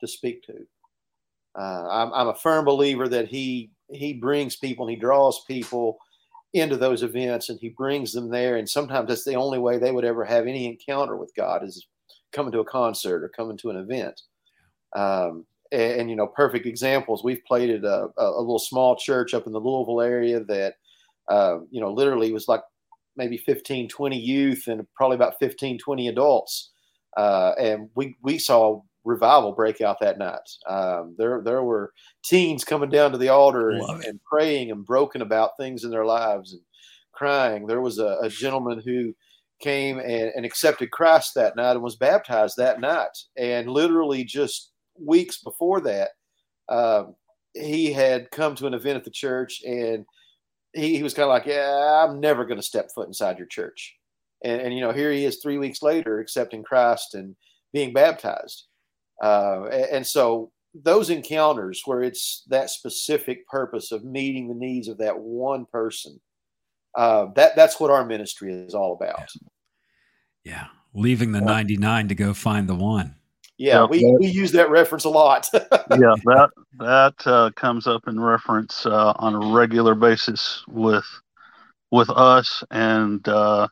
to 0.00 0.06
speak 0.06 0.42
to 0.44 0.54
uh, 1.58 1.88
I'm, 1.88 2.12
I'm, 2.12 2.28
a 2.28 2.34
firm 2.34 2.64
believer 2.64 3.08
that 3.08 3.26
he 3.26 3.70
he 3.92 4.12
brings 4.12 4.56
people 4.56 4.86
and 4.86 4.94
he 4.94 5.00
draws 5.00 5.44
people 5.44 5.98
into 6.52 6.76
those 6.76 7.02
events 7.02 7.48
and 7.48 7.58
he 7.60 7.70
brings 7.70 8.12
them 8.12 8.28
there. 8.28 8.56
And 8.56 8.68
sometimes 8.68 9.08
that's 9.08 9.24
the 9.24 9.34
only 9.34 9.58
way 9.58 9.78
they 9.78 9.92
would 9.92 10.04
ever 10.04 10.24
have 10.24 10.46
any 10.46 10.66
encounter 10.66 11.16
with 11.16 11.32
God 11.36 11.64
is 11.64 11.86
coming 12.32 12.52
to 12.52 12.60
a 12.60 12.64
concert 12.64 13.22
or 13.22 13.28
coming 13.28 13.56
to 13.58 13.70
an 13.70 13.76
event. 13.76 14.20
Um, 14.96 15.46
and, 15.72 16.00
and, 16.00 16.10
you 16.10 16.16
know, 16.16 16.26
perfect 16.26 16.66
examples. 16.66 17.22
We've 17.22 17.44
played 17.44 17.70
at 17.70 17.84
a, 17.84 18.08
a, 18.16 18.40
little 18.40 18.58
small 18.58 18.96
church 18.96 19.34
up 19.34 19.46
in 19.46 19.52
the 19.52 19.60
Louisville 19.60 20.00
area 20.00 20.42
that, 20.44 20.74
uh, 21.28 21.58
you 21.70 21.80
know, 21.80 21.92
literally 21.92 22.32
was 22.32 22.48
like 22.48 22.62
maybe 23.20 23.36
15, 23.36 23.88
20 23.88 24.18
youth 24.18 24.66
and 24.66 24.86
probably 24.96 25.14
about 25.14 25.38
15, 25.38 25.78
20 25.78 26.08
adults. 26.08 26.70
Uh, 27.16 27.52
and 27.60 27.90
we, 27.94 28.16
we 28.22 28.38
saw 28.38 28.80
revival 29.04 29.52
break 29.52 29.82
out 29.82 29.98
that 30.00 30.18
night. 30.18 30.48
Um, 30.66 31.14
there, 31.18 31.42
there 31.44 31.62
were 31.62 31.92
teens 32.24 32.64
coming 32.64 32.88
down 32.88 33.12
to 33.12 33.18
the 33.18 33.28
altar 33.28 33.70
and, 33.70 34.04
and, 34.04 34.20
praying 34.24 34.70
and 34.70 34.86
broken 34.86 35.20
about 35.20 35.56
things 35.58 35.84
in 35.84 35.90
their 35.90 36.06
lives 36.06 36.54
and 36.54 36.62
crying. 37.12 37.66
There 37.66 37.82
was 37.82 37.98
a, 37.98 38.16
a 38.22 38.30
gentleman 38.30 38.80
who 38.82 39.14
came 39.60 39.98
and, 39.98 40.32
and, 40.34 40.46
accepted 40.46 40.90
Christ 40.90 41.34
that 41.34 41.56
night 41.56 41.72
and 41.72 41.82
was 41.82 41.96
baptized 41.96 42.54
that 42.56 42.80
night. 42.80 43.18
And 43.36 43.68
literally 43.68 44.24
just 44.24 44.72
weeks 44.98 45.42
before 45.42 45.82
that, 45.82 46.10
um, 46.70 47.16
he 47.52 47.92
had 47.92 48.30
come 48.30 48.54
to 48.54 48.66
an 48.66 48.74
event 48.74 48.96
at 48.96 49.04
the 49.04 49.10
church 49.10 49.60
and 49.66 50.06
he, 50.74 50.96
he 50.96 51.02
was 51.02 51.14
kind 51.14 51.24
of 51.24 51.30
like, 51.30 51.46
yeah, 51.46 52.04
I'm 52.04 52.20
never 52.20 52.44
going 52.44 52.58
to 52.58 52.62
step 52.62 52.90
foot 52.94 53.08
inside 53.08 53.38
your 53.38 53.46
church. 53.46 53.96
and, 54.44 54.60
and 54.60 54.74
you 54.74 54.80
know 54.80 54.92
here 54.92 55.12
he 55.12 55.24
is 55.24 55.38
three 55.38 55.58
weeks 55.58 55.82
later 55.82 56.18
accepting 56.20 56.62
Christ 56.62 57.14
and 57.14 57.36
being 57.72 57.92
baptized, 57.92 58.66
uh, 59.22 59.64
and, 59.64 59.84
and 59.84 60.06
so 60.06 60.50
those 60.74 61.10
encounters 61.10 61.82
where 61.84 62.02
it's 62.02 62.44
that 62.48 62.70
specific 62.70 63.46
purpose 63.48 63.90
of 63.90 64.04
meeting 64.04 64.48
the 64.48 64.54
needs 64.54 64.86
of 64.86 64.98
that 64.98 65.18
one 65.18 65.66
person 65.66 66.20
uh, 66.96 67.26
that 67.34 67.54
that's 67.56 67.78
what 67.78 67.90
our 67.90 68.04
ministry 68.04 68.52
is 68.52 68.74
all 68.74 68.92
about. 68.92 69.28
Yeah. 70.44 70.66
Leaving 70.94 71.32
the 71.32 71.40
99 71.40 72.08
to 72.08 72.14
go 72.14 72.34
find 72.34 72.68
the 72.68 72.74
one 72.74 73.14
yeah, 73.60 73.84
we, 73.84 74.16
we 74.18 74.26
use 74.26 74.52
that 74.52 74.70
reference 74.70 75.04
a 75.04 75.10
lot. 75.10 75.46
yeah, 75.52 76.14
that 76.24 76.50
that 76.78 77.14
uh, 77.26 77.50
comes 77.56 77.86
up 77.86 78.08
in 78.08 78.18
reference 78.18 78.86
uh, 78.86 79.12
on 79.16 79.34
a 79.34 79.54
regular 79.54 79.94
basis 79.94 80.64
with 80.66 81.04
with 81.90 82.08
us 82.08 82.64
and 82.70 83.28
uh, 83.28 83.68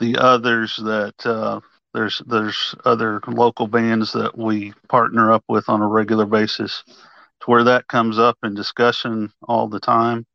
the 0.00 0.16
others 0.16 0.76
that 0.78 1.14
uh, 1.24 1.60
there's 1.94 2.20
there's 2.26 2.74
other 2.84 3.20
local 3.28 3.68
bands 3.68 4.12
that 4.14 4.36
we 4.36 4.72
partner 4.88 5.30
up 5.30 5.44
with 5.48 5.68
on 5.68 5.80
a 5.80 5.86
regular 5.86 6.26
basis, 6.26 6.82
to 6.88 7.46
where 7.46 7.62
that 7.62 7.86
comes 7.86 8.18
up 8.18 8.36
in 8.42 8.52
discussion 8.52 9.32
all 9.46 9.68
the 9.68 9.80
time, 9.80 10.26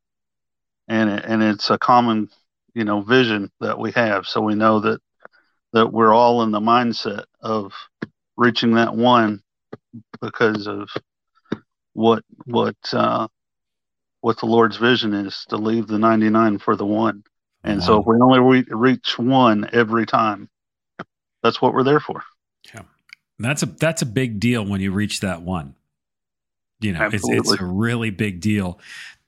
and 0.87 1.09
it, 1.09 1.25
and 1.25 1.43
it's 1.43 1.69
a 1.69 1.77
common 1.77 2.29
you 2.73 2.85
know 2.85 3.01
vision 3.01 3.51
that 3.59 3.77
we 3.77 3.91
have, 3.91 4.25
so 4.25 4.39
we 4.39 4.55
know 4.55 4.79
that 4.79 5.01
that 5.73 5.91
we're 5.91 6.13
all 6.13 6.43
in 6.43 6.51
the 6.51 6.61
mindset 6.61 7.25
of 7.41 7.73
reaching 8.37 8.75
that 8.75 8.95
one 8.95 9.41
because 10.21 10.67
of 10.67 10.89
what 11.93 12.23
what 12.45 12.75
uh, 12.91 13.27
what 14.21 14.39
the 14.39 14.45
Lord's 14.45 14.77
vision 14.77 15.13
is 15.13 15.45
to 15.49 15.57
leave 15.57 15.87
the 15.87 15.99
99 15.99 16.59
for 16.59 16.75
the 16.75 16.85
one. 16.85 17.23
And 17.63 17.79
wow. 17.79 17.85
so 17.85 17.99
if 17.99 18.05
we 18.05 18.15
only 18.21 18.39
re- 18.39 18.65
reach 18.69 19.17
one 19.17 19.69
every 19.73 20.05
time, 20.05 20.49
that's 21.41 21.61
what 21.61 21.73
we're 21.73 21.83
there 21.83 21.99
for. 21.99 22.23
Yeah. 22.73 22.83
That's 23.39 23.63
a 23.63 23.65
that's 23.65 24.01
a 24.01 24.05
big 24.05 24.39
deal 24.39 24.65
when 24.65 24.81
you 24.81 24.91
reach 24.91 25.19
that 25.21 25.41
one. 25.41 25.75
You 26.79 26.93
know, 26.93 27.09
it's 27.11 27.27
it's 27.27 27.59
a 27.59 27.65
really 27.65 28.09
big 28.09 28.41
deal 28.41 28.79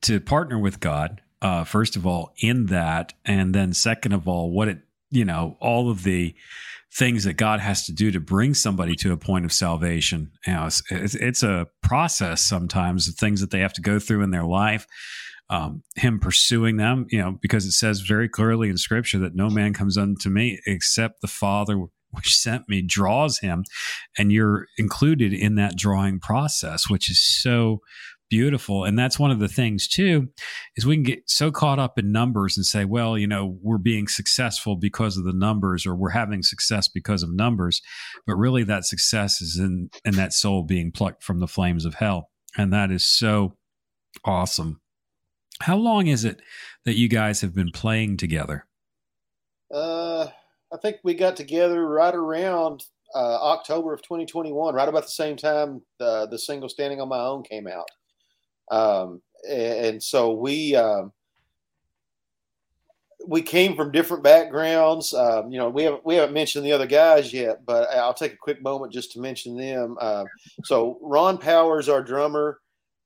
to 0.02 0.20
partner 0.20 0.60
with 0.60 0.80
God. 0.80 1.22
Uh, 1.42 1.64
first 1.64 1.96
of 1.96 2.08
all, 2.08 2.34
in 2.38 2.68
that, 2.68 3.14
and 3.24 3.54
then 3.54 3.74
second 3.74 4.14
of 4.14 4.28
all, 4.28 4.52
what 4.52 4.68
it 4.68 4.80
you 5.12 5.26
know, 5.26 5.58
all 5.60 5.90
of 5.90 6.04
the 6.04 6.36
things 6.98 7.26
that 7.26 7.34
God 7.34 7.60
has 7.60 7.86
to 7.86 7.94
do 7.94 8.12
to 8.12 8.20
bring 8.20 8.54
somebody 8.54 8.96
to 8.96 9.12
a 9.12 9.18
point 9.18 9.46
of 9.46 9.52
salvation. 9.52 10.32
You 10.48 10.54
know, 10.54 10.66
it's, 10.68 10.82
it's, 10.90 11.16
it's 11.16 11.44
a 11.44 11.68
process 11.84 12.42
sometimes, 12.42 13.06
the 13.06 13.12
things 13.12 13.42
that 13.42 13.52
they 13.52 13.60
have 13.60 13.74
to 13.74 13.82
go 13.82 14.00
through 14.00 14.24
in 14.24 14.32
their 14.32 14.46
life. 14.46 14.88
Um, 15.48 15.84
him 15.96 16.20
pursuing 16.20 16.78
them, 16.78 17.06
you 17.12 17.20
know, 17.20 17.38
because 17.40 17.66
it 17.66 17.74
says 17.74 18.00
very 18.00 18.28
clearly 18.28 18.68
in 18.68 18.78
Scripture 18.78 19.20
that 19.20 19.36
no 19.36 19.48
man 19.48 19.74
comes 19.74 19.96
unto 19.96 20.28
me 20.28 20.60
except 20.66 21.22
the 21.22 21.28
Father 21.28 21.86
which 22.16 22.36
sent 22.36 22.68
me 22.68 22.82
draws 22.82 23.40
him, 23.40 23.64
and 24.18 24.32
you're 24.32 24.68
included 24.78 25.34
in 25.34 25.56
that 25.56 25.76
drawing 25.76 26.20
process, 26.20 26.90
which 26.90 27.10
is 27.12 27.22
so 27.22 27.82
beautiful. 28.30 28.84
And 28.84 28.98
that's 28.98 29.20
one 29.20 29.32
of 29.32 29.40
the 29.40 29.48
things 29.48 29.88
too 29.88 30.30
is 30.76 30.86
we 30.86 30.96
can 30.96 31.04
get 31.04 31.30
so 31.30 31.52
caught 31.52 31.80
up 31.80 31.98
in 32.00 32.12
numbers 32.12 32.58
and 32.58 32.66
say 32.66 32.86
well 32.86 33.18
you 33.18 33.28
know 33.28 33.58
we're 33.62 33.78
being 33.78 34.08
successful 34.08 34.76
because 34.76 35.18
of 35.18 35.26
the 35.26 35.34
numbers 35.34 35.86
or 35.86 35.96
we're 35.96 36.10
having 36.10 36.44
success 36.44 36.88
because 36.88 37.24
of 37.24 37.34
numbers. 37.34 37.82
But 38.26 38.36
really 38.36 38.64
that 38.64 38.86
success 38.86 39.42
is 39.42 39.58
in 39.58 39.90
in 40.04 40.16
that 40.16 40.34
soul 40.34 40.64
being 40.64 40.92
plucked 40.92 41.24
from 41.24 41.40
the 41.40 41.48
flames 41.48 41.86
of 41.86 41.96
hell. 41.96 42.30
And 42.58 42.72
that 42.74 42.92
is 42.92 43.04
so 43.04 43.58
awesome. 44.24 44.82
How 45.62 45.78
long 45.78 46.08
is 46.08 46.26
it 46.26 46.42
that 46.86 46.96
you 46.96 47.08
guys 47.08 47.42
have 47.42 47.54
been 47.54 47.72
playing 47.72 48.18
together? 48.18 48.66
Uh 49.74 50.28
i 50.74 50.78
think 50.78 50.98
we 51.04 51.14
got 51.14 51.36
together 51.36 51.88
right 51.88 52.14
around 52.14 52.84
uh, 53.16 53.38
October 53.42 53.94
of 53.94 54.02
2021, 54.02 54.76
right 54.76 54.90
about 54.90 55.04
the 55.04 55.10
same 55.10 55.38
time 55.38 55.82
the 56.00 56.28
the 56.30 56.38
single 56.38 56.70
"Standing 56.70 57.00
on 57.00 57.10
My 57.10 57.20
Own" 57.20 57.44
came 57.44 57.68
out. 57.68 57.88
Um, 58.72 59.22
and 59.48 60.02
so 60.02 60.34
we 60.34 60.76
um, 60.76 61.12
we 63.28 63.42
came 63.42 63.76
from 63.76 63.92
different 63.92 64.24
backgrounds. 64.24 65.14
Um, 65.14 65.52
you 65.52 65.58
know, 65.58 65.70
we 65.70 65.84
haven't 65.84 66.06
we 66.06 66.16
haven't 66.16 66.34
mentioned 66.34 66.66
the 66.66 66.72
other 66.72 66.88
guys 66.88 67.34
yet, 67.34 67.66
but 67.66 67.90
I'll 67.90 68.14
take 68.14 68.34
a 68.34 68.38
quick 68.38 68.62
moment 68.62 68.94
just 68.94 69.12
to 69.14 69.20
mention 69.20 69.58
them. 69.58 69.98
Uh, 70.00 70.26
so 70.64 70.98
Ron 71.02 71.38
Powers, 71.38 71.90
our 71.90 72.04
drummer, 72.04 72.60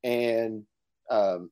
and 0.04 0.64
um, 1.10 1.50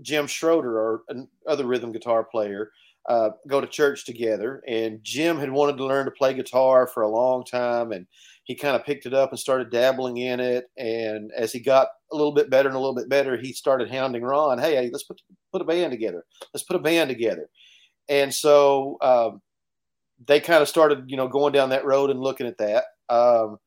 Jim 0.00 0.26
Schroeder, 0.26 0.78
our 0.78 1.02
other 1.46 1.66
rhythm 1.66 1.92
guitar 1.92 2.24
player, 2.24 2.70
uh, 3.08 3.30
go 3.46 3.60
to 3.60 3.66
church 3.66 4.04
together. 4.04 4.62
And 4.66 5.02
Jim 5.02 5.38
had 5.38 5.50
wanted 5.50 5.76
to 5.78 5.86
learn 5.86 6.04
to 6.06 6.10
play 6.10 6.34
guitar 6.34 6.86
for 6.86 7.02
a 7.02 7.08
long 7.08 7.44
time, 7.44 7.92
and 7.92 8.06
he 8.44 8.54
kind 8.54 8.74
of 8.74 8.84
picked 8.84 9.06
it 9.06 9.14
up 9.14 9.30
and 9.30 9.38
started 9.38 9.70
dabbling 9.70 10.16
in 10.16 10.40
it. 10.40 10.66
And 10.76 11.30
as 11.36 11.52
he 11.52 11.60
got 11.60 11.88
a 12.10 12.16
little 12.16 12.32
bit 12.32 12.50
better 12.50 12.68
and 12.68 12.76
a 12.76 12.80
little 12.80 12.94
bit 12.94 13.08
better, 13.08 13.36
he 13.36 13.52
started 13.52 13.90
hounding 13.90 14.22
Ron, 14.22 14.58
"Hey, 14.58 14.74
hey 14.74 14.90
let's 14.90 15.04
put 15.04 15.20
put 15.52 15.62
a 15.62 15.64
band 15.64 15.92
together. 15.92 16.24
Let's 16.52 16.64
put 16.64 16.76
a 16.76 16.80
band 16.80 17.08
together." 17.08 17.48
And 18.08 18.34
so 18.34 18.98
um, 19.00 19.40
they 20.26 20.40
kind 20.40 20.62
of 20.62 20.68
started, 20.68 21.04
you 21.08 21.16
know, 21.16 21.28
going 21.28 21.52
down 21.52 21.70
that 21.70 21.84
road 21.84 22.10
and 22.10 22.20
looking 22.20 22.46
at 22.46 22.58
that. 22.58 22.84
Um, 23.08 23.58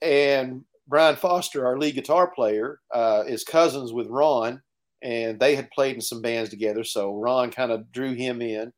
and 0.00 0.64
Brian 0.86 1.16
Foster, 1.16 1.66
our 1.66 1.78
lead 1.78 1.94
guitar 1.94 2.30
player, 2.34 2.80
uh, 2.92 3.24
is 3.26 3.44
cousins 3.44 3.92
with 3.92 4.08
Ron, 4.08 4.62
and 5.02 5.38
they 5.38 5.54
had 5.56 5.70
played 5.70 5.94
in 5.94 6.00
some 6.00 6.22
bands 6.22 6.50
together. 6.50 6.84
So 6.84 7.14
Ron 7.14 7.50
kind 7.50 7.72
of 7.72 7.90
drew 7.92 8.14
him 8.14 8.42
in. 8.42 8.72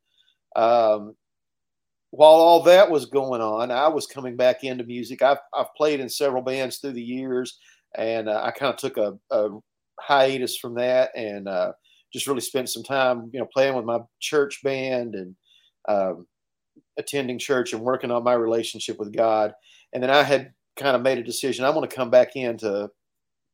Um, 0.54 1.14
while 2.10 2.30
all 2.30 2.62
that 2.62 2.90
was 2.90 3.06
going 3.06 3.40
on, 3.40 3.70
I 3.70 3.88
was 3.88 4.06
coming 4.06 4.36
back 4.36 4.64
into 4.64 4.84
music. 4.84 5.22
I've, 5.22 5.38
I've 5.54 5.74
played 5.76 6.00
in 6.00 6.08
several 6.08 6.42
bands 6.42 6.78
through 6.78 6.92
the 6.92 7.02
years, 7.02 7.58
and 7.96 8.28
uh, 8.28 8.42
I 8.42 8.50
kind 8.52 8.72
of 8.72 8.78
took 8.78 8.96
a, 8.96 9.18
a, 9.30 9.48
hiatus 9.98 10.58
from 10.58 10.74
that 10.74 11.10
and 11.16 11.48
uh, 11.48 11.72
just 12.12 12.26
really 12.26 12.40
spent 12.40 12.68
some 12.68 12.82
time, 12.82 13.30
you 13.32 13.40
know, 13.40 13.48
playing 13.52 13.74
with 13.74 13.86
my 13.86 13.98
church 14.20 14.60
band 14.62 15.14
and 15.14 15.34
um, 15.88 16.26
attending 16.98 17.38
church 17.38 17.72
and 17.72 17.82
working 17.82 18.10
on 18.10 18.22
my 18.22 18.34
relationship 18.34 18.98
with 18.98 19.14
God. 19.14 19.52
And 19.92 20.02
then 20.02 20.10
I 20.10 20.22
had 20.22 20.52
kind 20.76 20.94
of 20.94 21.02
made 21.02 21.18
a 21.18 21.22
decision. 21.22 21.64
I 21.64 21.70
want 21.70 21.88
to 21.88 21.96
come 21.96 22.10
back 22.10 22.36
into 22.36 22.90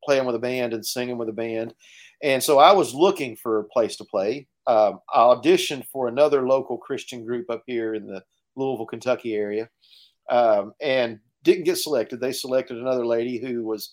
playing 0.05 0.27
with 0.27 0.35
a 0.35 0.41
band 0.41 0.75
and 0.75 0.85
singing 0.85 1.19
with 1.19 1.29
a 1.29 1.33
band. 1.33 1.75
And 2.23 2.43
so 2.43 2.59
I 2.59 2.73
was 2.73 2.95
looking 2.95 3.37
for 3.37 3.61
a 3.61 3.65
place 3.65 3.97
to 3.97 4.05
play. 4.05 4.47
Um, 4.67 5.01
I 5.13 5.19
auditioned 5.19 5.87
for 5.93 6.09
another 6.09 6.47
local 6.47 6.79
Christian 6.79 7.25
group 7.25 7.51
up 7.51 7.63
here 7.67 7.95
in 7.95 8.07
the 8.07 8.23
Louisville, 8.57 8.87
Kentucky 8.87 9.35
area, 9.35 9.69
um, 10.31 10.73
and 10.81 11.19
didn't 11.43 11.65
get 11.65 11.79
selected. 11.79 12.21
They 12.21 12.33
selected 12.33 12.79
another 12.79 13.07
lady 13.07 13.39
who 13.39 13.65
was 13.65 13.93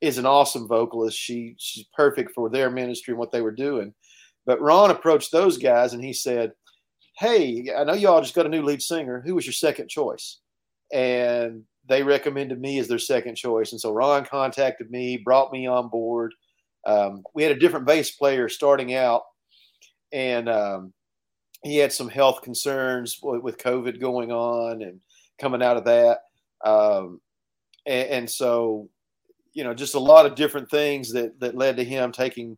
is 0.00 0.18
an 0.18 0.26
awesome 0.26 0.66
vocalist. 0.66 1.18
She 1.18 1.54
she's 1.58 1.84
perfect 1.94 2.32
for 2.34 2.48
their 2.48 2.70
ministry 2.70 3.12
and 3.12 3.18
what 3.18 3.32
they 3.32 3.42
were 3.42 3.50
doing. 3.50 3.94
But 4.46 4.60
Ron 4.60 4.90
approached 4.90 5.32
those 5.32 5.58
guys 5.58 5.92
and 5.92 6.02
he 6.02 6.12
said, 6.12 6.52
"Hey, 7.18 7.66
I 7.76 7.84
know 7.84 7.94
y'all 7.94 8.22
just 8.22 8.34
got 8.34 8.46
a 8.46 8.50
new 8.50 8.62
lead 8.62 8.82
singer. 8.82 9.22
Who 9.24 9.34
was 9.34 9.46
your 9.46 9.52
second 9.52 9.88
choice?" 9.88 10.38
And 10.92 11.64
they 11.88 12.02
recommended 12.02 12.60
me 12.60 12.78
as 12.78 12.88
their 12.88 12.98
second 12.98 13.36
choice. 13.36 13.72
And 13.72 13.80
so 13.80 13.92
Ron 13.92 14.24
contacted 14.24 14.90
me, 14.90 15.16
brought 15.16 15.52
me 15.52 15.66
on 15.66 15.88
board. 15.88 16.32
Um, 16.86 17.22
we 17.34 17.42
had 17.42 17.52
a 17.52 17.58
different 17.58 17.86
bass 17.86 18.10
player 18.12 18.48
starting 18.48 18.94
out, 18.94 19.22
and 20.12 20.48
um, 20.48 20.92
he 21.62 21.76
had 21.76 21.92
some 21.92 22.08
health 22.08 22.42
concerns 22.42 23.18
with 23.22 23.58
COVID 23.58 24.00
going 24.00 24.32
on 24.32 24.82
and 24.82 25.00
coming 25.38 25.62
out 25.62 25.76
of 25.76 25.84
that. 25.84 26.20
Um, 26.64 27.20
and, 27.86 28.08
and, 28.08 28.30
so, 28.30 28.88
you 29.52 29.64
know, 29.64 29.74
just 29.74 29.94
a 29.94 30.00
lot 30.00 30.26
of 30.26 30.34
different 30.34 30.70
things 30.70 31.12
that, 31.12 31.38
that 31.40 31.56
led 31.56 31.76
to 31.76 31.84
him 31.84 32.12
taking 32.12 32.56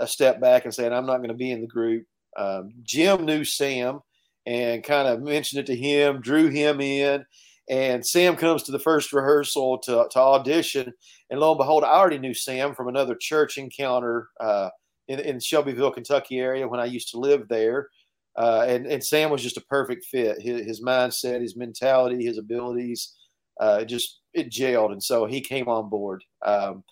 a 0.00 0.06
step 0.06 0.40
back 0.40 0.64
and 0.64 0.74
saying, 0.74 0.92
I'm 0.92 1.06
not 1.06 1.18
going 1.18 1.28
to 1.28 1.34
be 1.34 1.50
in 1.50 1.60
the 1.60 1.66
group. 1.66 2.04
Um, 2.36 2.72
Jim 2.82 3.24
knew 3.24 3.44
Sam 3.44 4.00
and 4.46 4.82
kind 4.82 5.08
of 5.08 5.22
mentioned 5.22 5.60
it 5.60 5.66
to 5.66 5.76
him, 5.76 6.20
drew 6.20 6.48
him 6.48 6.80
in. 6.80 7.24
And 7.70 8.04
Sam 8.04 8.36
comes 8.36 8.64
to 8.64 8.72
the 8.72 8.78
first 8.78 9.12
rehearsal 9.12 9.78
to, 9.78 10.06
to 10.10 10.18
audition. 10.18 10.92
And 11.30 11.40
lo 11.40 11.52
and 11.52 11.58
behold, 11.58 11.84
I 11.84 11.92
already 11.92 12.18
knew 12.18 12.34
Sam 12.34 12.74
from 12.74 12.88
another 12.88 13.14
church 13.14 13.56
encounter 13.56 14.28
uh, 14.40 14.70
in, 15.08 15.20
in 15.20 15.40
Shelbyville, 15.40 15.92
Kentucky 15.92 16.38
area 16.38 16.66
when 16.66 16.80
I 16.80 16.86
used 16.86 17.10
to 17.10 17.18
live 17.18 17.48
there. 17.48 17.88
Uh, 18.36 18.64
and, 18.66 18.86
and 18.86 19.04
Sam 19.04 19.30
was 19.30 19.42
just 19.42 19.56
a 19.56 19.62
perfect 19.62 20.06
fit. 20.06 20.40
His, 20.40 20.64
his 20.64 20.82
mindset, 20.82 21.40
his 21.40 21.56
mentality, 21.56 22.24
his 22.24 22.38
abilities, 22.38 23.14
uh, 23.60 23.84
just 23.84 24.20
it 24.32 24.50
jailed. 24.50 24.92
And 24.92 25.02
so 25.02 25.26
he 25.26 25.40
came 25.40 25.68
on 25.68 25.90
board. 25.90 26.24
Um, 26.44 26.84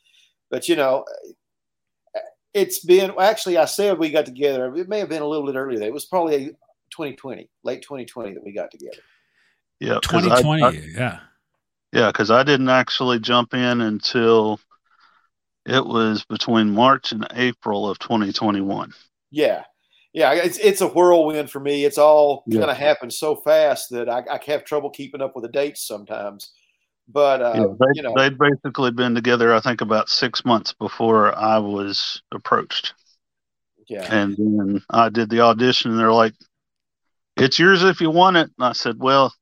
but, 0.51 0.69
you 0.69 0.77
know, 0.77 1.05
it's 2.53 2.85
been 2.85 3.13
actually, 3.19 3.57
I 3.57 3.65
said 3.65 3.99
we 3.99 4.11
got 4.11 4.27
together. 4.27 4.75
It 4.75 4.89
may 4.89 4.99
have 4.99 5.09
been 5.09 5.23
a 5.23 5.29
little 5.29 5.47
bit 5.47 5.57
earlier. 5.57 5.83
It 5.83 5.93
was 5.93 6.07
probably 6.07 6.49
2020, 6.91 7.49
late 7.65 7.83
2020 7.83 8.35
that 8.35 8.45
we 8.45 8.53
got 8.53 8.71
together. 8.71 8.99
Yeah. 9.79 10.01
2020. 10.03 10.63
I, 10.63 10.67
I, 10.67 10.71
yeah. 10.71 11.19
Yeah. 11.93 12.09
Because 12.09 12.31
I 12.31 12.43
didn't 12.43 12.69
actually 12.69 13.19
jump 13.19 13.55
in 13.55 13.81
until 13.81 14.61
it 15.65 15.87
was 15.87 16.25
between 16.25 16.71
March 16.71 17.13
and 17.13 17.27
April 17.33 17.89
of 17.89 17.99
2021. 17.99 18.93
Yeah 19.31 19.63
yeah, 20.13 20.33
it's 20.33 20.59
it's 20.59 20.81
a 20.81 20.89
whirlwind 20.89 21.51
for 21.51 21.61
me. 21.61 21.85
It's 21.85 21.99
all 21.99 22.43
kind 22.51 22.65
of 22.65 22.77
happened 22.77 23.13
so 23.13 23.37
fast 23.37 23.91
that 23.91 24.09
I, 24.09 24.25
I 24.31 24.41
have 24.47 24.65
trouble 24.65 24.91
keeping 24.91 25.21
up 25.21 25.37
with 25.37 25.45
the 25.45 25.51
dates 25.51 25.87
sometimes. 25.87 26.53
But 27.09 27.43
uh, 27.43 27.53
yeah, 27.55 27.67
they, 27.79 27.87
you 27.95 28.03
know, 28.03 28.15
they'd 28.17 28.39
basically 28.39 28.91
been 28.91 29.15
together, 29.15 29.55
I 29.55 29.61
think, 29.61 29.81
about 29.81 30.09
six 30.09 30.45
months 30.45 30.73
before 30.73 31.37
I 31.37 31.59
was 31.59 32.23
approached. 32.33 32.95
Yeah, 33.89 34.07
and 34.13 34.37
then 34.37 34.83
I 34.91 35.09
did 35.09 35.31
the 35.31 35.41
audition, 35.41 35.93
and 35.93 36.01
they're 36.01 36.13
like, 36.13 36.35
"It's 37.37 37.59
yours 37.59 37.85
if 37.85 38.01
you 38.01 38.11
want 38.11 38.37
it." 38.37 38.51
And 38.59 38.67
I 38.67 38.73
said, 38.73 38.97
"Well, 38.99 39.33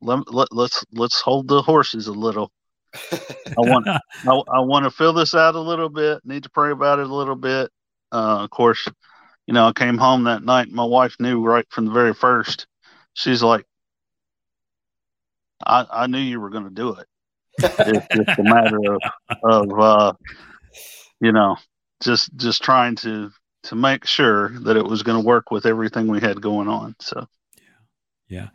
let, 0.00 0.32
let, 0.32 0.48
let's 0.52 0.84
let's 0.92 1.20
hold 1.20 1.48
the 1.48 1.62
horses 1.62 2.06
a 2.08 2.12
little. 2.12 2.50
I 2.94 3.54
want 3.58 3.86
I, 3.88 4.00
I 4.28 4.60
want 4.60 4.84
to 4.84 4.90
fill 4.90 5.12
this 5.12 5.34
out 5.34 5.54
a 5.54 5.60
little 5.60 5.88
bit. 5.88 6.20
Need 6.24 6.44
to 6.44 6.50
pray 6.50 6.70
about 6.70 6.98
it 6.98 7.08
a 7.08 7.14
little 7.14 7.36
bit. 7.36 7.70
Uh, 8.12 8.44
of 8.44 8.50
course, 8.50 8.88
you 9.46 9.54
know, 9.54 9.68
I 9.68 9.72
came 9.72 9.98
home 9.98 10.24
that 10.24 10.42
night. 10.42 10.70
My 10.70 10.84
wife 10.84 11.16
knew 11.20 11.42
right 11.44 11.66
from 11.70 11.86
the 11.86 11.92
very 11.92 12.14
first. 12.14 12.66
She's 13.14 13.42
like, 13.42 13.64
I, 15.64 15.86
I 15.90 16.06
knew 16.06 16.18
you 16.18 16.40
were 16.40 16.50
going 16.50 16.64
to 16.64 16.70
do 16.70 16.94
it. 16.94 17.06
It's 17.58 18.06
just 18.14 18.38
a 18.38 18.42
matter 18.42 18.78
of, 18.92 19.00
of 19.42 19.80
uh, 19.80 20.12
you 21.20 21.32
know, 21.32 21.56
just 22.02 22.36
just 22.36 22.62
trying 22.62 22.96
to 22.96 23.30
to 23.64 23.74
make 23.74 24.04
sure 24.04 24.50
that 24.60 24.76
it 24.76 24.84
was 24.84 25.02
going 25.02 25.20
to 25.20 25.26
work 25.26 25.50
with 25.50 25.64
everything 25.64 26.06
we 26.06 26.20
had 26.20 26.40
going 26.40 26.68
on. 26.68 26.94
So. 27.00 27.26
Yeah. 27.56 27.64
Yeah. 28.28 28.48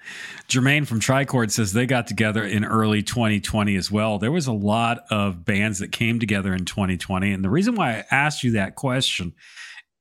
Jermaine 0.47 0.85
from 0.85 0.99
Tricord 0.99 1.51
says 1.51 1.73
they 1.73 1.85
got 1.85 2.07
together 2.07 2.43
in 2.43 2.63
early 2.63 3.01
2020 3.01 3.75
as 3.75 3.91
well. 3.91 4.19
There 4.19 4.31
was 4.31 4.47
a 4.47 4.53
lot 4.53 4.99
of 5.09 5.43
bands 5.43 5.79
that 5.79 5.91
came 5.91 6.19
together 6.19 6.53
in 6.53 6.65
2020. 6.65 7.33
And 7.33 7.43
the 7.43 7.49
reason 7.49 7.75
why 7.75 7.91
I 7.91 8.05
asked 8.11 8.43
you 8.43 8.51
that 8.51 8.75
question 8.75 9.33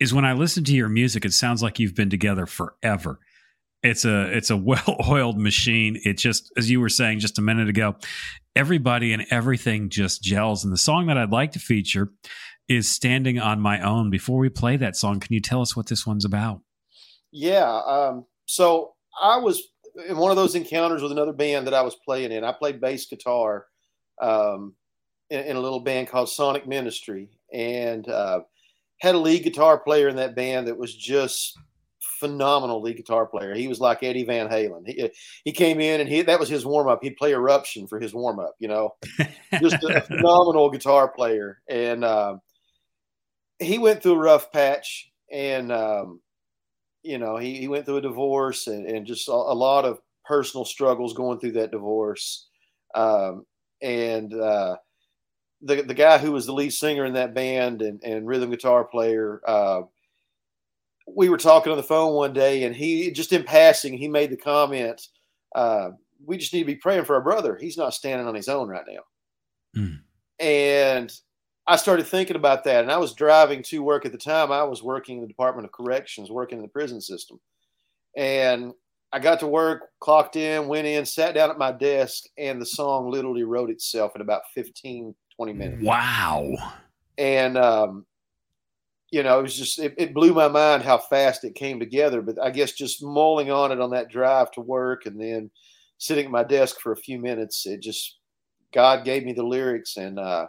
is 0.01 0.15
when 0.15 0.25
I 0.25 0.33
listen 0.33 0.65
to 0.65 0.73
your 0.73 0.89
music, 0.89 1.25
it 1.25 1.33
sounds 1.33 1.63
like 1.63 1.79
you've 1.79 1.95
been 1.95 2.11
together 2.11 2.47
forever. 2.47 3.21
It's 3.83 4.05
a 4.05 4.37
it's 4.37 4.51
a 4.51 4.57
well-oiled 4.57 5.39
machine. 5.39 6.01
It 6.05 6.15
just 6.15 6.51
as 6.57 6.71
you 6.71 6.81
were 6.81 6.89
saying 6.89 7.21
just 7.21 7.39
a 7.39 7.43
minute 7.43 7.69
ago, 7.69 7.97
everybody 8.57 9.13
and 9.13 9.27
everything 9.31 9.91
just 9.91 10.23
gels. 10.23 10.65
And 10.65 10.73
the 10.73 10.79
song 10.79 11.07
that 11.07 11.19
I'd 11.19 11.31
like 11.31 11.53
to 11.53 11.59
feature 11.59 12.11
is 12.69 12.89
Standing 12.89 13.39
on 13.39 13.61
My 13.61 13.81
Own. 13.81 14.11
Before 14.11 14.39
we 14.39 14.49
play 14.49 14.77
that 14.77 14.97
song, 14.97 15.21
can 15.21 15.35
you 15.35 15.41
tell 15.41 15.61
us 15.61 15.77
what 15.77 15.87
this 15.87 16.07
one's 16.07 16.25
about? 16.25 16.61
Yeah. 17.33 17.81
Um, 17.87 18.27
so 18.47 18.95
I 19.21 19.39
was 19.39 19.63
in 20.09 20.17
one 20.17 20.31
of 20.31 20.37
those 20.37 20.55
encounters 20.55 21.03
with 21.03 21.13
another 21.13 21.33
band 21.33 21.67
that 21.67 21.75
I 21.75 21.83
was 21.83 21.97
playing 21.97 22.33
in. 22.33 22.45
I 22.45 22.53
played 22.53 22.81
bass 22.81 23.07
guitar 23.07 23.67
um, 24.21 24.75
in, 25.31 25.41
in, 25.41 25.57
a 25.57 25.61
little 25.61 25.81
band 25.81 26.09
called 26.09 26.29
Sonic 26.29 26.67
Ministry, 26.67 27.29
and 27.53 28.09
uh, 28.09 28.41
had 29.01 29.15
a 29.15 29.19
lead 29.19 29.43
guitar 29.43 29.79
player 29.79 30.09
in 30.09 30.17
that 30.17 30.37
band 30.37 30.69
that 30.69 30.79
was 30.79 30.95
just 30.95 31.59
phenomenal 32.21 32.83
lead 32.83 32.99
guitar 32.99 33.27
player. 33.27 33.55
He 33.55 33.67
was 33.67 33.81
like 33.81 34.03
Eddie 34.03 34.25
Van 34.25 34.49
Halen. 34.49 34.87
He 34.87 35.11
he 35.45 35.53
came 35.53 35.81
in 35.81 36.01
and 36.01 36.09
he 36.09 36.23
that 36.23 36.39
was 36.39 36.49
his 36.49 36.67
warm 36.67 36.89
up. 36.89 37.01
He'd 37.03 37.17
play 37.17 37.33
Eruption 37.33 37.89
for 37.89 37.99
his 37.99 38.15
warm 38.15 38.39
up. 38.39 38.55
You 38.59 38.69
know, 38.69 38.95
just 39.61 39.83
a 39.83 40.01
phenomenal 40.07 40.71
guitar 40.71 41.09
player. 41.09 41.61
And 41.69 42.05
uh, 42.05 42.37
he 43.59 43.79
went 43.79 44.03
through 44.03 44.15
a 44.15 44.19
rough 44.19 44.53
patch, 44.53 45.11
and 45.33 45.73
um, 45.73 46.21
you 47.03 47.19
know 47.19 47.37
he, 47.39 47.57
he 47.57 47.69
went 47.69 47.87
through 47.87 47.99
a 47.99 48.03
divorce 48.03 48.67
and, 48.67 48.87
and 48.87 49.07
just 49.07 49.29
a, 49.29 49.33
a, 49.33 49.55
lot 49.55 49.85
of 49.85 50.01
personal 50.27 50.65
struggles 50.65 51.15
going 51.15 51.41
through 51.41 51.53
that 51.53 51.73
divorce. 51.73 52.49
Um, 52.95 53.47
and 53.83 54.35
uh, 54.35 54.77
the 55.63 55.83
the 55.83 55.95
guy 55.95 56.19
who 56.19 56.33
was 56.33 56.47
the 56.47 56.53
lead 56.53 56.73
singer 56.73 57.05
in 57.05 57.15
that 57.15 57.35
band 57.35 57.83
and, 57.83 58.03
and 58.03 58.27
rhythm 58.27 58.51
guitar 58.51 58.85
player, 58.85 59.41
uh, 59.47 59.83
we 61.07 61.29
were 61.29 61.37
talking 61.37 61.71
on 61.71 61.77
the 61.77 61.83
phone 61.83 62.15
one 62.15 62.33
day, 62.33 62.65
and 62.65 62.75
he 62.75 63.11
just 63.11 63.33
in 63.33 63.45
passing 63.45 63.97
he 63.97 64.09
made 64.09 64.31
the 64.31 64.37
comment, 64.37 65.09
uh, 65.55 65.91
"We 66.25 66.39
just 66.39 66.53
need 66.53 66.61
to 66.61 66.67
be 66.67 66.77
praying 66.77 67.05
for 67.05 67.15
our 67.15 67.23
brother. 67.23 67.57
He's 67.57 67.77
not 67.77 67.95
standing 67.95 68.27
on 68.27 68.35
his 68.35 68.49
own 68.49 68.69
right 68.69 68.85
now." 68.89 69.81
Mm. 69.81 70.01
And 70.39 71.13
I 71.67 71.77
started 71.77 72.07
thinking 72.07 72.37
about 72.37 72.65
that, 72.65 72.83
and 72.83 72.91
I 72.91 72.97
was 72.97 73.15
driving 73.15 73.63
to 73.65 73.83
work 73.83 74.07
at 74.07 74.13
the 74.13 74.19
time. 74.19 74.51
I 74.51 74.65
was 74.65 74.83
working 74.83 75.17
in 75.17 75.23
the 75.23 75.29
Department 75.29 75.67
of 75.67 75.73
Corrections, 75.73 76.31
working 76.31 76.59
in 76.59 76.63
the 76.63 76.69
prison 76.69 77.01
system, 77.01 77.39
and 78.17 78.73
I 79.13 79.19
got 79.19 79.41
to 79.41 79.47
work, 79.47 79.89
clocked 79.99 80.37
in, 80.37 80.69
went 80.69 80.87
in, 80.87 81.05
sat 81.05 81.35
down 81.35 81.51
at 81.51 81.59
my 81.59 81.73
desk, 81.73 82.25
and 82.39 82.61
the 82.61 82.67
song 82.67 83.11
literally 83.11 83.43
wrote 83.43 83.71
itself 83.71 84.13
in 84.15 84.23
about 84.23 84.43
15, 84.55 85.15
20 85.41 85.53
minutes. 85.55 85.83
Wow. 85.83 86.53
And, 87.17 87.57
um, 87.57 88.05
you 89.11 89.23
know, 89.23 89.39
it 89.39 89.43
was 89.43 89.57
just, 89.57 89.79
it, 89.79 89.95
it, 89.97 90.13
blew 90.13 90.35
my 90.35 90.49
mind 90.49 90.83
how 90.83 90.99
fast 90.99 91.45
it 91.45 91.55
came 91.55 91.81
together. 91.81 92.21
But 92.21 92.37
I 92.43 92.51
guess 92.51 92.73
just 92.73 93.03
mulling 93.03 93.51
on 93.51 93.73
it 93.73 93.81
on 93.81 93.89
that 93.93 94.11
drive 94.11 94.51
to 94.51 94.61
work 94.61 95.07
and 95.07 95.19
then 95.19 95.51
sitting 95.97 96.27
at 96.27 96.31
my 96.31 96.45
desk 96.45 96.79
for 96.81 96.93
a 96.93 96.97
few 96.97 97.19
minutes, 97.19 97.67
it 97.67 97.81
just, 97.81 98.19
God 98.75 99.03
gave 99.03 99.25
me 99.25 99.33
the 99.33 99.43
lyrics 99.43 99.97
and, 99.97 100.19
uh, 100.19 100.47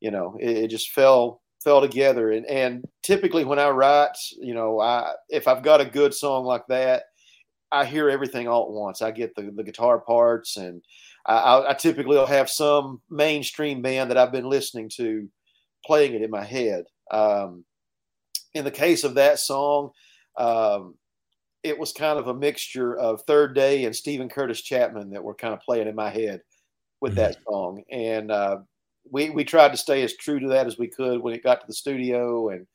you 0.00 0.10
know, 0.10 0.36
it, 0.38 0.50
it 0.50 0.68
just 0.68 0.90
fell, 0.90 1.40
fell 1.64 1.80
together. 1.80 2.32
And, 2.32 2.44
and 2.44 2.84
typically 3.02 3.44
when 3.44 3.58
I 3.58 3.70
write, 3.70 4.18
you 4.38 4.52
know, 4.52 4.80
I, 4.80 5.14
if 5.30 5.48
I've 5.48 5.62
got 5.62 5.80
a 5.80 5.86
good 5.86 6.12
song 6.12 6.44
like 6.44 6.66
that, 6.68 7.04
I 7.72 7.84
hear 7.84 8.10
everything 8.10 8.48
all 8.48 8.64
at 8.64 8.70
once. 8.70 9.02
I 9.02 9.10
get 9.10 9.34
the, 9.34 9.52
the 9.54 9.64
guitar 9.64 10.00
parts 10.00 10.56
and, 10.56 10.82
I, 11.26 11.66
I 11.68 11.74
typically 11.74 12.16
will 12.16 12.26
have 12.26 12.50
some 12.50 13.00
mainstream 13.10 13.82
band 13.82 14.10
that 14.10 14.16
I've 14.16 14.32
been 14.32 14.48
listening 14.48 14.90
to 14.96 15.28
playing 15.84 16.14
it 16.14 16.22
in 16.22 16.30
my 16.30 16.44
head. 16.44 16.84
Um, 17.10 17.64
in 18.54 18.64
the 18.64 18.70
case 18.70 19.04
of 19.04 19.14
that 19.14 19.38
song, 19.38 19.90
um, 20.36 20.94
it 21.62 21.78
was 21.78 21.92
kind 21.92 22.18
of 22.18 22.28
a 22.28 22.34
mixture 22.34 22.96
of 22.96 23.22
Third 23.22 23.54
Day 23.54 23.84
and 23.84 23.94
Steven 23.94 24.28
Curtis 24.28 24.62
Chapman 24.62 25.10
that 25.10 25.22
were 25.22 25.34
kind 25.34 25.52
of 25.52 25.60
playing 25.60 25.88
in 25.88 25.94
my 25.94 26.08
head 26.08 26.40
with 27.00 27.12
mm-hmm. 27.12 27.20
that 27.20 27.36
song, 27.46 27.82
and 27.90 28.30
uh, 28.30 28.58
we 29.10 29.30
we 29.30 29.44
tried 29.44 29.72
to 29.72 29.76
stay 29.76 30.02
as 30.02 30.16
true 30.16 30.40
to 30.40 30.48
that 30.48 30.66
as 30.66 30.78
we 30.78 30.88
could 30.88 31.20
when 31.20 31.34
it 31.34 31.42
got 31.42 31.60
to 31.60 31.66
the 31.66 31.74
studio 31.74 32.48
and 32.48 32.66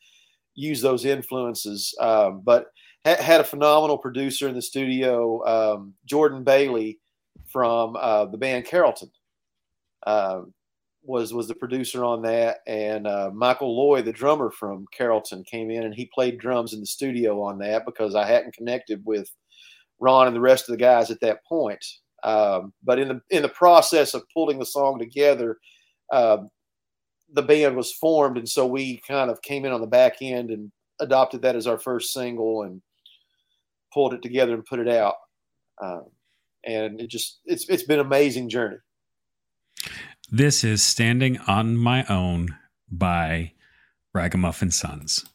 use 0.54 0.82
those 0.82 1.04
influences. 1.04 1.96
Um, 2.00 2.42
but 2.44 2.68
had 3.06 3.42
a 3.42 3.46
phenomenal 3.46 3.98
producer 3.98 4.48
in 4.48 4.56
the 4.56 4.62
studio, 4.62 5.46
um, 5.46 5.94
Jordan 6.06 6.44
Bailey, 6.44 7.00
from 7.48 7.96
uh, 7.96 8.26
the 8.26 8.38
band 8.38 8.66
Carrollton. 8.66 9.12
Uh, 10.06 10.42
was 11.08 11.34
was 11.34 11.48
the 11.48 11.54
producer 11.54 12.04
on 12.04 12.24
that, 12.24 12.58
and 12.66 13.06
uh, 13.06 13.30
Michael 13.32 13.78
Loy, 13.78 14.02
the 14.02 14.12
drummer 14.12 14.50
from 14.50 14.86
Carrollton, 14.92 15.44
came 15.44 15.70
in 15.70 15.84
and 15.84 15.94
he 15.94 16.10
played 16.14 16.40
drums 16.40 16.74
in 16.74 16.80
the 16.80 16.86
studio 16.86 17.42
on 17.42 17.60
that 17.60 17.86
because 17.86 18.16
I 18.16 18.26
hadn't 18.26 18.56
connected 18.56 19.04
with 19.06 19.30
Ron 20.00 20.28
and 20.28 20.36
the 20.36 20.42
rest 20.42 20.68
of 20.68 20.74
the 20.74 20.82
guys 20.82 21.12
at 21.12 21.20
that 21.22 21.46
point. 21.46 21.84
Um, 22.24 22.74
but 22.84 22.98
in 22.98 23.08
the 23.08 23.22
in 23.30 23.44
the 23.44 23.50
process 23.50 24.16
of 24.16 24.24
pulling 24.34 24.58
the 24.58 24.66
song 24.66 24.98
together, 24.98 25.58
uh, 26.12 26.38
the 27.34 27.44
band 27.44 27.76
was 27.76 27.94
formed, 27.94 28.38
and 28.38 28.50
so 28.50 28.66
we 28.66 29.00
kind 29.08 29.30
of 29.30 29.42
came 29.44 29.64
in 29.64 29.72
on 29.72 29.82
the 29.82 29.88
back 29.88 30.16
end 30.22 30.50
and 30.50 30.72
adopted 31.00 31.44
that 31.44 31.56
as 31.56 31.68
our 31.68 31.78
first 31.78 32.14
single 32.14 32.64
and 32.64 32.82
pulled 33.96 34.14
it 34.14 34.22
together 34.22 34.54
and 34.54 34.66
put 34.66 34.80
it 34.80 34.90
out. 34.90 35.16
Um, 35.82 36.04
and 36.64 37.00
it 37.00 37.10
just 37.10 37.40
it's 37.46 37.68
it's 37.70 37.84
been 37.84 38.00
an 38.00 38.06
amazing 38.06 38.50
journey. 38.50 38.78
This 40.30 40.64
is 40.64 40.84
Standing 40.84 41.40
on 41.48 41.78
My 41.78 42.06
Own 42.06 42.58
by 42.92 43.54
Ragamuffin 44.14 44.72
Sons. 44.72 45.26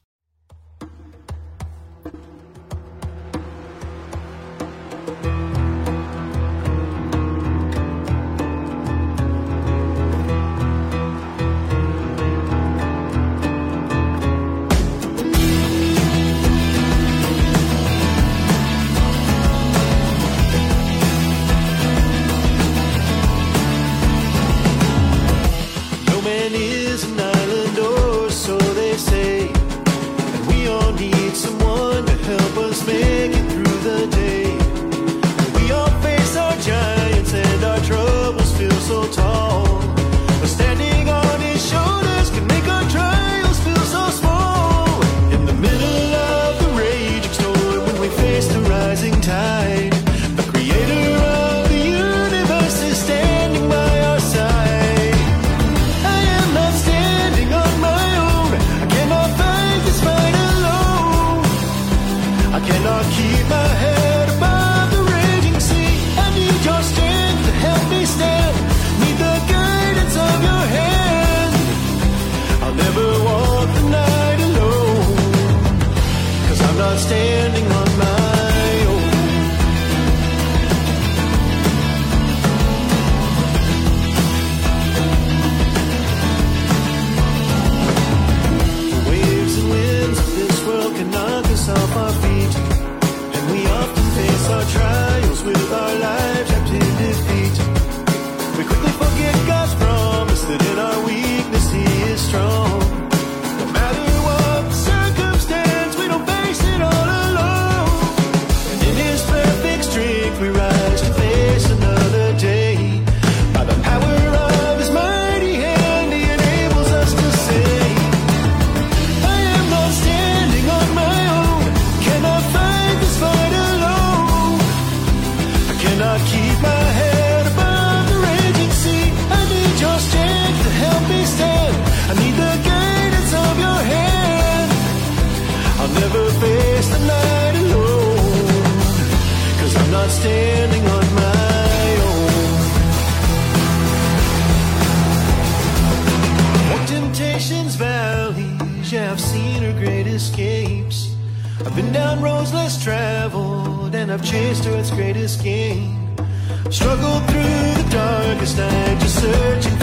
Through 157.31 157.83
the 157.83 157.89
darkest 157.91 158.57
night, 158.57 159.01
just 159.01 159.21
searching 159.21 159.80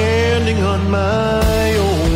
standing 0.00 0.60
on 0.72 0.80
my 0.90 1.66
own. 1.86 2.12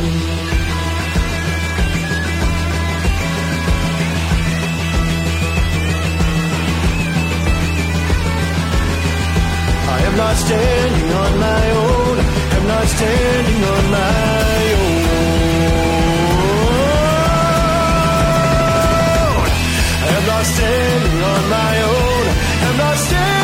I 9.96 9.98
am 10.08 10.14
not 10.22 10.34
standing 10.44 11.10
on 11.22 11.32
my 11.48 11.64
own. 11.84 12.16
I'm 12.54 12.66
not 12.74 12.86
standing 12.96 13.60
on 13.74 13.84
my 13.98 14.60
own. 14.82 15.02
I'm 20.14 20.24
not 20.32 20.44
standing 20.54 21.18
on 21.32 21.42
my 21.58 21.74
own. 21.92 22.24
I'm 22.66 22.76
not 22.84 22.96
standing 23.06 23.43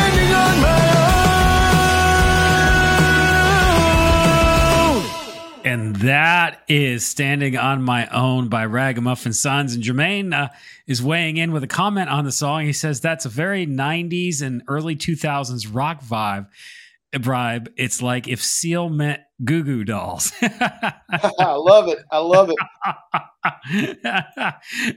that 6.01 6.63
is 6.67 7.05
Standing 7.05 7.57
on 7.57 7.83
My 7.83 8.07
Own 8.07 8.49
by 8.49 8.65
Ragamuffin 8.65 9.33
Sons. 9.33 9.75
And 9.75 9.83
Jermaine 9.83 10.33
uh, 10.33 10.49
is 10.87 11.01
weighing 11.01 11.37
in 11.37 11.51
with 11.51 11.63
a 11.63 11.67
comment 11.67 12.09
on 12.09 12.25
the 12.25 12.31
song. 12.31 12.65
He 12.65 12.73
says 12.73 12.99
that's 12.99 13.25
a 13.25 13.29
very 13.29 13.67
90s 13.67 14.41
and 14.41 14.63
early 14.67 14.95
2000s 14.95 15.67
rock 15.71 16.03
vibe. 16.03 16.47
Bribe. 17.19 17.71
It's 17.77 18.01
like 18.01 18.27
if 18.27 18.41
Seal 18.41 18.89
met 18.89 19.27
Goo 19.43 19.63
Goo 19.63 19.83
Dolls. 19.83 20.31
I 20.41 21.53
love 21.53 21.87
it. 21.87 21.99
I 22.11 22.19
love 22.19 22.51
it. 22.51 22.57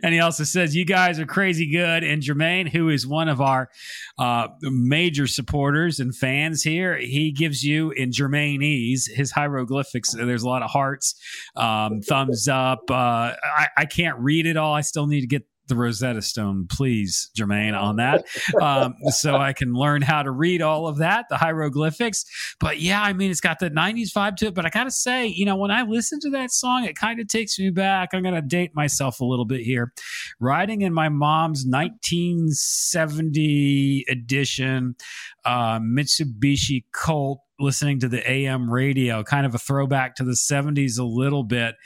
and 0.03 0.13
he 0.13 0.21
also 0.21 0.45
says, 0.45 0.77
You 0.77 0.85
guys 0.85 1.19
are 1.19 1.27
crazy 1.27 1.71
good. 1.71 2.05
And 2.05 2.23
Jermaine, 2.23 2.69
who 2.69 2.89
is 2.89 3.07
one 3.07 3.29
of 3.29 3.41
our 3.41 3.71
uh, 4.19 4.49
major 4.63 5.27
supporters 5.27 6.01
and 6.01 6.15
fans 6.15 6.63
here, 6.63 6.97
he 6.97 7.33
gives 7.33 7.65
you 7.65 7.91
in 7.93 8.11
Jermainese 8.11 9.11
his 9.11 9.31
hieroglyphics. 9.31 10.13
There's 10.13 10.43
a 10.43 10.49
lot 10.49 10.63
of 10.63 10.71
hearts, 10.71 11.15
um, 11.57 12.01
thumbs 12.01 12.49
up. 12.49 12.91
Uh, 12.91 13.33
I, 13.45 13.69
I 13.77 13.85
can't 13.87 14.19
read 14.19 14.47
it 14.47 14.57
all. 14.57 14.75
I 14.75 14.83
still 14.83 15.07
need 15.07 15.23
to 15.23 15.27
get 15.27 15.45
the 15.67 15.77
Rosetta 15.77 16.23
Stone, 16.23 16.69
please, 16.71 17.31
Jermaine, 17.37 17.79
on 17.79 17.97
that, 17.97 18.25
um, 18.61 18.95
so 19.09 19.37
I 19.37 19.53
can 19.53 19.73
learn 19.73 20.03
how 20.03 20.23
to 20.23 20.31
read 20.31 20.63
all 20.63 20.87
of 20.87 20.99
that, 20.99 21.27
the 21.29 21.37
hieroglyphics. 21.37 22.25
But 22.61 22.81
yeah, 22.81 23.03
I 23.03 23.13
mean, 23.13 23.31
it's 23.31 23.41
got 23.41 23.59
the 23.59 23.71
'90s 23.71 24.13
vibe 24.13 24.37
to 24.37 24.47
it. 24.47 24.55
But 24.55 24.67
I 24.67 24.71
gotta 24.71 24.91
say, 24.91 25.27
you 25.27 25.45
know, 25.45 25.57
when 25.57 25.71
I 25.71 25.83
listen 25.83 26.21
to 26.21 26.31
that 26.31 26.53
song, 26.53 26.85
it 26.85 26.97
kind 26.97 27.21
of 27.21 27.29
takes 27.29 27.59
me 27.59 27.71
back. 27.71 28.11
I'm 28.13 28.23
gonna 28.23 28.43
date 28.43 28.75
myself 28.75 29.21
a 29.21 29.25
little 29.25 29.47
bit 29.47 29.63
here. 29.63 29.93
Riding 30.41 30.83
in 30.83 30.93
my 30.93 31.09
mom's 31.09 31.65
1970 31.67 34.05
edition 34.09 34.97
uh, 35.45 35.79
Mitsubishi 35.79 36.85
Colt 36.93 37.41
listening 37.61 38.01
to 38.01 38.09
the 38.09 38.29
AM 38.29 38.71
radio, 38.71 39.23
kind 39.23 39.47
of 39.47 39.55
a 39.55 39.59
throwback 39.59 40.17
to 40.17 40.25
the 40.25 40.33
70s 40.33 40.99
a 40.99 41.05
little 41.05 41.45
bit. 41.45 41.77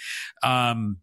Um, 0.42 0.98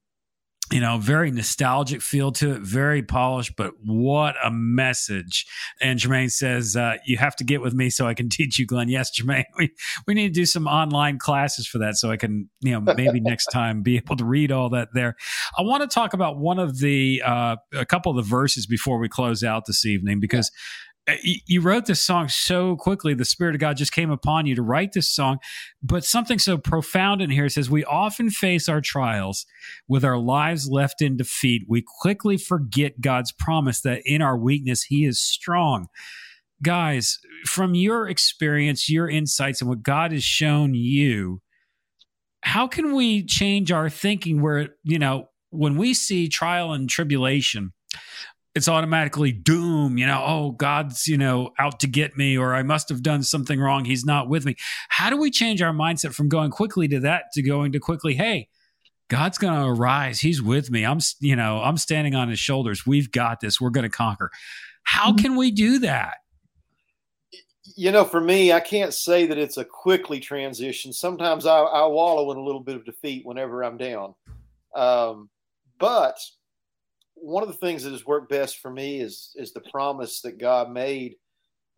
you 0.72 0.80
know, 0.80 0.98
very 0.98 1.30
nostalgic 1.30 2.02
feel 2.02 2.32
to 2.32 2.54
it, 2.54 2.62
very 2.62 3.04
polished, 3.04 3.56
but 3.56 3.74
what 3.84 4.36
a 4.44 4.50
message. 4.50 5.46
And 5.80 6.00
Jermaine 6.00 6.32
says, 6.32 6.76
uh, 6.76 6.96
you 7.06 7.18
have 7.18 7.36
to 7.36 7.44
get 7.44 7.62
with 7.62 7.74
me 7.74 7.92
so 7.92 8.08
I 8.08 8.16
can 8.16 8.30
teach 8.36 8.58
you, 8.58 8.66
Glenn. 8.66 8.90
Yes, 8.90 9.12
Jermaine, 9.18 9.46
we, 9.58 9.72
we 10.08 10.16
need 10.16 10.30
to 10.30 10.34
do 10.34 10.46
some 10.46 10.68
online 10.68 11.20
classes 11.20 11.68
for 11.68 11.78
that 11.80 11.98
so 11.98 12.10
I 12.10 12.18
can, 12.18 12.50
you 12.62 12.72
know, 12.72 12.94
maybe 12.96 13.20
next 13.20 13.46
time 13.48 13.84
be 13.84 13.98
able 13.98 14.16
to 14.16 14.26
read 14.26 14.52
all 14.52 14.70
that 14.70 14.90
there. 14.94 15.16
I 15.58 15.62
want 15.62 15.84
to 15.84 15.94
talk 15.94 16.14
about 16.14 16.38
one 16.38 16.58
of 16.58 16.80
the, 16.80 17.22
uh, 17.24 17.58
a 17.74 17.86
couple 17.86 18.10
of 18.10 18.16
the 18.16 18.28
verses 18.28 18.66
before 18.66 18.98
we 18.98 19.08
close 19.08 19.44
out 19.44 19.66
this 19.68 19.86
evening 19.86 20.20
because 20.20 20.52
Uh, 21.08 21.14
you 21.24 21.62
wrote 21.62 21.86
this 21.86 22.02
song 22.02 22.28
so 22.28 22.76
quickly 22.76 23.14
the 23.14 23.26
spirit 23.26 23.54
of 23.54 23.62
god 23.62 23.78
just 23.78 23.92
came 23.92 24.10
upon 24.10 24.48
you 24.48 24.56
to 24.56 24.64
write 24.64 24.92
this 24.94 25.08
song 25.08 25.38
but 25.84 26.04
something 26.04 26.40
so 26.40 26.58
profound 26.58 27.22
in 27.22 27.30
here 27.30 27.48
says 27.48 27.70
we 27.70 27.86
often 27.86 28.32
face 28.32 28.68
our 28.68 28.82
trials 28.82 29.46
with 29.88 30.04
our 30.04 30.18
lives 30.18 30.68
left 30.70 31.02
in 31.02 31.18
defeat. 31.18 31.64
We 31.68 31.84
quickly 32.02 32.38
forget 32.38 33.02
god's 33.02 33.32
promise 33.32 33.82
that 33.82 34.02
in 34.06 34.22
our 34.22 34.38
weakness 34.38 34.84
he 34.84 35.06
is 35.06 35.22
strong. 35.22 35.88
Guys 36.64 37.20
from 37.46 37.76
your 37.76 38.08
experience 38.08 38.90
your 38.90 39.10
insights 39.10 39.62
and 39.62 39.70
what 39.70 39.84
god 39.84 40.12
has 40.12 40.24
shown 40.24 40.74
you 40.74 41.42
how 42.42 42.68
can 42.68 42.96
we 42.96 43.24
change 43.24 43.72
our 43.72 43.90
thinking 43.90 44.42
where 44.42 44.70
you 44.84 44.98
know 44.98 45.28
when 45.50 45.76
we 45.76 45.94
see 45.94 46.28
trial 46.28 46.74
and 46.74 46.90
tribulation 46.90 47.74
it's 48.56 48.70
automatically 48.70 49.34
doom, 49.34 49.98
you 49.98 50.08
know, 50.08 50.24
oh, 50.26 50.52
God's, 50.52 51.08
you 51.08 51.18
know, 51.18 51.52
out 51.60 51.82
to 51.82 51.88
get 51.88 52.16
me, 52.16 52.38
or 52.38 52.56
I 52.56 52.64
must 52.64 52.88
have 52.88 53.04
done 53.04 53.22
something 53.22 53.60
wrong. 53.60 53.84
He's 53.84 54.06
not 54.06 54.30
with 54.30 54.46
me. 54.46 54.56
How 54.88 55.10
do 55.10 55.18
we 55.18 55.30
change 55.30 55.62
our 55.62 55.74
mindset 55.74 56.14
from 56.14 56.30
going 56.30 56.52
quickly 56.52 56.88
to 56.88 57.02
that 57.02 57.26
to 57.34 57.42
going 57.42 57.74
to 57.74 57.80
quickly, 57.80 58.16
hey, 58.16 58.48
God's 59.10 59.38
going 59.38 59.54
to 59.54 59.68
arise. 59.68 60.22
He's 60.22 60.42
with 60.42 60.72
me. 60.72 60.86
I'm, 60.86 61.00
you 61.20 61.36
know, 61.36 61.62
I'm 61.62 61.78
standing 61.78 62.16
on 62.16 62.30
his 62.30 62.40
shoulders. 62.40 62.88
We've 62.88 63.12
got 63.12 63.42
this. 63.42 63.60
We're 63.60 63.70
going 63.72 63.84
to 63.84 63.90
conquer. 63.90 64.32
How 64.84 65.10
mm-hmm. 65.10 65.18
can 65.18 65.36
we 65.36 65.52
do 65.52 65.80
that? 65.80 66.16
You 67.76 67.92
know, 67.92 68.06
for 68.06 68.22
me, 68.22 68.54
I 68.54 68.62
can't 68.62 68.94
say 68.94 69.26
that 69.26 69.38
it's 69.38 69.58
a 69.58 69.66
quickly 69.66 70.22
transition. 70.22 70.94
Sometimes 70.94 71.46
I, 71.46 71.60
I 71.60 71.86
wallow 71.88 72.32
in 72.32 72.38
a 72.38 72.44
little 72.44 72.62
bit 72.62 72.78
of 72.78 72.86
defeat 72.86 73.26
whenever 73.26 73.64
I'm 73.64 73.78
down. 73.78 74.16
Um, 74.74 75.30
but 75.78 76.18
one 77.16 77.44
of 77.44 77.50
the 77.50 77.56
things 77.56 77.84
that 77.84 77.92
has 77.92 78.06
worked 78.06 78.30
best 78.30 78.60
for 78.60 78.70
me 78.70 79.00
is 79.00 79.32
is 79.36 79.54
the 79.54 79.64
promise 79.72 80.22
that 80.22 80.38
God 80.40 80.70
made, 80.70 81.16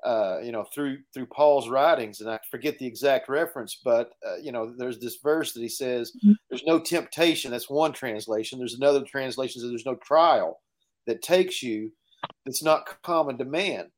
uh, 0.03 0.39
you 0.43 0.51
know, 0.51 0.65
through 0.73 0.99
through 1.13 1.27
Paul's 1.27 1.69
writings, 1.69 2.21
and 2.21 2.29
I 2.29 2.39
forget 2.51 2.77
the 2.79 2.87
exact 2.87 3.29
reference, 3.29 3.79
but 3.83 4.11
uh, 4.25 4.37
you 4.37 4.51
know, 4.51 4.73
there's 4.77 4.99
this 4.99 5.17
verse 5.23 5.53
that 5.53 5.61
he 5.61 5.69
says, 5.69 6.11
mm-hmm. 6.17 6.33
"There's 6.49 6.65
no 6.65 6.79
temptation." 6.79 7.51
That's 7.51 7.69
one 7.69 7.93
translation. 7.93 8.59
There's 8.59 8.75
another 8.75 9.03
translation 9.03 9.59
that 9.61 9.65
says, 9.65 9.71
there's 9.71 9.85
no 9.85 9.99
trial 10.03 10.59
that 11.05 11.21
takes 11.21 11.63
you 11.63 11.91
that's 12.45 12.63
not 12.63 13.01
common 13.03 13.37
to 13.37 13.45
man, 13.45 13.91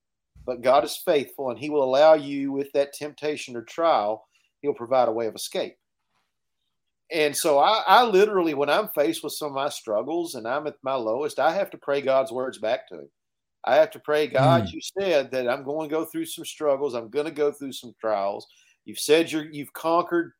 but 0.45 0.61
God 0.61 0.83
is 0.83 1.01
faithful, 1.05 1.49
and 1.49 1.59
He 1.59 1.69
will 1.69 1.83
allow 1.83 2.13
you 2.13 2.51
with 2.51 2.71
that 2.73 2.93
temptation 2.93 3.55
or 3.55 3.63
trial. 3.63 4.25
He'll 4.61 4.73
provide 4.73 5.07
a 5.07 5.13
way 5.13 5.25
of 5.27 5.35
escape 5.35 5.77
and 7.12 7.36
so 7.36 7.60
I, 7.60 7.84
I, 7.88 8.03
literally, 8.03 8.53
when 8.53 8.70
I'm 8.70 8.89
faced 8.89 9.24
with 9.24 9.34
some 9.34 9.47
of 9.47 9.53
my 9.53 9.70
struggles 9.70 10.36
and 10.36 10.47
I'm 10.47 10.68
at 10.68 10.76
my 10.84 10.93
lowest, 10.93 11.39
I 11.39 11.53
have 11.53 11.72
to 11.72 11.78
pray 11.78 12.01
God's 12.01 12.32
words 12.32 12.60
back 12.60 12.88
to 12.89 12.95
Him. 12.99 13.10
I 13.66 13.76
have 13.76 13.91
to 13.91 13.99
pray, 13.99 14.28
God, 14.28 14.64
mm. 14.64 14.74
you 14.74 14.80
said 14.82 15.32
that 15.32 15.49
I'm 15.49 15.64
going 15.64 15.89
to 15.89 15.95
go 15.95 16.05
through 16.05 16.26
some 16.26 16.45
struggles. 16.45 16.93
I'm 16.93 17.10
going 17.10 17.26
to 17.26 17.32
go 17.32 17.51
through 17.51 17.74
some 17.74 17.93
trials. 17.99 18.47
You've 18.86 18.99
said 18.99 19.32
you're, 19.32 19.45
you've 19.45 19.74
conquered 19.74 20.32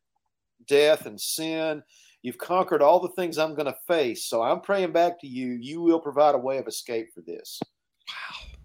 death 0.66 1.06
and 1.06 1.20
sin. 1.20 1.82
You've 2.22 2.38
conquered 2.38 2.82
all 2.82 3.00
the 3.00 3.10
things 3.10 3.36
I'm 3.36 3.54
going 3.54 3.66
to 3.66 3.76
face. 3.86 4.26
So 4.26 4.42
I'm 4.42 4.60
praying 4.60 4.92
back 4.92 5.20
to 5.20 5.26
you. 5.26 5.58
You 5.60 5.80
will 5.80 6.00
provide 6.00 6.34
a 6.34 6.38
way 6.38 6.58
of 6.58 6.66
escape 6.66 7.08
for 7.14 7.20
this. 7.22 7.60
Wow. 8.08 8.58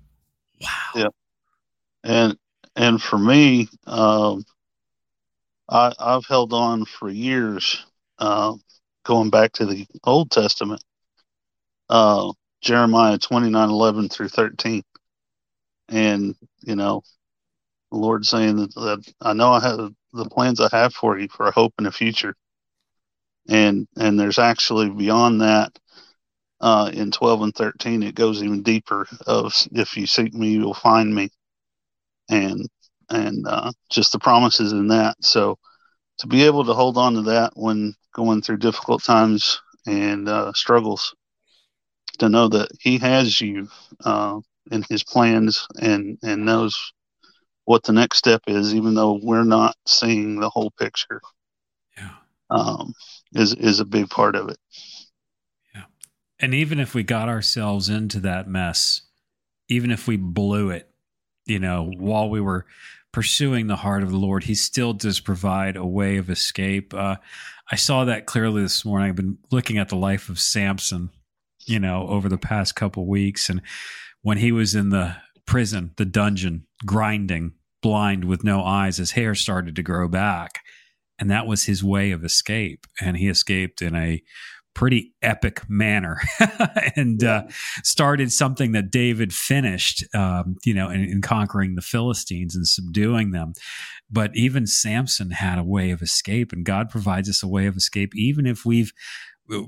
Wow. 0.61 1.01
Yeah. 1.01 1.07
And, 2.03 2.37
and 2.75 3.01
for 3.01 3.17
me, 3.17 3.67
um, 3.87 4.45
I, 5.69 5.93
I've 5.99 6.25
held 6.25 6.53
on 6.53 6.85
for 6.85 7.09
years 7.09 7.85
uh, 8.19 8.53
going 9.03 9.29
back 9.29 9.53
to 9.53 9.65
the 9.65 9.85
Old 10.03 10.31
Testament, 10.31 10.83
uh, 11.89 12.31
Jeremiah 12.61 13.17
29 13.17 13.69
11 13.69 14.09
through 14.09 14.29
13. 14.29 14.83
And, 15.89 16.35
you 16.61 16.75
know, 16.75 17.03
the 17.91 17.97
Lord 17.97 18.25
saying 18.25 18.55
that, 18.57 18.73
that 18.75 19.13
I 19.21 19.33
know 19.33 19.51
I 19.51 19.61
have 19.61 19.91
the 20.13 20.25
plans 20.25 20.59
I 20.59 20.69
have 20.71 20.93
for 20.93 21.17
you 21.19 21.27
for 21.29 21.47
a 21.47 21.51
hope 21.51 21.73
in 21.77 21.83
the 21.85 21.91
future. 21.91 22.35
And, 23.47 23.87
and 23.95 24.19
there's 24.19 24.39
actually 24.39 24.89
beyond 24.89 25.41
that, 25.41 25.77
uh, 26.61 26.89
in 26.91 27.11
12 27.11 27.41
and 27.41 27.55
13, 27.55 28.01
it 28.01 28.15
goes 28.15 28.41
even 28.41 28.63
deeper 28.63 29.07
of 29.27 29.53
if 29.73 29.95
you 29.95 30.07
seek 30.07 30.33
me, 30.33 30.53
you'll 30.53 30.73
find 30.73 31.13
me. 31.13 31.29
And, 32.29 32.67
and, 33.09 33.45
uh, 33.47 33.71
just 33.91 34.11
the 34.13 34.19
promises 34.19 34.71
in 34.71 34.87
that. 34.87 35.17
So, 35.23 35.59
to 36.19 36.27
be 36.27 36.43
able 36.43 36.65
to 36.65 36.73
hold 36.73 36.97
on 36.97 37.13
to 37.15 37.21
that 37.23 37.53
when 37.55 37.93
going 38.13 38.41
through 38.41 38.57
difficult 38.57 39.03
times 39.03 39.61
and 39.85 40.29
uh, 40.29 40.51
struggles 40.53 41.15
to 42.19 42.29
know 42.29 42.47
that 42.47 42.69
He 42.79 42.97
has 42.99 43.39
you 43.41 43.67
uh, 44.03 44.39
in 44.71 44.83
His 44.89 45.03
plans 45.03 45.67
and 45.81 46.17
and 46.23 46.45
knows 46.45 46.93
what 47.65 47.83
the 47.83 47.93
next 47.93 48.17
step 48.17 48.43
is, 48.47 48.73
even 48.73 48.93
though 48.93 49.19
we're 49.21 49.43
not 49.43 49.75
seeing 49.87 50.39
the 50.39 50.49
whole 50.49 50.71
picture. 50.71 51.19
Yeah. 51.97 52.11
Um, 52.49 52.93
is 53.33 53.53
is 53.53 53.79
a 53.79 53.85
big 53.85 54.09
part 54.09 54.35
of 54.35 54.49
it. 54.49 54.57
Yeah, 55.73 55.83
and 56.39 56.53
even 56.53 56.79
if 56.79 56.93
we 56.93 57.03
got 57.03 57.27
ourselves 57.27 57.89
into 57.89 58.19
that 58.21 58.47
mess, 58.47 59.01
even 59.67 59.91
if 59.91 60.07
we 60.07 60.15
blew 60.15 60.69
it, 60.69 60.89
you 61.45 61.59
know, 61.59 61.91
while 61.97 62.29
we 62.29 62.39
were 62.39 62.65
pursuing 63.15 63.67
the 63.67 63.77
heart 63.77 64.03
of 64.03 64.11
the 64.11 64.17
Lord, 64.17 64.43
He 64.43 64.55
still 64.55 64.91
does 64.91 65.21
provide 65.21 65.77
a 65.77 65.85
way 65.85 66.17
of 66.17 66.29
escape. 66.29 66.93
Uh, 66.93 67.15
I 67.71 67.77
saw 67.77 68.03
that 68.03 68.25
clearly 68.25 68.61
this 68.61 68.83
morning. 68.83 69.07
I've 69.07 69.15
been 69.15 69.37
looking 69.51 69.77
at 69.77 69.87
the 69.87 69.95
life 69.95 70.27
of 70.27 70.37
Samson, 70.37 71.11
you 71.65 71.79
know, 71.79 72.09
over 72.09 72.27
the 72.27 72.37
past 72.37 72.75
couple 72.75 73.07
weeks, 73.07 73.47
and 73.47 73.61
when 74.21 74.39
he 74.39 74.51
was 74.51 74.75
in 74.75 74.89
the 74.89 75.15
prison, 75.45 75.91
the 75.95 76.03
dungeon, 76.03 76.67
grinding, 76.85 77.53
blind 77.81 78.25
with 78.25 78.43
no 78.43 78.61
eyes, 78.61 78.97
his 78.97 79.11
hair 79.11 79.33
started 79.33 79.77
to 79.77 79.81
grow 79.81 80.09
back, 80.09 80.59
and 81.17 81.31
that 81.31 81.47
was 81.47 81.63
his 81.63 81.81
way 81.81 82.11
of 82.11 82.25
escape. 82.25 82.85
And 82.99 83.15
he 83.15 83.29
escaped 83.29 83.81
in 83.81 83.95
a 83.95 84.21
pretty 84.75 85.13
epic 85.21 85.61
manner 85.67 86.21
and 86.95 87.23
uh, 87.23 87.43
started 87.83 88.31
something 88.31 88.73
that 88.73 88.91
David 88.91 89.33
finished, 89.33 90.05
um, 90.13 90.57
you 90.63 90.73
know, 90.73 90.89
in, 90.89 91.01
in, 91.05 91.21
conquering 91.21 91.75
the 91.75 91.81
Philistines 91.81 92.55
and 92.55 92.67
subduing 92.67 93.31
them. 93.31 93.53
But 94.11 94.31
even 94.35 94.67
Samson 94.67 95.31
had 95.31 95.57
a 95.57 95.63
way 95.63 95.89
of 95.89 96.01
escape, 96.01 96.51
and 96.51 96.63
God 96.63 96.89
provides 96.89 97.29
us 97.29 97.41
a 97.41 97.47
way 97.47 97.65
of 97.65 97.75
escape, 97.75 98.15
even 98.15 98.45
if 98.45 98.65
we've 98.65 98.91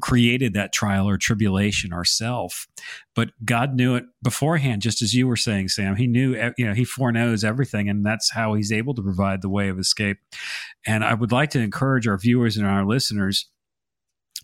created 0.02 0.54
that 0.54 0.74
trial 0.74 1.08
or 1.08 1.18
tribulation 1.18 1.94
ourselves. 1.94 2.68
But 3.16 3.30
God 3.46 3.76
knew 3.76 3.96
it 3.96 4.06
beforehand, 4.24 4.82
just 4.82 5.02
as 5.02 5.14
you 5.14 5.28
were 5.28 5.36
saying, 5.36 5.70
Sam. 5.70 5.96
He 5.96 6.08
knew, 6.08 6.36
you 6.58 6.66
know, 6.66 6.74
He 6.74 6.84
foreknows 6.84 7.44
everything, 7.44 7.90
and 7.90 8.06
that's 8.06 8.32
how 8.32 8.54
He's 8.54 8.72
able 8.72 8.94
to 8.96 9.02
provide 9.02 9.42
the 9.42 9.50
way 9.50 9.70
of 9.70 9.80
escape. 9.80 10.18
And 10.86 11.04
I 11.04 11.14
would 11.14 11.32
like 11.32 11.52
to 11.52 11.60
encourage 11.60 12.08
our 12.08 12.18
viewers 12.18 12.58
and 12.58 12.66
our 12.66 12.86
listeners 12.86 13.50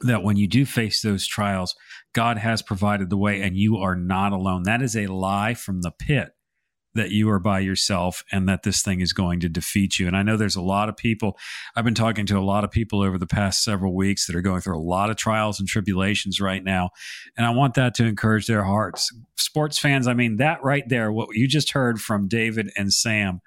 that 0.01 0.23
when 0.23 0.37
you 0.37 0.47
do 0.47 0.65
face 0.65 1.01
those 1.01 1.27
trials, 1.27 1.75
God 2.13 2.37
has 2.37 2.61
provided 2.61 3.09
the 3.09 3.17
way 3.17 3.41
and 3.41 3.55
you 3.55 3.77
are 3.77 3.95
not 3.95 4.31
alone. 4.31 4.63
That 4.63 4.81
is 4.81 4.95
a 4.95 5.07
lie 5.07 5.53
from 5.53 5.81
the 5.81 5.91
pit 5.91 6.29
that 6.95 7.11
you 7.11 7.29
are 7.29 7.39
by 7.39 7.59
yourself 7.59 8.23
and 8.31 8.47
that 8.47 8.63
this 8.63 8.81
thing 8.81 9.01
is 9.01 9.13
going 9.13 9.39
to 9.39 9.49
defeat 9.49 9.97
you. 9.97 10.07
And 10.07 10.15
I 10.15 10.21
know 10.21 10.37
there's 10.37 10.55
a 10.55 10.61
lot 10.61 10.89
of 10.89 10.97
people, 10.97 11.37
I've 11.75 11.85
been 11.85 11.95
talking 11.95 12.25
to 12.27 12.37
a 12.37 12.41
lot 12.41 12.63
of 12.63 12.71
people 12.71 13.01
over 13.01 13.17
the 13.17 13.27
past 13.27 13.63
several 13.63 13.95
weeks 13.95 14.27
that 14.27 14.35
are 14.35 14.41
going 14.41 14.61
through 14.61 14.77
a 14.77 14.81
lot 14.81 15.09
of 15.09 15.15
trials 15.15 15.59
and 15.59 15.67
tribulations 15.67 16.39
right 16.39 16.63
now. 16.63 16.91
And 17.35 17.45
I 17.45 17.49
want 17.49 17.73
that 17.75 17.95
to 17.95 18.05
encourage 18.05 18.45
their 18.45 18.63
hearts. 18.63 19.11
Sports 19.37 19.79
fans, 19.79 20.07
I 20.07 20.13
mean, 20.13 20.37
that 20.37 20.63
right 20.63 20.87
there, 20.87 21.11
what 21.11 21.29
you 21.33 21.47
just 21.47 21.71
heard 21.71 21.99
from 21.99 22.27
David 22.27 22.69
and 22.77 22.93
Sam 22.93 23.41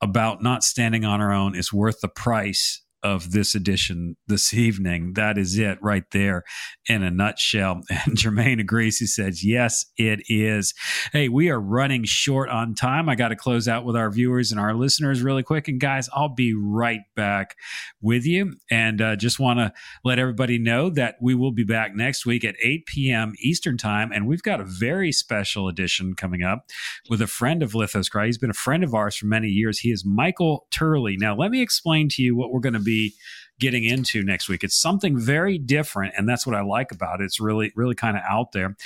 about 0.00 0.42
not 0.42 0.64
standing 0.64 1.04
on 1.04 1.20
our 1.20 1.32
own 1.32 1.54
is 1.54 1.72
worth 1.72 2.00
the 2.00 2.08
price 2.08 2.82
of 3.02 3.30
this 3.32 3.54
edition 3.54 4.16
this 4.26 4.52
evening. 4.52 5.12
That 5.14 5.38
is 5.38 5.58
it 5.58 5.78
right 5.80 6.04
there 6.10 6.44
in 6.88 7.02
a 7.02 7.10
nutshell. 7.10 7.82
And 8.08 8.16
Jermaine 8.16 8.60
agrees. 8.60 8.98
He 8.98 9.06
says, 9.06 9.44
Yes, 9.44 9.84
it 9.96 10.20
is. 10.28 10.72
Hey, 11.12 11.28
we 11.28 11.50
are 11.50 11.60
running 11.60 12.04
short 12.04 12.48
on 12.48 12.74
time. 12.74 13.08
I 13.08 13.16
got 13.16 13.28
to 13.28 13.36
close 13.36 13.68
out 13.68 13.84
with 13.84 13.96
our 13.96 14.10
viewers 14.10 14.50
and 14.50 14.60
our 14.60 14.72
listeners 14.72 15.20
really 15.20 15.42
quick. 15.42 15.68
And 15.68 15.80
guys, 15.80 16.08
I'll 16.14 16.34
be 16.34 16.54
right 16.54 17.00
back 17.16 17.56
with 18.00 18.24
you. 18.24 18.54
And 18.70 19.02
uh, 19.02 19.16
just 19.16 19.38
want 19.38 19.58
to 19.58 19.72
let 20.04 20.18
everybody 20.18 20.58
know 20.58 20.90
that 20.90 21.16
we 21.20 21.34
will 21.34 21.52
be 21.52 21.64
back 21.64 21.94
next 21.94 22.24
week 22.24 22.44
at 22.44 22.54
8 22.62 22.86
p.m. 22.86 23.34
Eastern 23.40 23.76
Time. 23.76 24.10
And 24.12 24.26
we've 24.26 24.42
got 24.42 24.60
a 24.60 24.64
very 24.64 25.12
special 25.12 25.68
edition 25.68 26.14
coming 26.14 26.42
up 26.42 26.66
with 27.10 27.20
a 27.20 27.26
friend 27.26 27.62
of 27.62 27.72
Lithos 27.72 28.10
Cry. 28.10 28.26
He's 28.26 28.38
been 28.38 28.50
a 28.50 28.54
friend 28.54 28.84
of 28.84 28.94
ours 28.94 29.16
for 29.16 29.26
many 29.26 29.48
years. 29.48 29.80
He 29.80 29.90
is 29.90 30.04
Michael 30.06 30.66
Turley. 30.70 31.16
Now, 31.18 31.36
let 31.36 31.50
me 31.50 31.60
explain 31.60 32.08
to 32.10 32.22
you 32.22 32.36
what 32.36 32.52
we're 32.52 32.60
going 32.60 32.74
to 32.74 32.80
be 32.88 33.14
getting 33.60 33.84
into 33.84 34.22
next 34.22 34.48
week. 34.48 34.62
It's 34.62 34.80
something 34.80 35.18
very 35.18 35.58
different, 35.58 36.14
and 36.16 36.28
that's 36.28 36.46
what 36.46 36.54
I 36.54 36.62
like 36.62 36.92
about 36.92 37.20
it. 37.20 37.24
It's 37.24 37.40
really, 37.40 37.72
really 37.76 37.94
kind 37.94 38.16
of 38.16 38.22
out 38.28 38.52
there. 38.52 38.76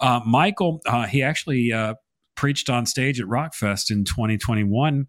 Uh, 0.00 0.20
Michael, 0.26 0.80
uh, 0.86 1.06
he 1.06 1.22
actually 1.22 1.72
uh, 1.72 1.94
preached 2.34 2.70
on 2.70 2.86
stage 2.86 3.20
at 3.20 3.26
Rockfest 3.26 3.90
in 3.90 4.04
2021 4.04 5.06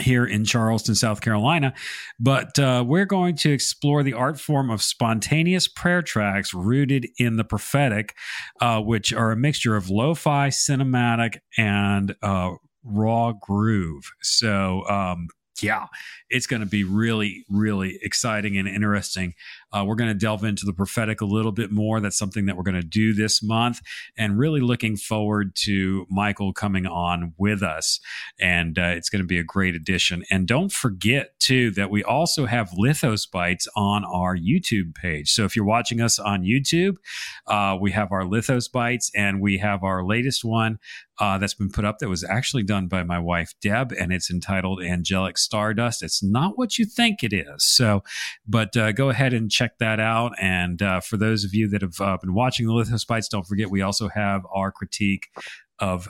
here 0.00 0.24
in 0.24 0.44
Charleston, 0.44 0.94
South 0.94 1.20
Carolina. 1.20 1.74
But 2.18 2.58
uh, 2.58 2.84
we're 2.86 3.04
going 3.04 3.36
to 3.36 3.52
explore 3.52 4.02
the 4.02 4.14
art 4.14 4.40
form 4.40 4.70
of 4.70 4.82
spontaneous 4.82 5.68
prayer 5.68 6.00
tracks 6.00 6.54
rooted 6.54 7.06
in 7.18 7.36
the 7.36 7.44
prophetic, 7.44 8.14
uh, 8.60 8.80
which 8.80 9.12
are 9.12 9.32
a 9.32 9.36
mixture 9.36 9.76
of 9.76 9.90
lo 9.90 10.14
fi, 10.14 10.48
cinematic, 10.48 11.38
and 11.58 12.14
uh, 12.22 12.52
raw 12.82 13.32
groove. 13.32 14.10
So, 14.22 14.88
um, 14.88 15.28
yeah, 15.60 15.86
it's 16.30 16.46
going 16.46 16.60
to 16.60 16.66
be 16.66 16.84
really, 16.84 17.44
really 17.50 17.98
exciting 18.02 18.56
and 18.56 18.68
interesting. 18.68 19.34
Uh, 19.72 19.84
we're 19.86 19.96
going 19.96 20.10
to 20.10 20.18
delve 20.18 20.44
into 20.44 20.64
the 20.64 20.72
prophetic 20.72 21.20
a 21.20 21.24
little 21.24 21.52
bit 21.52 21.70
more. 21.70 22.00
That's 22.00 22.18
something 22.18 22.46
that 22.46 22.56
we're 22.56 22.62
going 22.62 22.80
to 22.80 22.82
do 22.82 23.12
this 23.12 23.42
month, 23.42 23.80
and 24.16 24.38
really 24.38 24.60
looking 24.60 24.96
forward 24.96 25.54
to 25.64 26.06
Michael 26.08 26.52
coming 26.52 26.86
on 26.86 27.34
with 27.36 27.62
us. 27.62 28.00
And 28.40 28.78
uh, 28.78 28.92
it's 28.96 29.08
going 29.08 29.22
to 29.22 29.26
be 29.26 29.38
a 29.38 29.44
great 29.44 29.74
addition. 29.74 30.24
And 30.30 30.46
don't 30.46 30.72
forget, 30.72 31.38
too, 31.40 31.70
that 31.72 31.90
we 31.90 32.02
also 32.02 32.46
have 32.46 32.70
Lithos 32.70 33.30
Bites 33.30 33.68
on 33.76 34.04
our 34.04 34.36
YouTube 34.36 34.94
page. 34.94 35.30
So 35.30 35.44
if 35.44 35.54
you're 35.54 35.64
watching 35.64 36.00
us 36.00 36.18
on 36.18 36.42
YouTube, 36.42 36.96
uh, 37.46 37.76
we 37.80 37.92
have 37.92 38.12
our 38.12 38.22
Lithos 38.22 38.70
Bites, 38.70 39.10
and 39.14 39.40
we 39.40 39.58
have 39.58 39.82
our 39.82 40.04
latest 40.04 40.44
one 40.44 40.78
uh, 41.18 41.38
that's 41.38 41.54
been 41.54 41.70
put 41.70 41.84
up 41.84 41.98
that 41.98 42.08
was 42.08 42.24
actually 42.24 42.62
done 42.62 42.88
by 42.88 43.02
my 43.02 43.18
wife 43.18 43.52
Deb, 43.60 43.92
and 43.92 44.12
it's 44.12 44.30
entitled 44.30 44.82
Angelic 44.82 45.36
Stardust. 45.36 46.02
It's 46.02 46.19
not 46.22 46.58
what 46.58 46.78
you 46.78 46.84
think 46.84 47.22
it 47.22 47.32
is. 47.32 47.64
So, 47.66 48.02
but 48.46 48.76
uh, 48.76 48.92
go 48.92 49.08
ahead 49.10 49.32
and 49.32 49.50
check 49.50 49.78
that 49.78 50.00
out. 50.00 50.32
And 50.40 50.82
uh, 50.82 51.00
for 51.00 51.16
those 51.16 51.44
of 51.44 51.54
you 51.54 51.68
that 51.68 51.82
have 51.82 52.00
uh, 52.00 52.16
been 52.18 52.34
watching 52.34 52.66
the 52.66 52.72
Lithos 52.72 53.06
Bites, 53.06 53.28
don't 53.28 53.46
forget 53.46 53.70
we 53.70 53.82
also 53.82 54.08
have 54.08 54.42
our 54.54 54.72
critique 54.72 55.28
of 55.78 56.08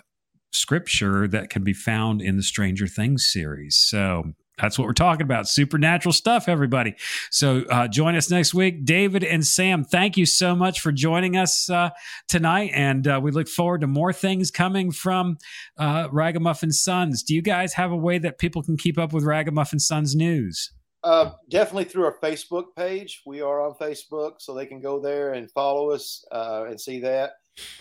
scripture 0.53 1.29
that 1.29 1.51
can 1.51 1.63
be 1.63 1.73
found 1.73 2.21
in 2.21 2.37
the 2.37 2.43
Stranger 2.43 2.87
Things 2.87 3.29
series. 3.31 3.77
So 3.77 4.33
that's 4.61 4.79
what 4.79 4.87
we're 4.87 4.93
talking 4.93 5.23
about. 5.23 5.49
Supernatural 5.49 6.13
stuff 6.13 6.49
everybody. 6.49 6.95
So 7.31 7.63
uh, 7.71 7.89
join 7.89 8.15
us 8.15 8.31
next 8.31 8.55
week. 8.55 8.85
David 8.85 9.25
and 9.25 9.47
sam 9.47 9.85
thank 9.85 10.17
you 10.17 10.27
so 10.27 10.55
much 10.55 10.81
for 10.81 10.93
joining 10.93 11.37
us 11.37 11.69
uh, 11.71 11.91
tonight. 12.29 12.71
And 12.75 13.07
uh, 13.07 13.21
we 13.23 13.31
look 13.31 13.49
forward 13.49 13.81
to 13.83 13.87
more 13.87 14.13
things 14.13 14.51
coming 14.51 14.91
from 14.91 15.39
uh, 15.79 16.09
ragamuffin 16.11 16.73
sons. 16.73 17.23
Do 17.23 17.35
you 17.35 17.43
guys 17.43 17.75
have 17.75 17.93
a 17.93 17.97
way 17.97 18.19
that 18.19 18.39
people 18.39 18.63
can 18.63 18.77
keep 18.77 18.99
up 18.99 19.13
with 19.13 19.25
ragamuffin 19.25 19.79
sons 19.79 20.15
news? 20.15 20.73
Uh, 21.03 21.33
definitely 21.49 21.85
through 21.85 22.05
our 22.05 22.17
facebook 22.23 22.67
page. 22.77 23.23
We 23.25 23.41
are 23.41 23.63
on 23.63 23.75
facebook 23.81 24.33
so 24.39 24.55
they 24.55 24.67
can 24.67 24.83
go 24.83 25.01
there 25.01 25.33
and 25.33 25.51
follow 25.51 25.91
us 25.91 26.25
uh, 26.31 26.67
and 26.69 26.79
see 26.79 27.01
that. 27.01 27.33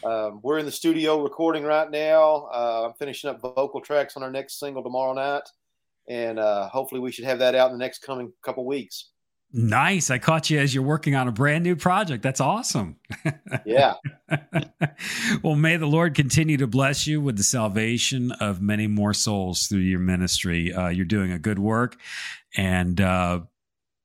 Um, 0.03 0.39
we're 0.41 0.57
in 0.57 0.65
the 0.65 0.71
studio 0.71 1.21
recording 1.21 1.63
right 1.63 1.89
now. 1.91 2.47
I'm 2.47 2.93
finishing 2.93 3.29
up 3.29 3.41
vocal 3.41 3.81
tracks 3.81 4.15
on 4.15 4.23
our 4.23 4.31
next 4.31 4.59
single 4.59 4.83
tomorrow 4.83 5.13
night 5.13 5.43
and 6.09 6.39
uh, 6.39 6.67
hopefully 6.67 6.99
we 6.99 7.11
should 7.11 7.25
have 7.25 7.39
that 7.39 7.55
out 7.55 7.71
in 7.71 7.77
the 7.77 7.83
next 7.83 7.99
coming 7.99 8.33
couple 8.43 8.65
weeks. 8.65 9.11
Nice. 9.51 10.11
I 10.11 10.19
caught 10.19 10.51
you 10.51 10.59
as 10.59 10.75
you're 10.75 10.83
working 10.83 11.15
on 11.15 11.27
a 11.27 11.31
brand 11.31 11.63
new 11.63 11.75
project. 11.75 12.21
That's 12.23 12.41
awesome. 12.41 12.97
Yeah. 13.65 13.95
well, 15.43 15.55
may 15.55 15.77
the 15.77 15.85
Lord 15.85 16.15
continue 16.15 16.57
to 16.57 16.67
bless 16.67 17.05
you 17.05 17.19
with 17.21 17.37
the 17.37 17.43
salvation 17.43 18.31
of 18.33 18.61
many 18.61 18.87
more 18.87 19.13
souls 19.13 19.67
through 19.67 19.79
your 19.79 19.99
ministry. 19.99 20.73
Uh, 20.73 20.87
you're 20.87 21.05
doing 21.05 21.31
a 21.31 21.39
good 21.39 21.59
work 21.59 21.97
and 22.55 22.99
uh, 22.99 23.41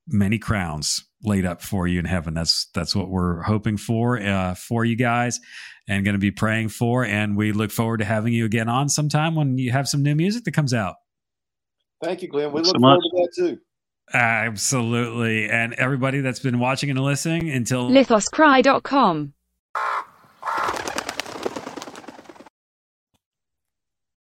many 0.06 0.38
crowns 0.38 1.04
laid 1.22 1.46
up 1.46 1.62
for 1.62 1.86
you 1.86 1.98
in 1.98 2.04
heaven. 2.04 2.34
That's 2.34 2.66
that's 2.74 2.94
what 2.94 3.08
we're 3.08 3.42
hoping 3.42 3.76
for 3.76 4.20
uh, 4.20 4.54
for 4.54 4.84
you 4.84 4.96
guys 4.96 5.40
and 5.88 6.04
going 6.04 6.14
to 6.14 6.18
be 6.18 6.30
praying 6.30 6.70
for. 6.70 7.04
And 7.04 7.36
we 7.36 7.52
look 7.52 7.70
forward 7.70 7.98
to 7.98 8.04
having 8.04 8.32
you 8.32 8.44
again 8.44 8.68
on 8.68 8.88
sometime 8.88 9.34
when 9.34 9.58
you 9.58 9.72
have 9.72 9.88
some 9.88 10.02
new 10.02 10.14
music 10.14 10.44
that 10.44 10.52
comes 10.52 10.74
out. 10.74 10.96
Thank 12.02 12.22
you, 12.22 12.28
Glenn. 12.28 12.52
We 12.52 12.62
Thanks 12.62 12.68
look 12.68 12.76
so 12.76 12.80
forward 12.80 13.00
to 13.00 13.10
that 13.14 13.32
too. 13.36 13.58
Absolutely. 14.12 15.48
And 15.48 15.72
everybody 15.74 16.20
that's 16.20 16.40
been 16.40 16.58
watching 16.58 16.90
and 16.90 16.98
listening 16.98 17.50
until 17.50 17.88
lithoscry.com. 17.90 19.32